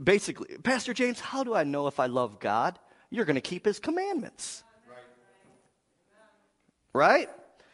basically, 0.01 0.57
Pastor 0.57 0.93
James, 0.93 1.19
how 1.19 1.43
do 1.43 1.53
I 1.53 1.63
know 1.63 1.87
if 1.87 1.99
I 1.99 2.05
love 2.05 2.39
God? 2.39 2.79
You're 3.09 3.25
going 3.25 3.35
to 3.35 3.41
keep 3.41 3.65
his 3.65 3.79
commandments. 3.79 4.63
Right? 6.93 7.29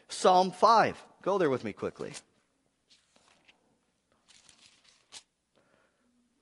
Psalm 0.07 0.51
5. 0.51 1.05
Go 1.21 1.37
there 1.37 1.49
with 1.49 1.63
me 1.63 1.73
quickly. 1.73 2.13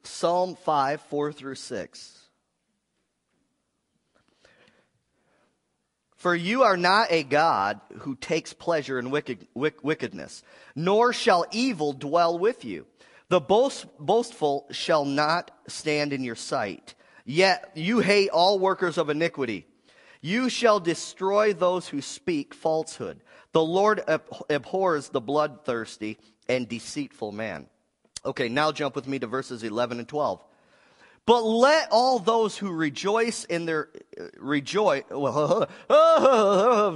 Psalm 0.04 0.56
5, 0.56 1.02
4 1.02 1.34
through 1.34 1.56
6. 1.56 2.17
For 6.28 6.36
you 6.36 6.64
are 6.64 6.76
not 6.76 7.08
a 7.10 7.24
God 7.24 7.80
who 8.00 8.14
takes 8.14 8.52
pleasure 8.52 9.00
in 9.00 9.12
wicked, 9.12 9.48
wickedness, 9.56 10.44
nor 10.76 11.14
shall 11.14 11.46
evil 11.54 11.94
dwell 11.94 12.38
with 12.38 12.66
you. 12.66 12.86
The 13.30 13.40
boast, 13.40 13.86
boastful 13.98 14.68
shall 14.70 15.06
not 15.06 15.52
stand 15.70 16.12
in 16.12 16.26
your 16.26 16.36
sight. 16.36 16.96
Yet 17.24 17.72
you 17.76 18.00
hate 18.00 18.28
all 18.28 18.60
workers 18.60 18.98
of 18.98 19.10
iniquity. 19.10 19.68
You 20.20 20.50
shall 20.50 20.82
destroy 20.82 21.54
those 21.54 21.88
who 21.88 22.02
speak 22.02 22.54
falsehood. 22.54 23.22
The 23.54 23.64
Lord 23.64 24.04
abhors 24.50 25.08
the 25.08 25.22
bloodthirsty 25.22 26.18
and 26.50 26.68
deceitful 26.68 27.32
man. 27.32 27.68
Okay, 28.26 28.50
now 28.50 28.74
jump 28.74 28.98
with 28.98 29.08
me 29.08 29.18
to 29.20 29.28
verses 29.28 29.64
11 29.64 30.00
and 30.00 30.08
12. 30.10 30.44
But 31.28 31.44
let 31.44 31.90
all 31.92 32.20
those 32.20 32.58
who 32.58 32.72
rejoice 32.72 33.44
in 33.44 33.66
their 33.66 33.90
rejoice. 34.38 35.04
Well, 35.12 35.68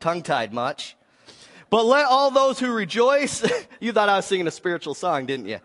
Tongue 0.00 0.22
tied 0.22 0.54
much. 0.54 0.96
But 1.70 1.86
let 1.86 2.06
all 2.06 2.30
those 2.30 2.60
who 2.60 2.72
rejoice. 2.72 3.44
you 3.80 3.92
thought 3.92 4.08
I 4.08 4.14
was 4.16 4.26
singing 4.26 4.46
a 4.46 4.52
spiritual 4.52 4.94
song, 4.94 5.26
didn't 5.26 5.48
you? 5.48 5.58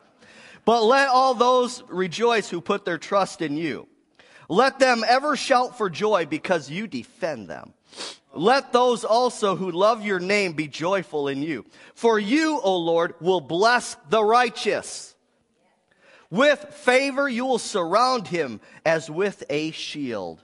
But 0.66 0.82
let 0.82 1.10
all 1.10 1.36
those 1.36 1.84
rejoice 1.88 2.50
who 2.50 2.62
put 2.62 2.84
their 2.84 2.98
trust 2.98 3.44
in 3.44 3.56
you. 3.58 3.88
Let 4.50 4.80
them 4.80 5.04
ever 5.08 5.36
shout 5.36 5.78
for 5.78 5.88
joy 5.88 6.26
because 6.26 6.72
you 6.72 6.88
defend 6.88 7.48
them. 7.48 7.74
Let 8.34 8.74
those 8.74 9.06
also 9.06 9.56
who 9.56 9.72
love 9.72 10.04
your 10.04 10.20
name 10.20 10.54
be 10.54 10.68
joyful 10.68 11.28
in 11.28 11.44
you. 11.44 11.66
For 11.94 12.18
you, 12.18 12.60
O 12.60 12.76
Lord, 12.78 13.14
will 13.22 13.42
bless 13.42 13.98
the 14.10 14.24
righteous. 14.24 15.09
With 16.32 16.60
favor, 16.74 17.28
you 17.28 17.46
will 17.46 17.60
surround 17.60 18.28
him 18.28 18.62
as 18.86 19.10
with 19.10 19.44
a 19.50 19.72
shield. 19.72 20.42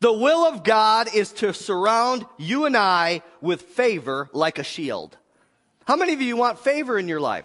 The 0.00 0.12
will 0.12 0.46
of 0.46 0.64
God 0.64 1.14
is 1.14 1.32
to 1.34 1.52
surround 1.52 2.24
you 2.38 2.64
and 2.64 2.76
I 2.76 3.22
with 3.42 3.62
favor 3.62 4.30
like 4.32 4.58
a 4.58 4.64
shield. 4.64 5.16
How 5.84 5.96
many 5.96 6.14
of 6.14 6.22
you 6.22 6.36
want 6.36 6.58
favor 6.58 6.98
in 6.98 7.08
your 7.08 7.20
life? 7.20 7.44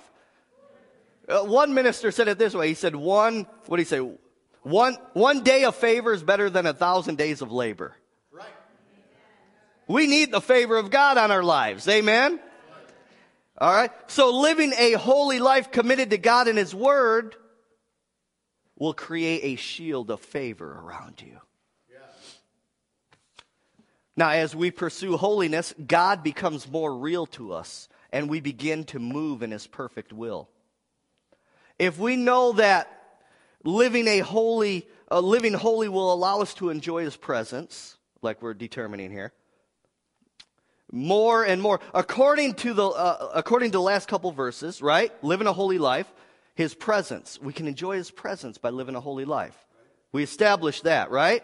Uh, 1.27 1.43
one 1.43 1.73
minister 1.73 2.11
said 2.11 2.27
it 2.27 2.37
this 2.37 2.53
way. 2.53 2.69
He 2.69 2.73
said, 2.73 2.95
one, 2.95 3.47
what 3.65 3.77
did 3.77 3.83
he 3.83 3.89
say? 3.89 4.17
One, 4.61 4.97
one 5.13 5.43
day 5.43 5.65
of 5.65 5.75
favor 5.75 6.13
is 6.13 6.23
better 6.23 6.49
than 6.49 6.65
a 6.65 6.73
thousand 6.73 7.17
days 7.17 7.41
of 7.41 7.51
labor. 7.51 7.93
Right. 8.31 8.45
We 9.87 10.07
need 10.07 10.31
the 10.31 10.41
favor 10.41 10.77
of 10.77 10.89
God 10.89 11.17
on 11.17 11.31
our 11.31 11.43
lives. 11.43 11.87
Amen? 11.87 12.39
All 13.57 13.73
right. 13.73 13.91
So 14.07 14.37
living 14.37 14.73
a 14.77 14.93
holy 14.93 15.39
life 15.39 15.71
committed 15.71 16.09
to 16.09 16.17
God 16.17 16.47
and 16.47 16.57
His 16.57 16.75
Word 16.75 17.35
will 18.77 18.93
create 18.93 19.41
a 19.43 19.55
shield 19.55 20.11
of 20.11 20.19
favor 20.19 20.69
around 20.69 21.21
you. 21.25 21.39
Now, 24.17 24.29
as 24.29 24.55
we 24.55 24.71
pursue 24.71 25.17
holiness, 25.17 25.73
God 25.85 26.23
becomes 26.23 26.69
more 26.69 26.97
real 26.97 27.25
to 27.27 27.51
us 27.51 27.89
and 28.13 28.29
we 28.29 28.39
begin 28.39 28.85
to 28.85 28.99
move 28.99 29.43
in 29.43 29.51
His 29.51 29.67
perfect 29.67 30.13
will. 30.13 30.49
If 31.77 31.99
we 31.99 32.15
know 32.15 32.53
that 32.53 32.89
living 33.65 34.07
a 34.07 34.19
holy, 34.19 34.87
uh, 35.11 35.19
living 35.19 35.53
holy 35.53 35.89
will 35.89 36.13
allow 36.13 36.41
us 36.41 36.53
to 36.55 36.69
enjoy 36.69 37.03
His 37.03 37.17
presence, 37.17 37.97
like 38.21 38.41
we're 38.41 38.53
determining 38.53 39.11
here, 39.11 39.33
more 40.91 41.43
and 41.43 41.61
more. 41.61 41.79
According 41.93 42.55
to 42.55 42.73
the, 42.73 42.87
uh, 42.87 43.31
according 43.33 43.71
to 43.71 43.77
the 43.77 43.81
last 43.81 44.07
couple 44.07 44.31
verses, 44.31 44.81
right? 44.81 45.11
Living 45.23 45.47
a 45.47 45.53
holy 45.53 45.77
life, 45.77 46.11
his 46.55 46.73
presence. 46.73 47.39
We 47.41 47.53
can 47.53 47.67
enjoy 47.67 47.97
his 47.97 48.11
presence 48.11 48.57
by 48.57 48.69
living 48.69 48.95
a 48.95 49.01
holy 49.01 49.25
life. 49.25 49.57
We 50.11 50.23
establish 50.23 50.81
that, 50.81 51.11
right? 51.11 51.43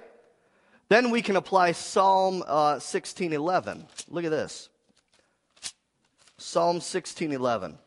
Then 0.90 1.10
we 1.10 1.22
can 1.22 1.36
apply 1.36 1.74
Psalm 1.74 2.44
uh, 2.46 2.76
16:11. 2.76 3.86
Look 4.10 4.26
at 4.26 4.32
this. 4.32 4.70
Psalm 6.38 6.80
16:11. 6.80 7.78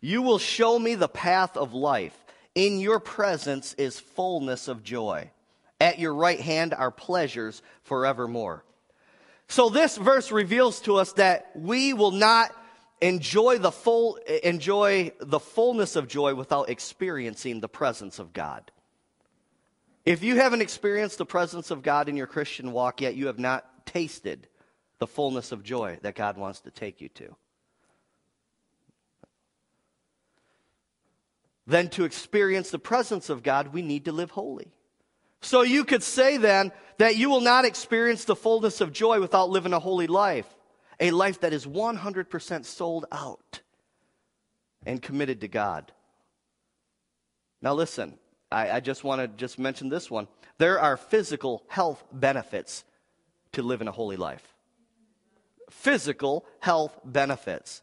You 0.00 0.22
will 0.22 0.38
show 0.38 0.78
me 0.78 0.94
the 0.94 1.08
path 1.08 1.56
of 1.56 1.72
life. 1.72 2.14
In 2.54 2.78
your 2.78 3.00
presence 3.00 3.74
is 3.74 3.98
fullness 3.98 4.68
of 4.68 4.82
joy. 4.82 5.30
At 5.80 5.98
your 5.98 6.14
right 6.14 6.40
hand 6.40 6.72
are 6.74 6.90
pleasures 6.90 7.62
forevermore. 7.82 8.64
So 9.48 9.68
this 9.68 9.96
verse 9.96 10.32
reveals 10.32 10.80
to 10.82 10.96
us 10.96 11.12
that 11.14 11.50
we 11.54 11.92
will 11.92 12.10
not 12.10 12.54
enjoy 13.00 13.58
the 13.58 13.70
full 13.70 14.16
enjoy 14.42 15.12
the 15.20 15.40
fullness 15.40 15.96
of 15.96 16.08
joy 16.08 16.34
without 16.34 16.70
experiencing 16.70 17.60
the 17.60 17.68
presence 17.68 18.18
of 18.18 18.32
God. 18.32 18.70
If 20.04 20.22
you 20.22 20.36
haven't 20.36 20.62
experienced 20.62 21.18
the 21.18 21.26
presence 21.26 21.70
of 21.70 21.82
God 21.82 22.08
in 22.08 22.16
your 22.16 22.26
Christian 22.26 22.72
walk 22.72 23.00
yet, 23.00 23.14
you 23.14 23.26
have 23.26 23.38
not 23.38 23.86
tasted 23.86 24.48
the 24.98 25.06
fullness 25.06 25.52
of 25.52 25.62
joy 25.62 25.98
that 26.02 26.14
God 26.14 26.36
wants 26.36 26.60
to 26.60 26.70
take 26.70 27.00
you 27.00 27.08
to. 27.10 27.36
Then 31.66 31.88
to 31.90 32.04
experience 32.04 32.70
the 32.70 32.78
presence 32.78 33.30
of 33.30 33.42
God, 33.42 33.68
we 33.68 33.80
need 33.80 34.04
to 34.04 34.12
live 34.12 34.32
holy. 34.32 34.72
So 35.44 35.60
you 35.60 35.84
could 35.84 36.02
say 36.02 36.38
then 36.38 36.72
that 36.96 37.16
you 37.16 37.28
will 37.28 37.42
not 37.42 37.66
experience 37.66 38.24
the 38.24 38.34
fullness 38.34 38.80
of 38.80 38.92
joy 38.92 39.20
without 39.20 39.50
living 39.50 39.74
a 39.74 39.78
holy 39.78 40.06
life, 40.06 40.46
a 40.98 41.10
life 41.10 41.40
that 41.40 41.52
is 41.52 41.66
100% 41.66 42.64
sold 42.64 43.04
out 43.12 43.60
and 44.86 45.02
committed 45.02 45.42
to 45.42 45.48
God. 45.48 45.92
Now 47.60 47.74
listen, 47.74 48.18
I, 48.50 48.70
I 48.70 48.80
just 48.80 49.04
want 49.04 49.20
to 49.20 49.28
just 49.28 49.58
mention 49.58 49.90
this 49.90 50.10
one. 50.10 50.28
There 50.56 50.80
are 50.80 50.96
physical 50.96 51.62
health 51.68 52.02
benefits 52.10 52.82
to 53.52 53.62
living 53.62 53.88
a 53.88 53.92
holy 53.92 54.16
life. 54.16 54.54
Physical 55.70 56.46
health 56.60 56.98
benefits. 57.04 57.82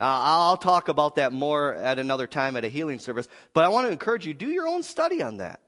Uh, 0.00 0.04
I'll 0.06 0.56
talk 0.56 0.88
about 0.88 1.16
that 1.16 1.32
more 1.32 1.74
at 1.74 1.98
another 1.98 2.26
time 2.26 2.56
at 2.56 2.64
a 2.64 2.68
healing 2.68 2.98
service, 2.98 3.28
but 3.52 3.64
I 3.64 3.68
want 3.68 3.86
to 3.86 3.92
encourage 3.92 4.26
you 4.26 4.32
do 4.32 4.48
your 4.48 4.66
own 4.66 4.82
study 4.82 5.22
on 5.22 5.36
that. 5.36 5.60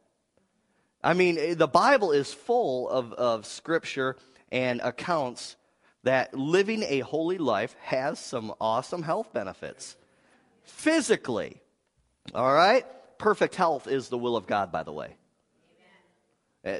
I 1.04 1.12
mean, 1.12 1.36
eh, 1.38 1.54
the 1.54 1.68
Bible 1.68 2.12
is 2.12 2.32
full 2.32 2.88
of, 2.88 3.12
of 3.12 3.44
scripture 3.44 4.16
and 4.50 4.80
accounts 4.80 5.56
that 6.02 6.32
living 6.34 6.82
a 6.82 7.00
holy 7.00 7.36
life 7.36 7.76
has 7.82 8.18
some 8.18 8.54
awesome 8.58 9.02
health 9.02 9.32
benefits. 9.32 9.96
Physically, 10.62 11.60
all 12.34 12.52
right? 12.52 12.86
Perfect 13.18 13.54
health 13.54 13.86
is 13.86 14.08
the 14.08 14.16
will 14.16 14.34
of 14.34 14.46
God, 14.46 14.72
by 14.72 14.82
the 14.82 14.92
way. 14.92 15.14
Uh, 16.64 16.78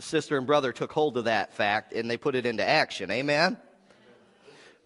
sister 0.00 0.36
and 0.36 0.46
brother 0.46 0.70
took 0.70 0.92
hold 0.92 1.16
of 1.16 1.24
that 1.24 1.54
fact 1.54 1.94
and 1.94 2.10
they 2.10 2.18
put 2.18 2.34
it 2.34 2.44
into 2.44 2.68
action. 2.68 3.10
Amen? 3.10 3.56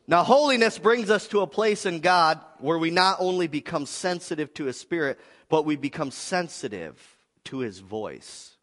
Now, 0.06 0.22
holiness 0.22 0.78
brings 0.78 1.10
us 1.10 1.26
to 1.28 1.40
a 1.40 1.48
place 1.48 1.84
in 1.84 1.98
God 1.98 2.38
where 2.58 2.78
we 2.78 2.90
not 2.90 3.16
only 3.18 3.48
become 3.48 3.86
sensitive 3.86 4.54
to 4.54 4.66
His 4.66 4.78
Spirit, 4.78 5.18
but 5.48 5.64
we 5.64 5.74
become 5.74 6.12
sensitive 6.12 7.13
to 7.44 7.58
his 7.58 7.78
voice. 7.78 8.56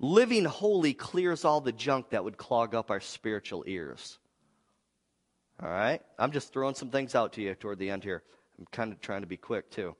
Living 0.00 0.44
holy 0.44 0.92
clears 0.92 1.44
all 1.44 1.60
the 1.60 1.72
junk 1.72 2.10
that 2.10 2.24
would 2.24 2.36
clog 2.36 2.74
up 2.74 2.90
our 2.90 3.00
spiritual 3.00 3.64
ears. 3.66 4.18
All 5.62 5.68
right? 5.68 6.02
I'm 6.18 6.32
just 6.32 6.52
throwing 6.52 6.74
some 6.74 6.90
things 6.90 7.14
out 7.14 7.34
to 7.34 7.42
you 7.42 7.54
toward 7.54 7.78
the 7.78 7.90
end 7.90 8.04
here. 8.04 8.22
I'm 8.58 8.66
kind 8.70 8.92
of 8.92 9.00
trying 9.00 9.22
to 9.22 9.26
be 9.26 9.36
quick 9.36 9.70
too. 9.70 9.94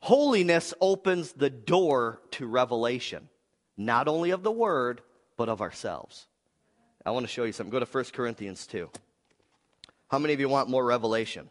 Holiness 0.00 0.74
opens 0.80 1.32
the 1.32 1.50
door 1.50 2.20
to 2.32 2.46
revelation, 2.46 3.28
not 3.76 4.08
only 4.08 4.30
of 4.30 4.42
the 4.42 4.50
word, 4.50 5.02
but 5.36 5.48
of 5.48 5.60
ourselves. 5.60 6.26
I 7.04 7.10
want 7.10 7.24
to 7.24 7.32
show 7.32 7.44
you 7.44 7.52
something. 7.52 7.70
Go 7.70 7.80
to 7.80 7.86
1 7.86 8.04
Corinthians 8.12 8.66
2. 8.66 8.90
How 10.08 10.18
many 10.18 10.34
of 10.34 10.40
you 10.40 10.48
want 10.48 10.68
more 10.68 10.84
revelation? 10.84 11.48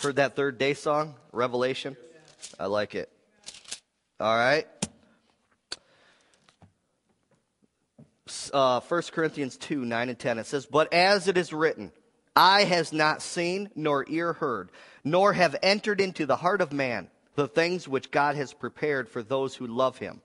Heard 0.00 0.16
that 0.16 0.36
third 0.36 0.58
day 0.58 0.74
song, 0.74 1.14
Revelation? 1.32 1.96
I 2.58 2.66
like 2.66 2.94
it. 2.94 3.10
All 4.20 4.34
right? 4.34 4.66
Uh, 8.52 8.80
1 8.80 9.02
Corinthians 9.12 9.56
2 9.56 9.84
9 9.84 10.08
and 10.08 10.18
10. 10.18 10.38
It 10.38 10.46
says, 10.46 10.66
But 10.66 10.92
as 10.92 11.28
it 11.28 11.36
is 11.36 11.52
written, 11.52 11.92
eye 12.34 12.64
has 12.64 12.92
not 12.92 13.22
seen, 13.22 13.70
nor 13.74 14.04
ear 14.08 14.32
heard, 14.34 14.70
nor 15.04 15.32
have 15.32 15.56
entered 15.62 16.00
into 16.00 16.26
the 16.26 16.36
heart 16.36 16.60
of 16.60 16.72
man 16.72 17.08
the 17.36 17.48
things 17.48 17.86
which 17.86 18.10
God 18.10 18.34
has 18.34 18.52
prepared 18.52 19.08
for 19.08 19.22
those 19.22 19.54
who 19.54 19.66
love 19.66 19.98
him. 19.98 20.20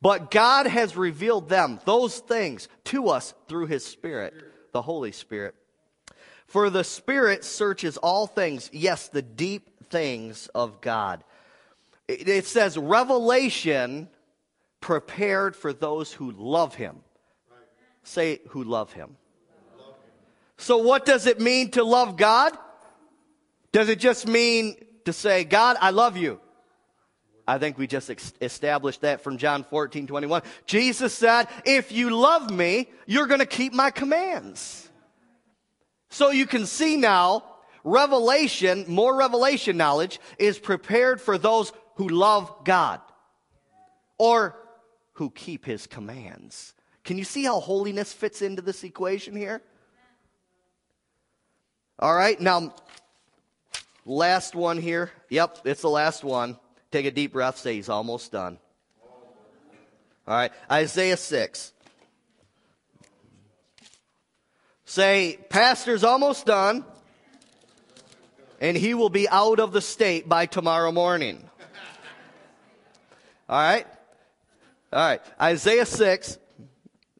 But 0.00 0.30
God 0.30 0.66
has 0.66 0.96
revealed 0.96 1.48
them, 1.48 1.80
those 1.84 2.18
things, 2.18 2.68
to 2.84 3.08
us 3.08 3.34
through 3.48 3.66
his 3.66 3.84
Spirit, 3.84 4.34
the 4.72 4.82
Holy 4.82 5.12
Spirit. 5.12 5.54
For 6.46 6.70
the 6.70 6.84
Spirit 6.84 7.44
searches 7.44 7.96
all 7.96 8.26
things, 8.26 8.70
yes, 8.72 9.08
the 9.08 9.22
deep 9.22 9.84
things 9.88 10.48
of 10.54 10.80
God. 10.80 11.24
It 12.08 12.46
says, 12.46 12.78
revelation 12.78 14.08
prepared 14.80 15.56
for 15.56 15.72
those 15.72 16.12
who 16.12 16.30
love 16.30 16.74
him. 16.74 17.00
Say, 18.04 18.40
who 18.50 18.62
love 18.62 18.92
him. 18.92 19.16
So, 20.58 20.78
what 20.78 21.04
does 21.04 21.26
it 21.26 21.40
mean 21.40 21.72
to 21.72 21.82
love 21.82 22.16
God? 22.16 22.56
Does 23.72 23.88
it 23.88 23.98
just 23.98 24.26
mean 24.26 24.76
to 25.04 25.12
say, 25.12 25.44
God, 25.44 25.76
I 25.80 25.90
love 25.90 26.16
you? 26.16 26.40
I 27.48 27.58
think 27.58 27.78
we 27.78 27.86
just 27.86 28.10
ex- 28.10 28.32
established 28.40 29.02
that 29.02 29.20
from 29.20 29.38
John 29.38 29.64
14, 29.64 30.06
21. 30.06 30.42
Jesus 30.66 31.12
said, 31.12 31.48
If 31.64 31.92
you 31.92 32.10
love 32.10 32.50
me, 32.50 32.88
you're 33.06 33.26
going 33.26 33.40
to 33.40 33.46
keep 33.46 33.72
my 33.72 33.90
commands. 33.90 34.88
So 36.10 36.30
you 36.30 36.46
can 36.46 36.66
see 36.66 36.96
now, 36.96 37.44
revelation, 37.84 38.84
more 38.88 39.16
revelation 39.16 39.76
knowledge, 39.76 40.18
is 40.38 40.58
prepared 40.58 41.20
for 41.20 41.38
those 41.38 41.72
who 41.96 42.08
love 42.08 42.64
God 42.64 43.00
or 44.18 44.56
who 45.14 45.30
keep 45.30 45.64
his 45.64 45.86
commands. 45.86 46.74
Can 47.04 47.18
you 47.18 47.24
see 47.24 47.44
how 47.44 47.60
holiness 47.60 48.12
fits 48.12 48.42
into 48.42 48.62
this 48.62 48.84
equation 48.84 49.34
here? 49.34 49.62
All 51.98 52.14
right, 52.14 52.38
now, 52.38 52.74
last 54.04 54.54
one 54.54 54.78
here. 54.78 55.10
Yep, 55.30 55.60
it's 55.64 55.82
the 55.82 55.90
last 55.90 56.22
one. 56.22 56.58
Take 56.90 57.06
a 57.06 57.10
deep 57.10 57.32
breath, 57.32 57.58
say 57.58 57.74
he's 57.74 57.88
almost 57.88 58.32
done. 58.32 58.58
All 60.28 60.34
right, 60.34 60.52
Isaiah 60.70 61.16
6. 61.16 61.72
Say, 64.84 65.38
Pastor's 65.48 66.04
almost 66.04 66.46
done, 66.46 66.84
and 68.60 68.76
he 68.76 68.94
will 68.94 69.10
be 69.10 69.28
out 69.28 69.58
of 69.58 69.72
the 69.72 69.80
state 69.80 70.28
by 70.28 70.46
tomorrow 70.46 70.92
morning. 70.92 71.48
All 73.48 73.58
right? 73.58 73.86
All 74.92 75.00
right, 75.00 75.20
Isaiah 75.40 75.86
6, 75.86 76.38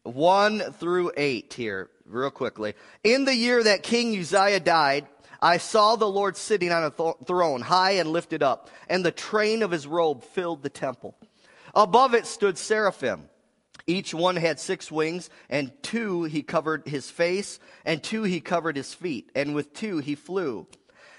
1 0.05 0.61
through 0.73 1.13
8 1.17 1.53
here, 1.53 1.91
real 2.05 2.31
quickly. 2.31 2.75
In 3.05 3.25
the 3.25 3.35
year 3.35 3.63
that 3.63 3.83
King 3.83 4.19
Uzziah 4.19 4.61
died, 4.61 5.07
I 5.43 5.59
saw 5.59 5.97
the 5.97 6.09
Lord 6.09 6.37
sitting 6.37 6.73
on 6.73 6.85
a 6.85 6.91
th- 6.91 7.17
throne, 7.27 7.61
high 7.61 7.93
and 7.93 8.11
lifted 8.11 8.43
up, 8.43 8.71
and 8.89 9.05
the 9.05 9.13
train 9.13 9.63
of 9.63 9.71
his 9.71 9.87
robe 9.87 10.25
filled 10.25 10.63
the 10.63 10.71
temple. 10.71 11.17
Above 11.75 12.15
it 12.15 12.27
stood 12.27 12.57
seraphim. 12.57 13.29
Each 13.87 14.13
one 14.13 14.37
had 14.37 14.59
six 14.59 14.91
wings, 14.91 15.31
and 15.49 15.71
two 15.83 16.25
he 16.25 16.43
covered 16.43 16.89
his 16.89 17.11
face, 17.11 17.61
and 17.85 18.03
two 18.03 18.25
he 18.25 18.41
covered 18.41 18.77
his 18.77 18.95
feet, 18.95 19.31
and 19.35 19.55
with 19.55 19.73
two 19.75 19.99
he 19.99 20.15
flew. 20.15 20.67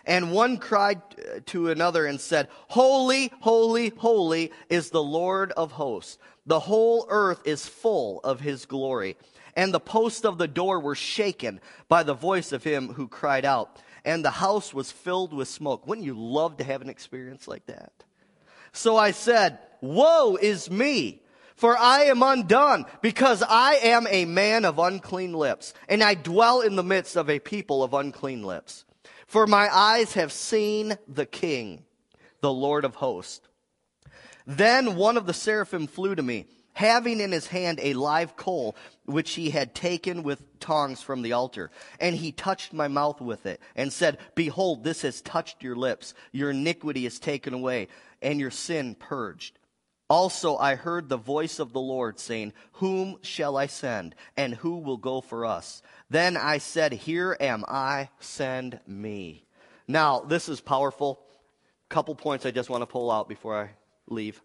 And 0.07 0.31
one 0.31 0.57
cried 0.57 1.01
to 1.47 1.69
another 1.69 2.07
and 2.07 2.19
said, 2.19 2.47
Holy, 2.69 3.31
holy, 3.41 3.89
holy 3.89 4.51
is 4.69 4.89
the 4.89 5.03
Lord 5.03 5.51
of 5.51 5.73
hosts. 5.73 6.17
The 6.47 6.61
whole 6.61 7.05
earth 7.09 7.41
is 7.45 7.67
full 7.67 8.21
of 8.23 8.39
his 8.39 8.65
glory. 8.65 9.17
And 9.55 9.73
the 9.73 9.79
posts 9.79 10.25
of 10.25 10.39
the 10.39 10.47
door 10.47 10.79
were 10.79 10.95
shaken 10.95 11.59
by 11.87 12.03
the 12.03 12.13
voice 12.13 12.51
of 12.51 12.63
him 12.63 12.93
who 12.93 13.07
cried 13.07 13.45
out 13.45 13.81
and 14.07 14.23
the 14.23 14.31
house 14.31 14.73
was 14.73 14.89
filled 14.89 15.33
with 15.33 15.49
smoke. 15.49 15.85
Wouldn't 15.85 16.05
you 16.05 16.17
love 16.17 16.57
to 16.57 16.63
have 16.63 16.81
an 16.81 16.87
experience 16.87 17.45
like 17.45 17.65
that? 17.65 17.91
So 18.71 18.95
I 18.95 19.11
said, 19.11 19.59
Woe 19.81 20.37
is 20.41 20.71
me! 20.71 21.21
For 21.55 21.77
I 21.77 22.03
am 22.03 22.23
undone, 22.23 22.85
because 23.01 23.43
I 23.43 23.79
am 23.83 24.07
a 24.09 24.23
man 24.23 24.63
of 24.63 24.79
unclean 24.79 25.33
lips, 25.33 25.73
and 25.89 26.01
I 26.01 26.13
dwell 26.13 26.61
in 26.61 26.77
the 26.77 26.83
midst 26.83 27.17
of 27.17 27.29
a 27.29 27.39
people 27.39 27.83
of 27.83 27.93
unclean 27.93 28.43
lips. 28.43 28.85
For 29.27 29.45
my 29.45 29.73
eyes 29.73 30.13
have 30.13 30.31
seen 30.31 30.97
the 31.07 31.25
King, 31.25 31.83
the 32.41 32.51
Lord 32.51 32.85
of 32.85 32.95
hosts. 32.95 33.47
Then 34.45 34.95
one 34.95 35.17
of 35.17 35.25
the 35.25 35.33
seraphim 35.33 35.87
flew 35.87 36.15
to 36.15 36.23
me 36.23 36.47
having 36.77 37.19
in 37.19 37.31
his 37.31 37.47
hand 37.47 37.79
a 37.81 37.95
live 37.95 38.35
coal, 38.35 38.75
which 39.05 39.31
he 39.31 39.49
had 39.49 39.73
taken 39.73 40.21
with 40.21 40.59
tongs 40.59 41.01
from 41.01 41.23
the 41.23 41.33
altar. 41.33 41.71
And 41.99 42.15
he 42.15 42.31
touched 42.31 42.71
my 42.71 42.87
mouth 42.87 43.19
with 43.19 43.47
it 43.47 43.59
and 43.75 43.91
said, 43.91 44.19
Behold, 44.35 44.83
this 44.83 45.01
has 45.01 45.21
touched 45.21 45.63
your 45.63 45.75
lips. 45.75 46.13
Your 46.31 46.51
iniquity 46.51 47.07
is 47.07 47.19
taken 47.19 47.55
away 47.55 47.87
and 48.21 48.39
your 48.39 48.51
sin 48.51 48.93
purged. 48.93 49.57
Also, 50.09 50.55
I 50.55 50.75
heard 50.75 51.09
the 51.09 51.17
voice 51.17 51.59
of 51.59 51.73
the 51.73 51.81
Lord 51.81 52.19
saying, 52.19 52.53
Whom 52.73 53.17
shall 53.21 53.57
I 53.57 53.67
send, 53.67 54.15
and 54.37 54.55
who 54.55 54.77
will 54.77 54.97
go 54.97 55.19
for 55.19 55.45
us? 55.45 55.81
Then 56.09 56.37
I 56.37 56.59
said, 56.59 56.93
Here 56.93 57.35
am 57.39 57.65
I, 57.67 58.09
send 58.19 58.79
me. 58.87 59.45
Now, 59.87 60.21
this 60.21 60.47
is 60.47 60.61
powerful. 60.61 61.19
Couple 61.89 62.15
points 62.15 62.45
I 62.45 62.51
just 62.51 62.69
want 62.69 62.81
to 62.81 62.85
pull 62.85 63.11
out 63.11 63.27
before 63.27 63.61
I 63.61 63.69
leave. 64.07 64.41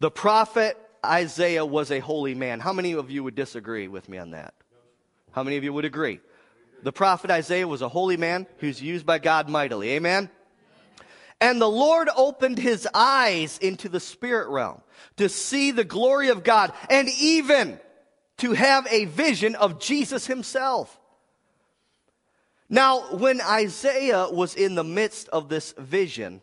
The 0.00 0.10
prophet 0.10 0.76
Isaiah 1.04 1.66
was 1.66 1.90
a 1.90 2.00
holy 2.00 2.34
man. 2.34 2.60
How 2.60 2.72
many 2.72 2.92
of 2.92 3.10
you 3.10 3.24
would 3.24 3.34
disagree 3.34 3.88
with 3.88 4.08
me 4.08 4.18
on 4.18 4.30
that? 4.30 4.54
How 5.32 5.42
many 5.42 5.56
of 5.56 5.64
you 5.64 5.72
would 5.72 5.84
agree? 5.84 6.20
The 6.82 6.92
prophet 6.92 7.30
Isaiah 7.30 7.66
was 7.66 7.82
a 7.82 7.88
holy 7.88 8.16
man 8.16 8.46
who's 8.58 8.80
used 8.80 9.06
by 9.06 9.18
God 9.18 9.48
mightily. 9.48 9.90
Amen? 9.90 10.30
And 11.40 11.60
the 11.60 11.70
Lord 11.70 12.08
opened 12.16 12.58
his 12.58 12.88
eyes 12.92 13.58
into 13.58 13.88
the 13.88 14.00
spirit 14.00 14.48
realm 14.48 14.80
to 15.16 15.28
see 15.28 15.70
the 15.70 15.84
glory 15.84 16.30
of 16.30 16.42
God 16.42 16.72
and 16.90 17.08
even 17.20 17.78
to 18.38 18.52
have 18.52 18.86
a 18.90 19.04
vision 19.04 19.54
of 19.54 19.80
Jesus 19.80 20.26
himself. 20.26 20.98
Now, 22.68 23.16
when 23.16 23.40
Isaiah 23.40 24.28
was 24.30 24.54
in 24.54 24.74
the 24.74 24.84
midst 24.84 25.28
of 25.28 25.48
this 25.48 25.72
vision 25.78 26.42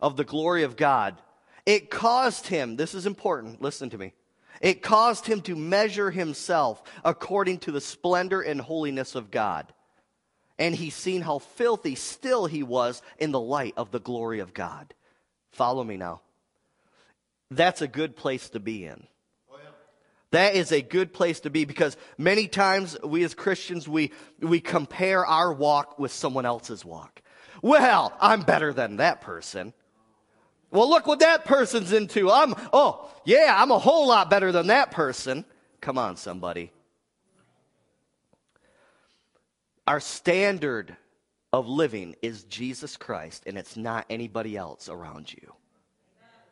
of 0.00 0.16
the 0.16 0.24
glory 0.24 0.62
of 0.62 0.76
God, 0.76 1.20
it 1.66 1.90
caused 1.90 2.46
him, 2.46 2.76
this 2.76 2.94
is 2.94 3.06
important, 3.06 3.62
listen 3.62 3.90
to 3.90 3.98
me. 3.98 4.12
It 4.60 4.82
caused 4.82 5.26
him 5.26 5.40
to 5.42 5.56
measure 5.56 6.10
himself 6.10 6.82
according 7.04 7.58
to 7.60 7.72
the 7.72 7.80
splendor 7.80 8.40
and 8.40 8.60
holiness 8.60 9.14
of 9.14 9.30
God. 9.30 9.72
And 10.58 10.74
he 10.74 10.90
seen 10.90 11.22
how 11.22 11.38
filthy 11.38 11.94
still 11.94 12.46
he 12.46 12.62
was 12.62 13.02
in 13.18 13.32
the 13.32 13.40
light 13.40 13.74
of 13.76 13.90
the 13.90 14.00
glory 14.00 14.38
of 14.38 14.54
God. 14.54 14.94
Follow 15.52 15.82
me 15.82 15.96
now. 15.96 16.20
That's 17.50 17.82
a 17.82 17.88
good 17.88 18.16
place 18.16 18.48
to 18.50 18.60
be 18.60 18.84
in. 18.84 19.06
That 20.30 20.56
is 20.56 20.72
a 20.72 20.82
good 20.82 21.12
place 21.12 21.38
to 21.40 21.50
be 21.50 21.64
because 21.64 21.96
many 22.18 22.48
times 22.48 22.96
we 23.04 23.22
as 23.22 23.34
Christians, 23.34 23.88
we, 23.88 24.10
we 24.40 24.58
compare 24.58 25.24
our 25.24 25.52
walk 25.52 25.96
with 25.96 26.10
someone 26.10 26.44
else's 26.44 26.84
walk. 26.84 27.22
Well, 27.62 28.12
I'm 28.20 28.42
better 28.42 28.72
than 28.72 28.96
that 28.96 29.20
person. 29.20 29.72
Well, 30.72 30.90
look 30.90 31.06
what 31.06 31.20
that 31.20 31.44
person's 31.44 31.92
into. 31.92 32.32
I'm, 32.32 32.52
oh, 32.72 33.08
yeah, 33.24 33.54
I'm 33.56 33.70
a 33.70 33.78
whole 33.78 34.08
lot 34.08 34.28
better 34.28 34.50
than 34.50 34.66
that 34.66 34.90
person. 34.90 35.44
Come 35.80 35.98
on, 35.98 36.16
somebody. 36.16 36.72
Our 39.86 40.00
standard 40.00 40.96
of 41.52 41.68
living 41.68 42.16
is 42.22 42.44
Jesus 42.44 42.96
Christ, 42.96 43.44
and 43.46 43.58
it's 43.58 43.76
not 43.76 44.06
anybody 44.10 44.56
else 44.56 44.88
around 44.88 45.32
you. 45.32 45.52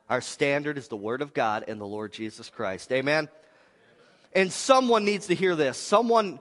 Our 0.09 0.21
standard 0.21 0.77
is 0.77 0.89
the 0.89 0.97
Word 0.97 1.23
of 1.23 1.33
God 1.33 1.65
and 1.67 1.81
the 1.81 1.87
Lord 1.87 2.13
Jesus 2.13 2.51
Christ. 2.51 2.93
Amen? 2.93 3.29
And 4.35 4.53
someone 4.53 5.05
needs 5.05 5.29
to 5.29 5.35
hear 5.35 5.57
this. 5.57 5.79
Someone 5.79 6.41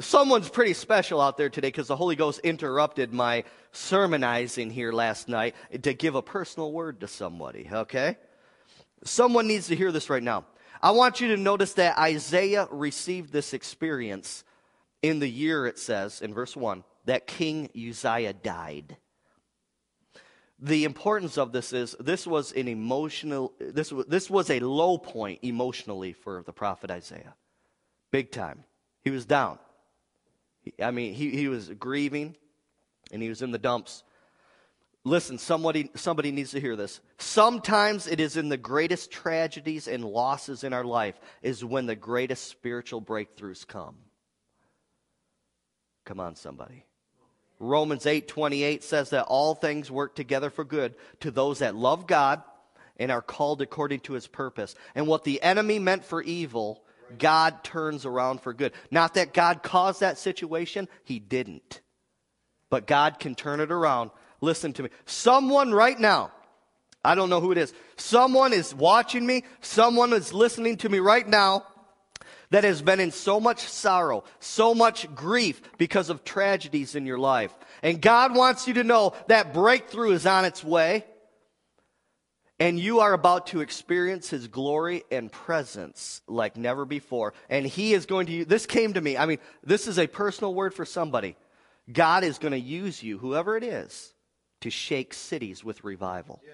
Someone's 0.00 0.48
pretty 0.48 0.72
special 0.72 1.20
out 1.20 1.36
there 1.36 1.48
today 1.48 1.68
because 1.68 1.86
the 1.86 1.94
Holy 1.94 2.16
Ghost 2.16 2.40
interrupted 2.40 3.12
my 3.12 3.44
sermonizing 3.70 4.70
here 4.70 4.90
last 4.90 5.28
night 5.28 5.54
to 5.82 5.94
give 5.94 6.16
a 6.16 6.22
personal 6.22 6.72
word 6.72 7.00
to 7.00 7.06
somebody, 7.06 7.68
okay? 7.72 8.16
Someone 9.04 9.46
needs 9.46 9.68
to 9.68 9.76
hear 9.76 9.92
this 9.92 10.10
right 10.10 10.22
now. 10.22 10.46
I 10.82 10.90
want 10.90 11.20
you 11.20 11.28
to 11.28 11.36
notice 11.36 11.74
that 11.74 11.96
Isaiah 11.96 12.66
received 12.72 13.32
this 13.32 13.54
experience 13.54 14.42
in 15.04 15.18
the 15.18 15.28
year, 15.28 15.66
it 15.66 15.78
says 15.78 16.22
in 16.22 16.32
verse 16.32 16.56
1, 16.56 16.82
that 17.04 17.26
King 17.26 17.68
Uzziah 17.76 18.32
died. 18.32 18.96
The 20.58 20.84
importance 20.84 21.36
of 21.36 21.52
this 21.52 21.74
is 21.74 21.94
this 22.00 22.26
was 22.26 22.52
an 22.52 22.68
emotional, 22.68 23.52
this 23.60 23.92
was, 23.92 24.06
this 24.06 24.30
was 24.30 24.48
a 24.48 24.60
low 24.60 24.96
point 24.96 25.40
emotionally 25.42 26.14
for 26.14 26.42
the 26.46 26.54
prophet 26.54 26.90
Isaiah. 26.90 27.34
Big 28.12 28.30
time. 28.30 28.64
He 29.02 29.10
was 29.10 29.26
down. 29.26 29.58
I 30.82 30.90
mean, 30.90 31.12
he, 31.12 31.28
he 31.32 31.48
was 31.48 31.68
grieving 31.68 32.34
and 33.12 33.20
he 33.20 33.28
was 33.28 33.42
in 33.42 33.50
the 33.50 33.58
dumps. 33.58 34.04
Listen, 35.04 35.36
somebody, 35.36 35.90
somebody 35.94 36.32
needs 36.32 36.52
to 36.52 36.60
hear 36.62 36.76
this. 36.76 37.02
Sometimes 37.18 38.06
it 38.06 38.20
is 38.20 38.38
in 38.38 38.48
the 38.48 38.56
greatest 38.56 39.10
tragedies 39.10 39.86
and 39.86 40.02
losses 40.02 40.64
in 40.64 40.72
our 40.72 40.84
life 40.84 41.20
is 41.42 41.62
when 41.62 41.84
the 41.84 41.94
greatest 41.94 42.48
spiritual 42.48 43.02
breakthroughs 43.02 43.66
come. 43.66 43.96
Come 46.04 46.20
on, 46.20 46.36
somebody. 46.36 46.84
Romans 47.58 48.06
8 48.06 48.28
28 48.28 48.82
says 48.82 49.10
that 49.10 49.24
all 49.24 49.54
things 49.54 49.90
work 49.90 50.14
together 50.14 50.50
for 50.50 50.64
good 50.64 50.94
to 51.20 51.30
those 51.30 51.60
that 51.60 51.74
love 51.74 52.06
God 52.06 52.42
and 52.96 53.10
are 53.10 53.22
called 53.22 53.62
according 53.62 54.00
to 54.00 54.12
his 54.12 54.26
purpose. 54.26 54.74
And 54.94 55.06
what 55.06 55.24
the 55.24 55.42
enemy 55.42 55.78
meant 55.78 56.04
for 56.04 56.22
evil, 56.22 56.82
God 57.18 57.64
turns 57.64 58.04
around 58.04 58.40
for 58.40 58.52
good. 58.52 58.72
Not 58.90 59.14
that 59.14 59.34
God 59.34 59.62
caused 59.62 60.00
that 60.00 60.18
situation, 60.18 60.88
he 61.04 61.18
didn't. 61.18 61.80
But 62.70 62.86
God 62.86 63.18
can 63.18 63.34
turn 63.34 63.60
it 63.60 63.72
around. 63.72 64.10
Listen 64.40 64.72
to 64.74 64.82
me. 64.82 64.90
Someone 65.06 65.72
right 65.72 65.98
now, 65.98 66.32
I 67.04 67.14
don't 67.14 67.30
know 67.30 67.40
who 67.40 67.52
it 67.52 67.58
is, 67.58 67.72
someone 67.96 68.52
is 68.52 68.74
watching 68.74 69.26
me, 69.26 69.44
someone 69.60 70.12
is 70.12 70.32
listening 70.32 70.76
to 70.78 70.88
me 70.88 70.98
right 70.98 71.26
now 71.26 71.64
that 72.50 72.64
has 72.64 72.82
been 72.82 73.00
in 73.00 73.10
so 73.10 73.40
much 73.40 73.60
sorrow, 73.60 74.24
so 74.40 74.74
much 74.74 75.12
grief 75.14 75.60
because 75.78 76.10
of 76.10 76.24
tragedies 76.24 76.94
in 76.94 77.06
your 77.06 77.18
life. 77.18 77.52
And 77.82 78.00
God 78.00 78.34
wants 78.34 78.68
you 78.68 78.74
to 78.74 78.84
know 78.84 79.14
that 79.28 79.52
breakthrough 79.52 80.12
is 80.12 80.26
on 80.26 80.44
its 80.44 80.62
way. 80.62 81.04
And 82.60 82.78
you 82.78 83.00
are 83.00 83.12
about 83.12 83.48
to 83.48 83.60
experience 83.60 84.30
his 84.30 84.46
glory 84.46 85.02
and 85.10 85.30
presence 85.30 86.22
like 86.28 86.56
never 86.56 86.84
before. 86.84 87.34
And 87.50 87.66
he 87.66 87.94
is 87.94 88.06
going 88.06 88.26
to, 88.26 88.44
this 88.44 88.64
came 88.66 88.92
to 88.94 89.00
me. 89.00 89.16
I 89.16 89.26
mean, 89.26 89.38
this 89.64 89.88
is 89.88 89.98
a 89.98 90.06
personal 90.06 90.54
word 90.54 90.72
for 90.72 90.84
somebody. 90.84 91.36
God 91.92 92.22
is 92.22 92.38
going 92.38 92.52
to 92.52 92.58
use 92.58 93.02
you, 93.02 93.18
whoever 93.18 93.56
it 93.56 93.64
is, 93.64 94.14
to 94.60 94.70
shake 94.70 95.14
cities 95.14 95.64
with 95.64 95.82
revival. 95.82 96.40
Yeah 96.46 96.52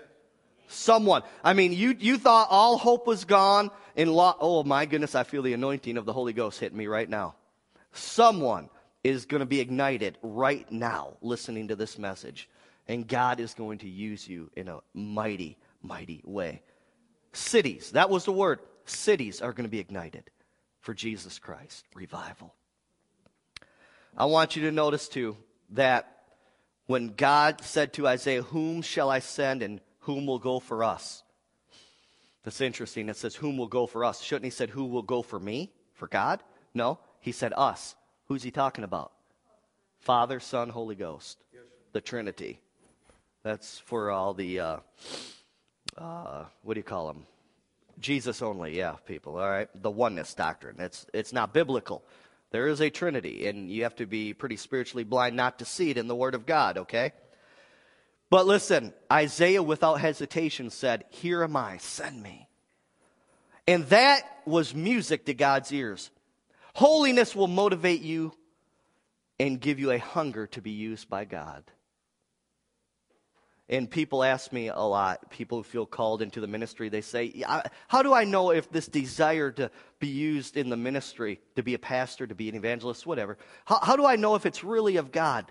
someone. 0.70 1.22
I 1.42 1.52
mean, 1.52 1.72
you, 1.72 1.96
you 1.98 2.18
thought 2.18 2.48
all 2.50 2.78
hope 2.78 3.06
was 3.06 3.24
gone. 3.24 3.70
In 3.96 4.12
lo- 4.12 4.36
oh 4.40 4.62
my 4.62 4.86
goodness, 4.86 5.14
I 5.14 5.24
feel 5.24 5.42
the 5.42 5.52
anointing 5.52 5.96
of 5.96 6.06
the 6.06 6.12
Holy 6.12 6.32
Ghost 6.32 6.60
hitting 6.60 6.78
me 6.78 6.86
right 6.86 7.08
now. 7.08 7.34
Someone 7.92 8.68
is 9.02 9.26
going 9.26 9.40
to 9.40 9.46
be 9.46 9.60
ignited 9.60 10.18
right 10.22 10.70
now 10.70 11.14
listening 11.22 11.68
to 11.68 11.76
this 11.76 11.98
message. 11.98 12.48
And 12.86 13.06
God 13.06 13.40
is 13.40 13.54
going 13.54 13.78
to 13.78 13.88
use 13.88 14.28
you 14.28 14.50
in 14.56 14.68
a 14.68 14.80
mighty, 14.94 15.58
mighty 15.82 16.22
way. 16.24 16.62
Cities, 17.32 17.92
that 17.92 18.10
was 18.10 18.24
the 18.24 18.32
word. 18.32 18.60
Cities 18.84 19.40
are 19.40 19.52
going 19.52 19.64
to 19.64 19.70
be 19.70 19.78
ignited 19.78 20.30
for 20.80 20.94
Jesus 20.94 21.38
Christ. 21.38 21.84
Revival. 21.94 22.54
I 24.16 24.24
want 24.24 24.56
you 24.56 24.62
to 24.62 24.72
notice 24.72 25.08
too 25.08 25.36
that 25.70 26.16
when 26.86 27.14
God 27.14 27.62
said 27.62 27.92
to 27.94 28.08
Isaiah, 28.08 28.42
Whom 28.42 28.82
shall 28.82 29.08
I 29.08 29.20
send 29.20 29.62
and 29.62 29.80
whom 30.11 30.26
will 30.26 30.40
go 30.40 30.58
for 30.58 30.82
us? 30.82 31.22
That's 32.42 32.61
interesting. 32.61 33.08
It 33.08 33.16
says, 33.16 33.36
Whom 33.36 33.56
will 33.56 33.68
go 33.68 33.86
for 33.86 34.04
us? 34.04 34.20
Shouldn't 34.20 34.44
he 34.44 34.50
said, 34.50 34.70
Who 34.70 34.86
will 34.86 35.02
go 35.02 35.22
for 35.22 35.38
me? 35.38 35.70
For 35.92 36.08
God? 36.08 36.42
No. 36.74 36.98
He 37.20 37.30
said, 37.30 37.52
Us. 37.56 37.94
Who's 38.26 38.42
he 38.42 38.50
talking 38.50 38.82
about? 38.82 39.12
Father, 40.00 40.40
Son, 40.40 40.68
Holy 40.68 40.96
Ghost. 40.96 41.38
Yes. 41.52 41.62
The 41.92 42.00
Trinity. 42.00 42.58
That's 43.44 43.78
for 43.78 44.11
all 44.11 44.34
the, 44.34 44.58
uh, 44.58 44.76
uh, 45.96 46.44
what 46.62 46.74
do 46.74 46.80
you 46.80 46.84
call 46.84 47.06
them? 47.06 47.26
Jesus 48.00 48.42
only, 48.42 48.76
yeah, 48.76 48.96
people, 49.06 49.38
all 49.38 49.48
right? 49.48 49.68
The 49.80 49.90
oneness 49.90 50.34
doctrine. 50.34 50.76
It's, 50.80 51.06
it's 51.14 51.32
not 51.32 51.54
biblical. 51.54 52.02
There 52.50 52.66
is 52.66 52.80
a 52.80 52.90
Trinity, 52.90 53.46
and 53.46 53.70
you 53.70 53.84
have 53.84 53.94
to 53.96 54.06
be 54.06 54.34
pretty 54.34 54.56
spiritually 54.56 55.04
blind 55.04 55.36
not 55.36 55.61
to 55.61 55.64
see 55.64 55.90
it 55.90 55.98
in 55.98 56.08
the 56.08 56.16
Word 56.16 56.34
of 56.34 56.46
God, 56.46 56.78
okay? 56.78 57.12
But 58.30 58.46
listen, 58.46 58.94
Isaiah 59.12 59.62
without 59.62 60.00
hesitation 60.00 60.70
said, 60.70 61.04
Here 61.10 61.42
am 61.42 61.56
I, 61.56 61.78
send 61.78 62.22
me. 62.22 62.48
And 63.66 63.86
that 63.88 64.22
was 64.46 64.74
music 64.74 65.26
to 65.26 65.34
God's 65.34 65.72
ears. 65.72 66.10
Holiness 66.74 67.34
will 67.34 67.48
motivate 67.48 68.02
you 68.02 68.32
and 69.40 69.60
give 69.60 69.80
you 69.80 69.90
a 69.90 69.98
hunger 69.98 70.46
to 70.48 70.62
be 70.62 70.70
used 70.70 71.08
by 71.08 71.24
God. 71.24 71.64
And 73.68 73.88
people 73.88 74.24
ask 74.24 74.52
me 74.52 74.68
a 74.68 74.80
lot, 74.80 75.30
people 75.30 75.58
who 75.58 75.64
feel 75.64 75.86
called 75.86 76.22
into 76.22 76.40
the 76.40 76.48
ministry, 76.48 76.88
they 76.88 77.00
say, 77.00 77.44
How 77.86 78.02
do 78.02 78.12
I 78.12 78.24
know 78.24 78.50
if 78.50 78.70
this 78.70 78.86
desire 78.86 79.50
to 79.52 79.70
be 79.98 80.08
used 80.08 80.56
in 80.56 80.70
the 80.70 80.76
ministry, 80.76 81.40
to 81.56 81.62
be 81.62 81.74
a 81.74 81.78
pastor, 81.78 82.26
to 82.26 82.34
be 82.34 82.48
an 82.48 82.56
evangelist, 82.56 83.06
whatever, 83.06 83.38
how, 83.64 83.78
how 83.80 83.96
do 83.96 84.04
I 84.06 84.16
know 84.16 84.34
if 84.34 84.46
it's 84.46 84.64
really 84.64 84.96
of 84.96 85.12
God? 85.12 85.50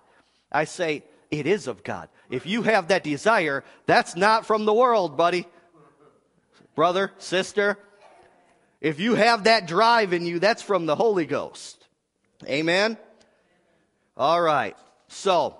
I 0.51 0.65
say, 0.65 1.03
it 1.31 1.45
is 1.45 1.67
of 1.67 1.83
God. 1.83 2.09
If 2.29 2.45
you 2.45 2.63
have 2.63 2.87
that 2.87 3.03
desire, 3.03 3.63
that's 3.85 4.15
not 4.15 4.45
from 4.45 4.65
the 4.65 4.73
world, 4.73 5.17
buddy. 5.17 5.47
Brother, 6.75 7.11
sister, 7.17 7.77
if 8.81 8.99
you 8.99 9.15
have 9.15 9.43
that 9.43 9.67
drive 9.67 10.13
in 10.13 10.25
you, 10.25 10.39
that's 10.39 10.61
from 10.61 10.85
the 10.85 10.95
Holy 10.95 11.25
Ghost. 11.25 11.85
Amen? 12.47 12.97
All 14.15 14.41
right. 14.41 14.75
So, 15.09 15.57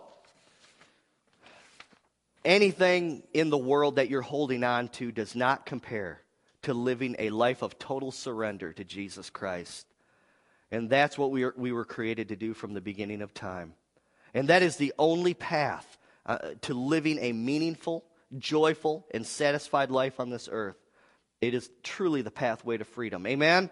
anything 2.45 3.23
in 3.33 3.49
the 3.49 3.57
world 3.57 3.97
that 3.97 4.09
you're 4.09 4.21
holding 4.21 4.63
on 4.63 4.87
to 4.89 5.11
does 5.11 5.35
not 5.35 5.65
compare 5.65 6.21
to 6.61 6.73
living 6.73 7.15
a 7.19 7.29
life 7.29 7.61
of 7.61 7.79
total 7.79 8.11
surrender 8.11 8.73
to 8.73 8.83
Jesus 8.83 9.29
Christ. 9.29 9.85
And 10.71 10.89
that's 10.89 11.17
what 11.17 11.31
we, 11.31 11.43
are, 11.43 11.53
we 11.57 11.71
were 11.71 11.85
created 11.85 12.29
to 12.29 12.35
do 12.35 12.53
from 12.53 12.73
the 12.73 12.81
beginning 12.81 13.21
of 13.21 13.33
time. 13.33 13.73
And 14.33 14.49
that 14.49 14.61
is 14.61 14.77
the 14.77 14.93
only 14.99 15.33
path 15.33 15.97
uh, 16.25 16.37
to 16.61 16.73
living 16.73 17.17
a 17.19 17.31
meaningful, 17.31 18.03
joyful, 18.37 19.05
and 19.11 19.25
satisfied 19.25 19.91
life 19.91 20.19
on 20.19 20.29
this 20.29 20.47
earth. 20.51 20.77
It 21.41 21.53
is 21.53 21.69
truly 21.83 22.21
the 22.21 22.31
pathway 22.31 22.77
to 22.77 22.85
freedom. 22.85 23.25
Amen? 23.25 23.63
Amen. 23.63 23.71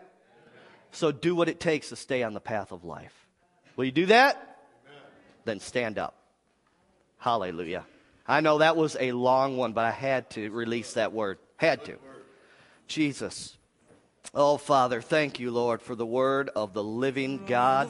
So 0.91 1.11
do 1.11 1.35
what 1.35 1.49
it 1.49 1.59
takes 1.59 1.89
to 1.89 1.95
stay 1.95 2.23
on 2.23 2.33
the 2.33 2.39
path 2.39 2.71
of 2.71 2.83
life. 2.83 3.13
Will 3.75 3.85
you 3.85 3.91
do 3.91 4.07
that? 4.07 4.35
Amen. 4.35 5.01
Then 5.45 5.59
stand 5.59 5.99
up. 5.99 6.15
Hallelujah. 7.17 7.85
I 8.27 8.41
know 8.41 8.57
that 8.57 8.75
was 8.75 8.97
a 8.99 9.11
long 9.11 9.57
one, 9.57 9.73
but 9.73 9.85
I 9.85 9.91
had 9.91 10.29
to 10.31 10.49
release 10.49 10.93
that 10.93 11.13
word. 11.13 11.39
Had 11.57 11.85
to. 11.85 11.97
Jesus. 12.87 13.57
Oh, 14.33 14.57
Father, 14.57 15.01
thank 15.01 15.39
you, 15.39 15.51
Lord, 15.51 15.81
for 15.81 15.95
the 15.95 16.05
word 16.05 16.49
of 16.55 16.73
the 16.73 16.83
living 16.83 17.45
God. 17.45 17.89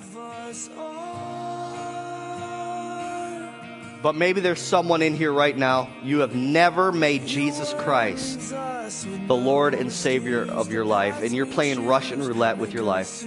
But 4.02 4.16
maybe 4.16 4.42
there's 4.42 4.62
someone 4.62 5.02
in 5.02 5.16
here 5.16 5.34
right 5.34 5.58
now, 5.58 5.90
you 6.04 6.20
have 6.20 6.36
never 6.36 6.92
made 6.92 7.26
Jesus 7.26 7.74
Christ 7.74 8.52
the 8.52 9.36
Lord 9.36 9.74
and 9.74 9.92
Savior 9.92 10.44
of 10.44 10.72
your 10.72 10.86
life, 10.86 11.24
and 11.24 11.36
you're 11.36 11.46
playing 11.46 11.86
Russian 11.86 12.22
roulette 12.22 12.58
with 12.58 12.74
your 12.74 12.84
life. 12.84 13.24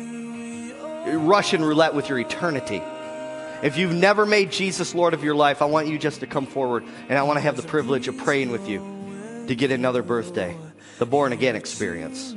Russian 1.06 1.64
roulette 1.64 1.94
with 1.94 2.08
your 2.08 2.18
eternity. 2.18 2.82
If 3.62 3.76
you've 3.76 3.94
never 3.94 4.24
made 4.24 4.52
Jesus 4.52 4.94
Lord 4.94 5.12
of 5.12 5.24
your 5.24 5.34
life, 5.34 5.60
I 5.60 5.66
want 5.66 5.88
you 5.88 5.98
just 5.98 6.20
to 6.20 6.26
come 6.26 6.46
forward, 6.46 6.84
and 7.08 7.18
I 7.18 7.24
want 7.24 7.36
to 7.36 7.42
have 7.42 7.56
the 7.56 7.62
privilege 7.62 8.08
of 8.08 8.16
praying 8.16 8.50
with 8.50 8.68
you 8.68 9.44
to 9.48 9.54
get 9.54 9.70
another 9.70 10.02
birthday, 10.02 10.56
the 10.98 11.06
born 11.06 11.32
again 11.32 11.56
experience. 11.56 12.32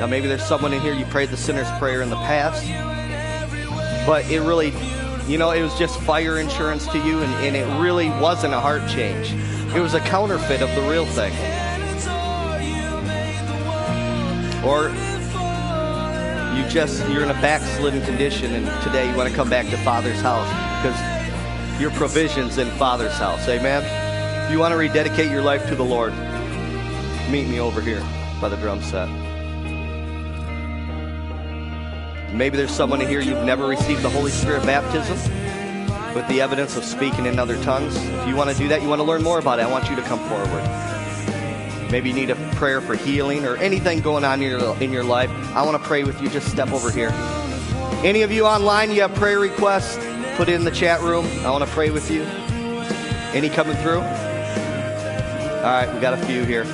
Now, 0.00 0.08
maybe 0.08 0.26
there's 0.26 0.42
someone 0.42 0.72
in 0.72 0.80
here, 0.80 0.94
you 0.94 1.04
prayed 1.04 1.28
the 1.28 1.36
sinner's 1.36 1.70
prayer 1.78 2.02
in 2.02 2.10
the 2.10 2.16
past 2.16 2.91
but 4.06 4.28
it 4.30 4.40
really, 4.40 4.72
you 5.26 5.38
know, 5.38 5.50
it 5.50 5.62
was 5.62 5.76
just 5.78 6.00
fire 6.00 6.38
insurance 6.38 6.86
to 6.88 6.98
you, 6.98 7.20
and, 7.20 7.32
and 7.44 7.56
it 7.56 7.80
really 7.80 8.08
wasn't 8.08 8.54
a 8.54 8.60
heart 8.60 8.88
change. 8.88 9.32
It 9.74 9.80
was 9.80 9.94
a 9.94 10.00
counterfeit 10.00 10.62
of 10.62 10.74
the 10.74 10.82
real 10.82 11.06
thing. 11.06 11.32
Or 14.64 14.88
you 16.56 16.68
just 16.68 17.08
you're 17.08 17.22
in 17.22 17.30
a 17.30 17.40
backslidden 17.40 18.02
condition, 18.02 18.52
and 18.52 18.82
today 18.82 19.10
you 19.10 19.16
want 19.16 19.28
to 19.28 19.34
come 19.34 19.48
back 19.48 19.66
to 19.70 19.76
Father's 19.78 20.20
house 20.20 20.48
because 20.82 21.80
your 21.80 21.90
provisions 21.92 22.58
in 22.58 22.68
Father's 22.72 23.14
house. 23.14 23.48
Amen. 23.48 23.82
If 24.44 24.52
you 24.52 24.58
want 24.58 24.72
to 24.72 24.76
rededicate 24.76 25.30
your 25.30 25.42
life 25.42 25.66
to 25.68 25.74
the 25.74 25.84
Lord, 25.84 26.12
meet 27.30 27.48
me 27.48 27.60
over 27.60 27.80
here 27.80 28.02
by 28.40 28.48
the 28.48 28.56
drum 28.56 28.82
set. 28.82 29.21
Maybe 32.32 32.56
there's 32.56 32.74
someone 32.74 33.00
here 33.00 33.20
you've 33.20 33.44
never 33.44 33.66
received 33.66 34.02
the 34.02 34.10
Holy 34.10 34.30
Spirit 34.30 34.64
baptism 34.64 35.16
with 36.14 36.26
the 36.28 36.40
evidence 36.40 36.76
of 36.76 36.84
speaking 36.84 37.26
in 37.26 37.38
other 37.38 37.62
tongues. 37.62 37.94
If 37.96 38.28
you 38.28 38.34
want 38.36 38.50
to 38.50 38.56
do 38.56 38.68
that, 38.68 38.82
you 38.82 38.88
want 38.88 39.00
to 39.00 39.04
learn 39.04 39.22
more 39.22 39.38
about 39.38 39.58
it, 39.58 39.62
I 39.62 39.70
want 39.70 39.88
you 39.90 39.96
to 39.96 40.02
come 40.02 40.18
forward. 40.28 40.62
Maybe 41.90 42.08
you 42.08 42.14
need 42.14 42.30
a 42.30 42.36
prayer 42.56 42.80
for 42.80 42.96
healing 42.96 43.44
or 43.44 43.56
anything 43.56 44.00
going 44.00 44.24
on 44.24 44.40
in 44.40 44.50
your, 44.50 44.82
in 44.82 44.92
your 44.92 45.04
life. 45.04 45.30
I 45.54 45.62
want 45.62 45.80
to 45.80 45.86
pray 45.86 46.04
with 46.04 46.22
you. 46.22 46.30
Just 46.30 46.50
step 46.50 46.72
over 46.72 46.90
here. 46.90 47.10
Any 48.02 48.22
of 48.22 48.32
you 48.32 48.46
online, 48.46 48.90
you 48.90 49.02
have 49.02 49.14
prayer 49.14 49.38
requests, 49.38 49.98
put 50.36 50.48
it 50.48 50.54
in 50.54 50.64
the 50.64 50.70
chat 50.70 51.02
room. 51.02 51.26
I 51.44 51.50
want 51.50 51.64
to 51.64 51.70
pray 51.70 51.90
with 51.90 52.10
you. 52.10 52.22
Any 53.34 53.50
coming 53.50 53.76
through? 53.76 54.00
All 54.00 55.68
right, 55.68 55.92
we 55.92 56.00
got 56.00 56.14
a 56.14 56.26
few 56.26 56.44
here. 56.44 56.64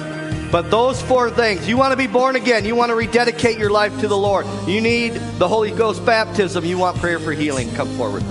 But 0.51 0.71
those 0.71 1.01
four 1.03 1.31
things, 1.31 1.69
you 1.69 1.77
want 1.77 1.93
to 1.93 1.97
be 1.97 2.07
born 2.07 2.37
again, 2.37 2.65
you 2.65 2.75
want 2.75 2.91
to 2.91 2.95
rededicate 2.95 3.59
your 3.59 3.71
life 3.71 4.01
to 4.01 4.09
the 4.09 4.17
Lord, 4.17 4.47
you 4.67 4.81
need 4.81 5.13
the 5.39 5.47
Holy 5.47 5.71
Ghost 5.71 6.05
baptism, 6.07 6.65
you 6.65 6.79
want 6.79 6.97
prayer 6.99 7.19
for 7.19 7.33
healing, 7.33 7.73
come 7.75 7.89
forward. 7.97 8.23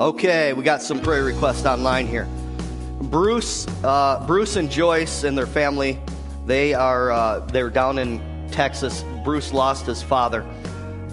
Okay, 0.00 0.54
we 0.54 0.64
got 0.64 0.80
some 0.80 0.98
prayer 0.98 1.24
requests 1.24 1.66
online 1.66 2.06
here. 2.06 2.26
Bruce, 3.02 3.66
uh, 3.84 4.24
Bruce 4.26 4.56
and 4.56 4.70
Joyce 4.70 5.24
and 5.24 5.36
their 5.36 5.46
family, 5.46 6.00
they 6.46 6.72
are 6.72 7.10
uh, 7.10 7.40
they're 7.40 7.68
down 7.68 7.98
in 7.98 8.18
Texas. 8.50 9.04
Bruce 9.24 9.52
lost 9.52 9.84
his 9.84 10.02
father, 10.02 10.42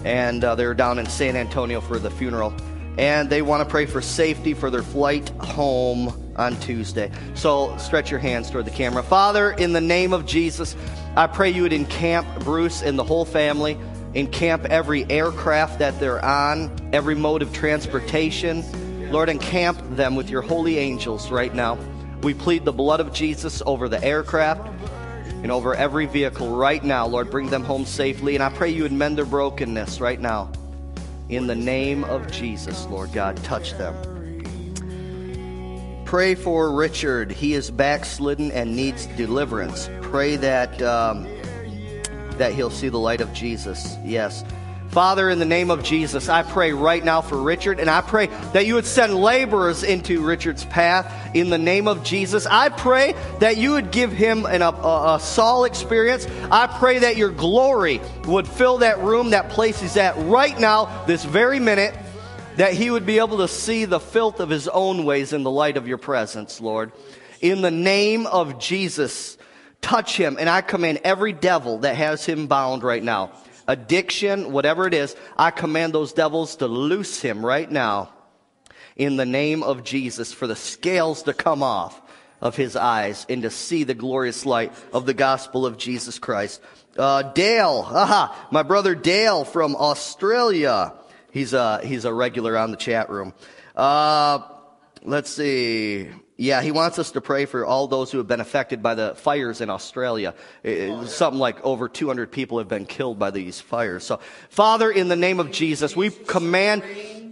and 0.06 0.42
uh, 0.42 0.54
they're 0.54 0.72
down 0.72 0.98
in 0.98 1.04
San 1.04 1.36
Antonio 1.36 1.82
for 1.82 1.98
the 1.98 2.10
funeral. 2.10 2.54
And 2.96 3.28
they 3.28 3.42
want 3.42 3.62
to 3.62 3.68
pray 3.68 3.84
for 3.84 4.00
safety 4.00 4.54
for 4.54 4.70
their 4.70 4.82
flight 4.82 5.28
home 5.38 6.32
on 6.36 6.58
Tuesday. 6.60 7.10
So 7.34 7.76
stretch 7.76 8.10
your 8.10 8.20
hands 8.20 8.50
toward 8.50 8.64
the 8.64 8.70
camera. 8.70 9.02
Father, 9.02 9.50
in 9.50 9.74
the 9.74 9.82
name 9.82 10.14
of 10.14 10.24
Jesus, 10.24 10.74
I 11.14 11.26
pray 11.26 11.50
you 11.50 11.60
would 11.60 11.74
encamp 11.74 12.26
Bruce 12.40 12.80
and 12.80 12.98
the 12.98 13.04
whole 13.04 13.26
family, 13.26 13.76
encamp 14.14 14.64
every 14.64 15.04
aircraft 15.10 15.78
that 15.80 16.00
they're 16.00 16.24
on, 16.24 16.74
every 16.92 17.14
mode 17.14 17.42
of 17.42 17.52
transportation. 17.52 18.64
Lord, 19.10 19.28
encamp 19.28 19.78
them 19.96 20.16
with 20.16 20.30
your 20.30 20.42
holy 20.42 20.78
angels 20.78 21.30
right 21.30 21.54
now. 21.54 21.78
We 22.22 22.34
plead 22.34 22.64
the 22.64 22.72
blood 22.72 23.00
of 23.00 23.12
Jesus 23.12 23.62
over 23.64 23.88
the 23.88 24.02
aircraft 24.02 24.68
and 25.42 25.52
over 25.52 25.74
every 25.74 26.06
vehicle 26.06 26.56
right 26.56 26.82
now. 26.82 27.06
Lord, 27.06 27.30
bring 27.30 27.48
them 27.48 27.62
home 27.64 27.84
safely. 27.84 28.34
And 28.34 28.42
I 28.42 28.50
pray 28.50 28.70
you 28.70 28.82
would 28.82 28.92
mend 28.92 29.16
their 29.16 29.24
brokenness 29.24 30.00
right 30.00 30.20
now. 30.20 30.50
In 31.28 31.46
the 31.46 31.54
name 31.54 32.04
of 32.04 32.30
Jesus, 32.30 32.86
Lord 32.86 33.12
God, 33.12 33.36
touch 33.44 33.74
them. 33.74 33.94
Pray 36.06 36.34
for 36.34 36.72
Richard. 36.72 37.30
He 37.30 37.52
is 37.52 37.70
backslidden 37.70 38.50
and 38.52 38.74
needs 38.74 39.06
deliverance. 39.08 39.90
Pray 40.00 40.36
that 40.36 40.80
um, 40.80 41.28
that 42.38 42.54
he'll 42.54 42.70
see 42.70 42.88
the 42.88 42.98
light 42.98 43.20
of 43.20 43.30
Jesus. 43.34 43.94
Yes. 44.04 44.42
Father, 44.90 45.28
in 45.28 45.38
the 45.38 45.44
name 45.44 45.70
of 45.70 45.82
Jesus, 45.82 46.30
I 46.30 46.42
pray 46.42 46.72
right 46.72 47.04
now 47.04 47.20
for 47.20 47.40
Richard, 47.42 47.78
and 47.78 47.90
I 47.90 48.00
pray 48.00 48.28
that 48.54 48.64
you 48.64 48.74
would 48.74 48.86
send 48.86 49.14
laborers 49.14 49.82
into 49.82 50.24
Richard's 50.24 50.64
path 50.64 51.34
in 51.36 51.50
the 51.50 51.58
name 51.58 51.86
of 51.86 52.02
Jesus. 52.02 52.46
I 52.46 52.70
pray 52.70 53.14
that 53.40 53.58
you 53.58 53.72
would 53.72 53.90
give 53.90 54.12
him 54.12 54.46
an, 54.46 54.62
a, 54.62 54.70
a, 54.70 55.18
Saul 55.20 55.64
experience. 55.64 56.26
I 56.50 56.66
pray 56.66 57.00
that 57.00 57.18
your 57.18 57.30
glory 57.30 58.00
would 58.24 58.48
fill 58.48 58.78
that 58.78 58.98
room, 59.00 59.30
that 59.30 59.50
place 59.50 59.78
he's 59.78 59.98
at 59.98 60.16
right 60.26 60.58
now, 60.58 61.04
this 61.04 61.22
very 61.22 61.60
minute, 61.60 61.94
that 62.56 62.72
he 62.72 62.90
would 62.90 63.04
be 63.04 63.18
able 63.18 63.38
to 63.38 63.48
see 63.48 63.84
the 63.84 64.00
filth 64.00 64.40
of 64.40 64.48
his 64.48 64.68
own 64.68 65.04
ways 65.04 65.34
in 65.34 65.42
the 65.42 65.50
light 65.50 65.76
of 65.76 65.86
your 65.86 65.98
presence, 65.98 66.62
Lord. 66.62 66.92
In 67.42 67.60
the 67.60 67.70
name 67.70 68.26
of 68.26 68.58
Jesus, 68.58 69.36
touch 69.82 70.16
him, 70.16 70.38
and 70.40 70.48
I 70.48 70.62
command 70.62 71.00
every 71.04 71.34
devil 71.34 71.80
that 71.80 71.94
has 71.96 72.24
him 72.24 72.46
bound 72.46 72.82
right 72.82 73.02
now 73.02 73.32
addiction, 73.68 74.50
whatever 74.50 74.86
it 74.88 74.94
is, 74.94 75.14
I 75.36 75.52
command 75.52 75.92
those 75.92 76.12
devils 76.12 76.56
to 76.56 76.66
loose 76.66 77.20
him 77.20 77.46
right 77.46 77.70
now 77.70 78.10
in 78.96 79.16
the 79.16 79.26
name 79.26 79.62
of 79.62 79.84
Jesus 79.84 80.32
for 80.32 80.48
the 80.48 80.56
scales 80.56 81.22
to 81.24 81.34
come 81.34 81.62
off 81.62 82.02
of 82.40 82.56
his 82.56 82.74
eyes 82.74 83.26
and 83.28 83.42
to 83.42 83.50
see 83.50 83.84
the 83.84 83.94
glorious 83.94 84.44
light 84.44 84.72
of 84.92 85.06
the 85.06 85.14
gospel 85.14 85.66
of 85.66 85.76
Jesus 85.76 86.18
Christ. 86.18 86.60
Uh, 86.96 87.22
Dale, 87.22 87.84
aha, 87.86 88.48
my 88.50 88.62
brother 88.62 88.94
Dale 88.94 89.44
from 89.44 89.76
Australia. 89.76 90.94
He's 91.30 91.52
a, 91.52 91.84
he's 91.84 92.04
a 92.04 92.12
regular 92.12 92.56
on 92.56 92.70
the 92.70 92.76
chat 92.76 93.10
room. 93.10 93.34
Uh, 93.76 94.40
let's 95.02 95.30
see. 95.30 96.08
Yeah, 96.40 96.62
he 96.62 96.70
wants 96.70 97.00
us 97.00 97.10
to 97.10 97.20
pray 97.20 97.46
for 97.46 97.66
all 97.66 97.88
those 97.88 98.12
who 98.12 98.18
have 98.18 98.28
been 98.28 98.38
affected 98.38 98.80
by 98.80 98.94
the 98.94 99.16
fires 99.16 99.60
in 99.60 99.70
Australia. 99.70 100.34
Something 101.06 101.40
like 101.40 101.64
over 101.64 101.88
200 101.88 102.30
people 102.30 102.58
have 102.58 102.68
been 102.68 102.86
killed 102.86 103.18
by 103.18 103.32
these 103.32 103.60
fires. 103.60 104.04
So, 104.04 104.20
Father, 104.48 104.88
in 104.88 105.08
the 105.08 105.16
name 105.16 105.40
of 105.40 105.50
Jesus, 105.50 105.96
we 105.96 106.10
command, 106.10 106.84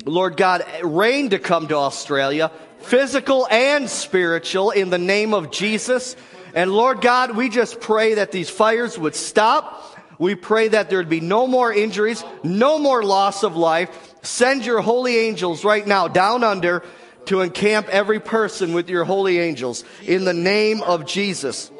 Lord 0.06 0.36
God, 0.36 0.66
rain 0.82 1.30
to 1.30 1.38
come 1.38 1.68
to 1.68 1.76
Australia, 1.76 2.50
physical 2.78 3.46
and 3.48 3.88
spiritual, 3.88 4.72
in 4.72 4.90
the 4.90 4.98
name 4.98 5.34
of 5.34 5.52
Jesus. 5.52 6.16
And 6.52 6.72
Lord 6.72 7.00
God, 7.00 7.36
we 7.36 7.48
just 7.48 7.80
pray 7.80 8.14
that 8.14 8.32
these 8.32 8.50
fires 8.50 8.98
would 8.98 9.14
stop. 9.14 9.94
We 10.18 10.34
pray 10.34 10.66
that 10.66 10.90
there 10.90 10.98
would 10.98 11.08
be 11.08 11.20
no 11.20 11.46
more 11.46 11.72
injuries, 11.72 12.24
no 12.42 12.80
more 12.80 13.04
loss 13.04 13.44
of 13.44 13.54
life. 13.54 14.16
Send 14.22 14.66
your 14.66 14.80
holy 14.80 15.16
angels 15.16 15.64
right 15.64 15.86
now 15.86 16.08
down 16.08 16.42
under 16.42 16.82
to 17.26 17.40
encamp 17.40 17.88
every 17.88 18.20
person 18.20 18.72
with 18.72 18.88
your 18.88 19.04
holy 19.04 19.38
angels 19.38 19.84
in 20.04 20.24
the 20.24 20.34
name 20.34 20.82
of 20.82 21.06
Jesus. 21.06 21.70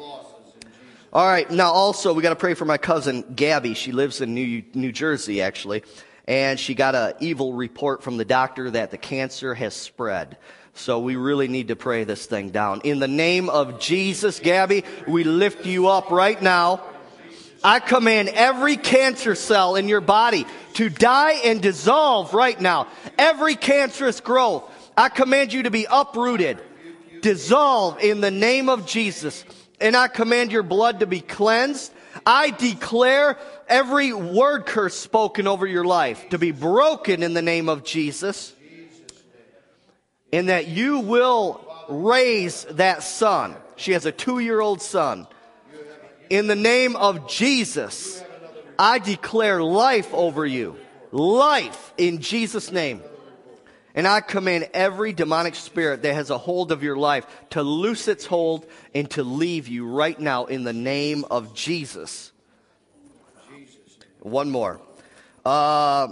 All 1.13 1.25
right, 1.25 1.49
now 1.49 1.71
also 1.71 2.13
we 2.13 2.21
got 2.21 2.29
to 2.29 2.35
pray 2.35 2.53
for 2.53 2.65
my 2.65 2.77
cousin 2.77 3.23
Gabby. 3.35 3.73
She 3.73 3.91
lives 3.91 4.21
in 4.21 4.33
New 4.33 4.63
New 4.73 4.91
Jersey 4.91 5.41
actually, 5.41 5.83
and 6.27 6.59
she 6.59 6.75
got 6.75 6.95
a 6.95 7.15
evil 7.19 7.53
report 7.53 8.03
from 8.03 8.17
the 8.17 8.25
doctor 8.25 8.69
that 8.71 8.91
the 8.91 8.97
cancer 8.97 9.53
has 9.53 9.73
spread. 9.73 10.37
So 10.73 10.99
we 10.99 11.15
really 11.15 11.47
need 11.47 11.69
to 11.69 11.75
pray 11.75 12.03
this 12.03 12.27
thing 12.27 12.51
down. 12.51 12.81
In 12.83 12.99
the 12.99 13.07
name 13.07 13.49
of 13.49 13.79
Jesus, 13.79 14.39
Gabby, 14.39 14.83
we 15.07 15.23
lift 15.23 15.65
you 15.65 15.87
up 15.87 16.11
right 16.11 16.39
now. 16.39 16.83
I 17.63 17.79
command 17.79 18.29
every 18.29 18.77
cancer 18.77 19.33
cell 19.33 19.75
in 19.75 19.87
your 19.87 20.01
body 20.01 20.45
to 20.75 20.89
die 20.89 21.39
and 21.43 21.61
dissolve 21.61 22.35
right 22.35 22.59
now. 22.61 22.87
Every 23.17 23.55
cancerous 23.55 24.21
growth, 24.21 24.71
I 24.97 25.09
command 25.09 25.53
you 25.53 25.63
to 25.63 25.71
be 25.71 25.85
uprooted, 25.89 26.59
dissolve 27.21 27.99
in 27.99 28.19
the 28.19 28.31
name 28.31 28.67
of 28.67 28.87
Jesus. 28.87 29.45
And 29.79 29.95
I 29.95 30.07
command 30.07 30.51
your 30.51 30.63
blood 30.63 31.01
to 31.01 31.05
be 31.05 31.21
cleansed. 31.21 31.93
I 32.25 32.49
declare 32.49 33.37
every 33.67 34.11
word 34.11 34.65
curse 34.65 34.95
spoken 34.95 35.45
over 35.45 35.67
your 35.67 35.85
life 35.85 36.29
to 36.29 36.39
be 36.39 36.51
broken 36.51 37.21
in 37.21 37.35
the 37.35 37.43
name 37.43 37.69
of 37.69 37.83
Jesus. 37.83 38.53
And 40.33 40.49
that 40.49 40.67
you 40.67 40.99
will 40.99 41.63
raise 41.87 42.65
that 42.71 43.03
son. 43.03 43.55
She 43.75 43.91
has 43.91 44.07
a 44.07 44.11
two 44.11 44.39
year 44.39 44.59
old 44.59 44.81
son. 44.81 45.27
In 46.31 46.47
the 46.47 46.55
name 46.55 46.95
of 46.95 47.29
Jesus, 47.29 48.21
I 48.79 48.97
declare 48.97 49.63
life 49.63 50.11
over 50.11 50.45
you. 50.45 50.75
Life 51.11 51.93
in 51.97 52.19
Jesus' 52.19 52.71
name. 52.71 53.01
And 53.97 54.07
I 54.07 54.21
command 54.21 54.69
every 54.75 55.11
demonic 55.11 55.55
spirit 55.55 56.03
that 56.03 56.13
has 56.13 56.29
a 56.29 56.37
hold 56.37 56.71
of 56.71 56.83
your 56.83 56.95
life 56.95 57.25
to 57.49 57.63
loose 57.63 58.07
its 58.07 58.27
hold 58.27 58.67
and 58.93 59.09
to 59.11 59.23
leave 59.23 59.67
you 59.67 59.87
right 59.87 60.19
now 60.19 60.45
in 60.45 60.63
the 60.63 60.71
name 60.71 61.25
of 61.31 61.55
Jesus. 61.55 62.31
Jesus. 63.49 63.97
One 64.19 64.51
more. 64.51 64.79
Uh, 65.43 66.09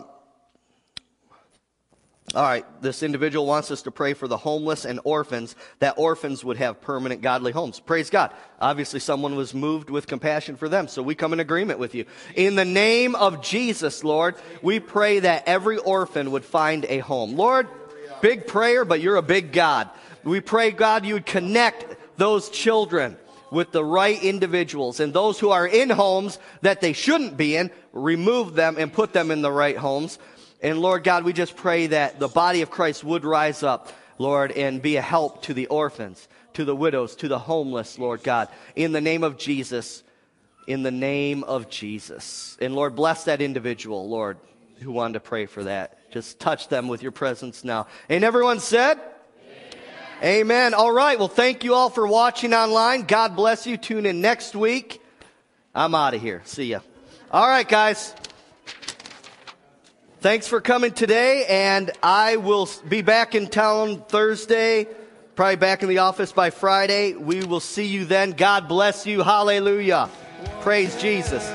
all 2.34 2.42
right, 2.42 2.66
this 2.82 3.04
individual 3.04 3.46
wants 3.46 3.70
us 3.70 3.84
to 3.84 3.92
pray 3.92 4.16
for 4.16 4.28
the 4.28 4.38
homeless 4.38 4.84
and 4.84 5.00
orphans, 5.04 5.56
that 5.78 6.00
orphans 6.00 6.44
would 6.44 6.58
have 6.58 6.82
permanent 6.82 7.22
godly 7.22 7.52
homes. 7.52 7.80
Praise 7.80 8.10
God. 8.10 8.32
Obviously, 8.60 9.00
someone 9.00 9.36
was 9.36 9.54
moved 9.54 9.92
with 9.92 10.08
compassion 10.08 10.56
for 10.56 10.68
them, 10.68 10.88
so 10.88 11.04
we 11.04 11.14
come 11.14 11.34
in 11.34 11.40
agreement 11.40 11.78
with 11.78 11.94
you. 11.94 12.06
In 12.34 12.56
the 12.56 12.66
name 12.66 13.14
of 13.14 13.44
Jesus, 13.44 14.04
Lord, 14.04 14.36
we 14.64 14.80
pray 14.80 15.20
that 15.20 15.44
every 15.48 15.78
orphan 15.78 16.32
would 16.32 16.44
find 16.44 16.86
a 16.86 16.98
home. 16.98 17.36
Lord, 17.36 17.68
big 18.22 18.48
prayer, 18.48 18.86
but 18.86 19.02
you're 19.02 19.18
a 19.18 19.22
big 19.22 19.52
God. 19.52 19.88
We 20.24 20.42
pray, 20.42 20.72
God, 20.72 21.06
you 21.06 21.14
would 21.14 21.28
connect 21.28 21.86
those 22.18 22.50
children 22.50 23.18
with 23.52 23.72
the 23.72 23.86
right 23.86 24.22
individuals 24.22 25.00
and 25.00 25.14
those 25.14 25.40
who 25.40 25.52
are 25.52 25.68
in 25.68 25.92
homes 25.92 26.40
that 26.62 26.82
they 26.82 26.94
shouldn't 26.94 27.38
be 27.38 27.56
in, 27.56 27.70
remove 27.94 28.56
them 28.56 28.76
and 28.80 28.92
put 28.92 29.14
them 29.14 29.30
in 29.30 29.44
the 29.44 29.52
right 29.52 29.78
homes. 29.78 30.18
And 30.66 30.80
Lord 30.80 31.04
God, 31.04 31.26
we 31.26 31.32
just 31.32 31.56
pray 31.56 31.86
that 31.86 32.20
the 32.20 32.28
body 32.28 32.64
of 32.64 32.72
Christ 32.72 33.04
would 33.04 33.24
rise 33.24 33.62
up, 33.62 33.92
Lord, 34.18 34.52
and 34.52 34.82
be 34.82 34.96
a 34.96 35.02
help 35.02 35.44
to 35.44 35.54
the 35.54 35.68
orphans, 35.68 36.28
to 36.54 36.66
the 36.66 36.76
widows, 36.76 37.16
to 37.18 37.28
the 37.28 37.38
homeless, 37.38 38.00
Lord 38.00 38.24
God. 38.24 38.50
In 38.76 38.92
the 38.92 39.00
name 39.00 39.24
of 39.24 39.38
Jesus, 39.38 40.02
in 40.66 40.82
the 40.82 40.90
name 40.90 41.44
of 41.44 41.70
Jesus. 41.70 42.58
And 42.60 42.74
Lord, 42.74 42.96
bless 42.96 43.26
that 43.26 43.44
individual, 43.44 44.10
Lord, 44.10 44.40
who 44.80 44.92
wanted 44.92 45.14
to 45.14 45.20
pray 45.20 45.46
for 45.46 45.66
that. 45.66 46.00
Just 46.10 46.40
touch 46.40 46.68
them 46.68 46.88
with 46.88 47.04
your 47.04 47.12
presence 47.12 47.64
now. 47.64 47.86
And 48.10 48.24
everyone 48.24 48.60
said, 48.60 49.00
Amen. 50.24 50.74
All 50.74 50.92
right. 50.92 51.20
Well, 51.20 51.28
thank 51.28 51.64
you 51.64 51.76
all 51.76 51.92
for 51.92 52.08
watching 52.08 52.56
online. 52.56 53.04
God 53.04 53.36
bless 53.36 53.68
you. 53.68 53.78
Tune 53.78 54.08
in 54.08 54.20
next 54.20 54.56
week. 54.56 55.00
I'm 55.76 55.94
out 55.94 56.16
of 56.16 56.22
here. 56.24 56.42
See 56.46 56.72
ya. 56.72 56.80
All 57.30 57.48
right, 57.48 57.68
guys. 57.68 58.16
Thanks 60.26 60.48
for 60.48 60.60
coming 60.60 60.92
today, 60.92 61.46
and 61.48 61.92
I 62.02 62.38
will 62.38 62.68
be 62.90 63.04
back 63.04 63.36
in 63.36 63.46
town 63.46 64.02
Thursday, 64.08 64.88
probably 65.36 65.58
back 65.58 65.84
in 65.84 65.88
the 65.88 66.00
office 66.00 66.32
by 66.32 66.50
Friday. 66.50 67.14
We 67.14 67.44
will 67.44 67.60
see 67.60 67.86
you 67.86 68.06
then. 68.06 68.32
God 68.32 68.68
bless 68.68 69.06
you. 69.06 69.22
Hallelujah. 69.22 70.10
Praise 70.62 71.00
Jesus. 71.00 71.48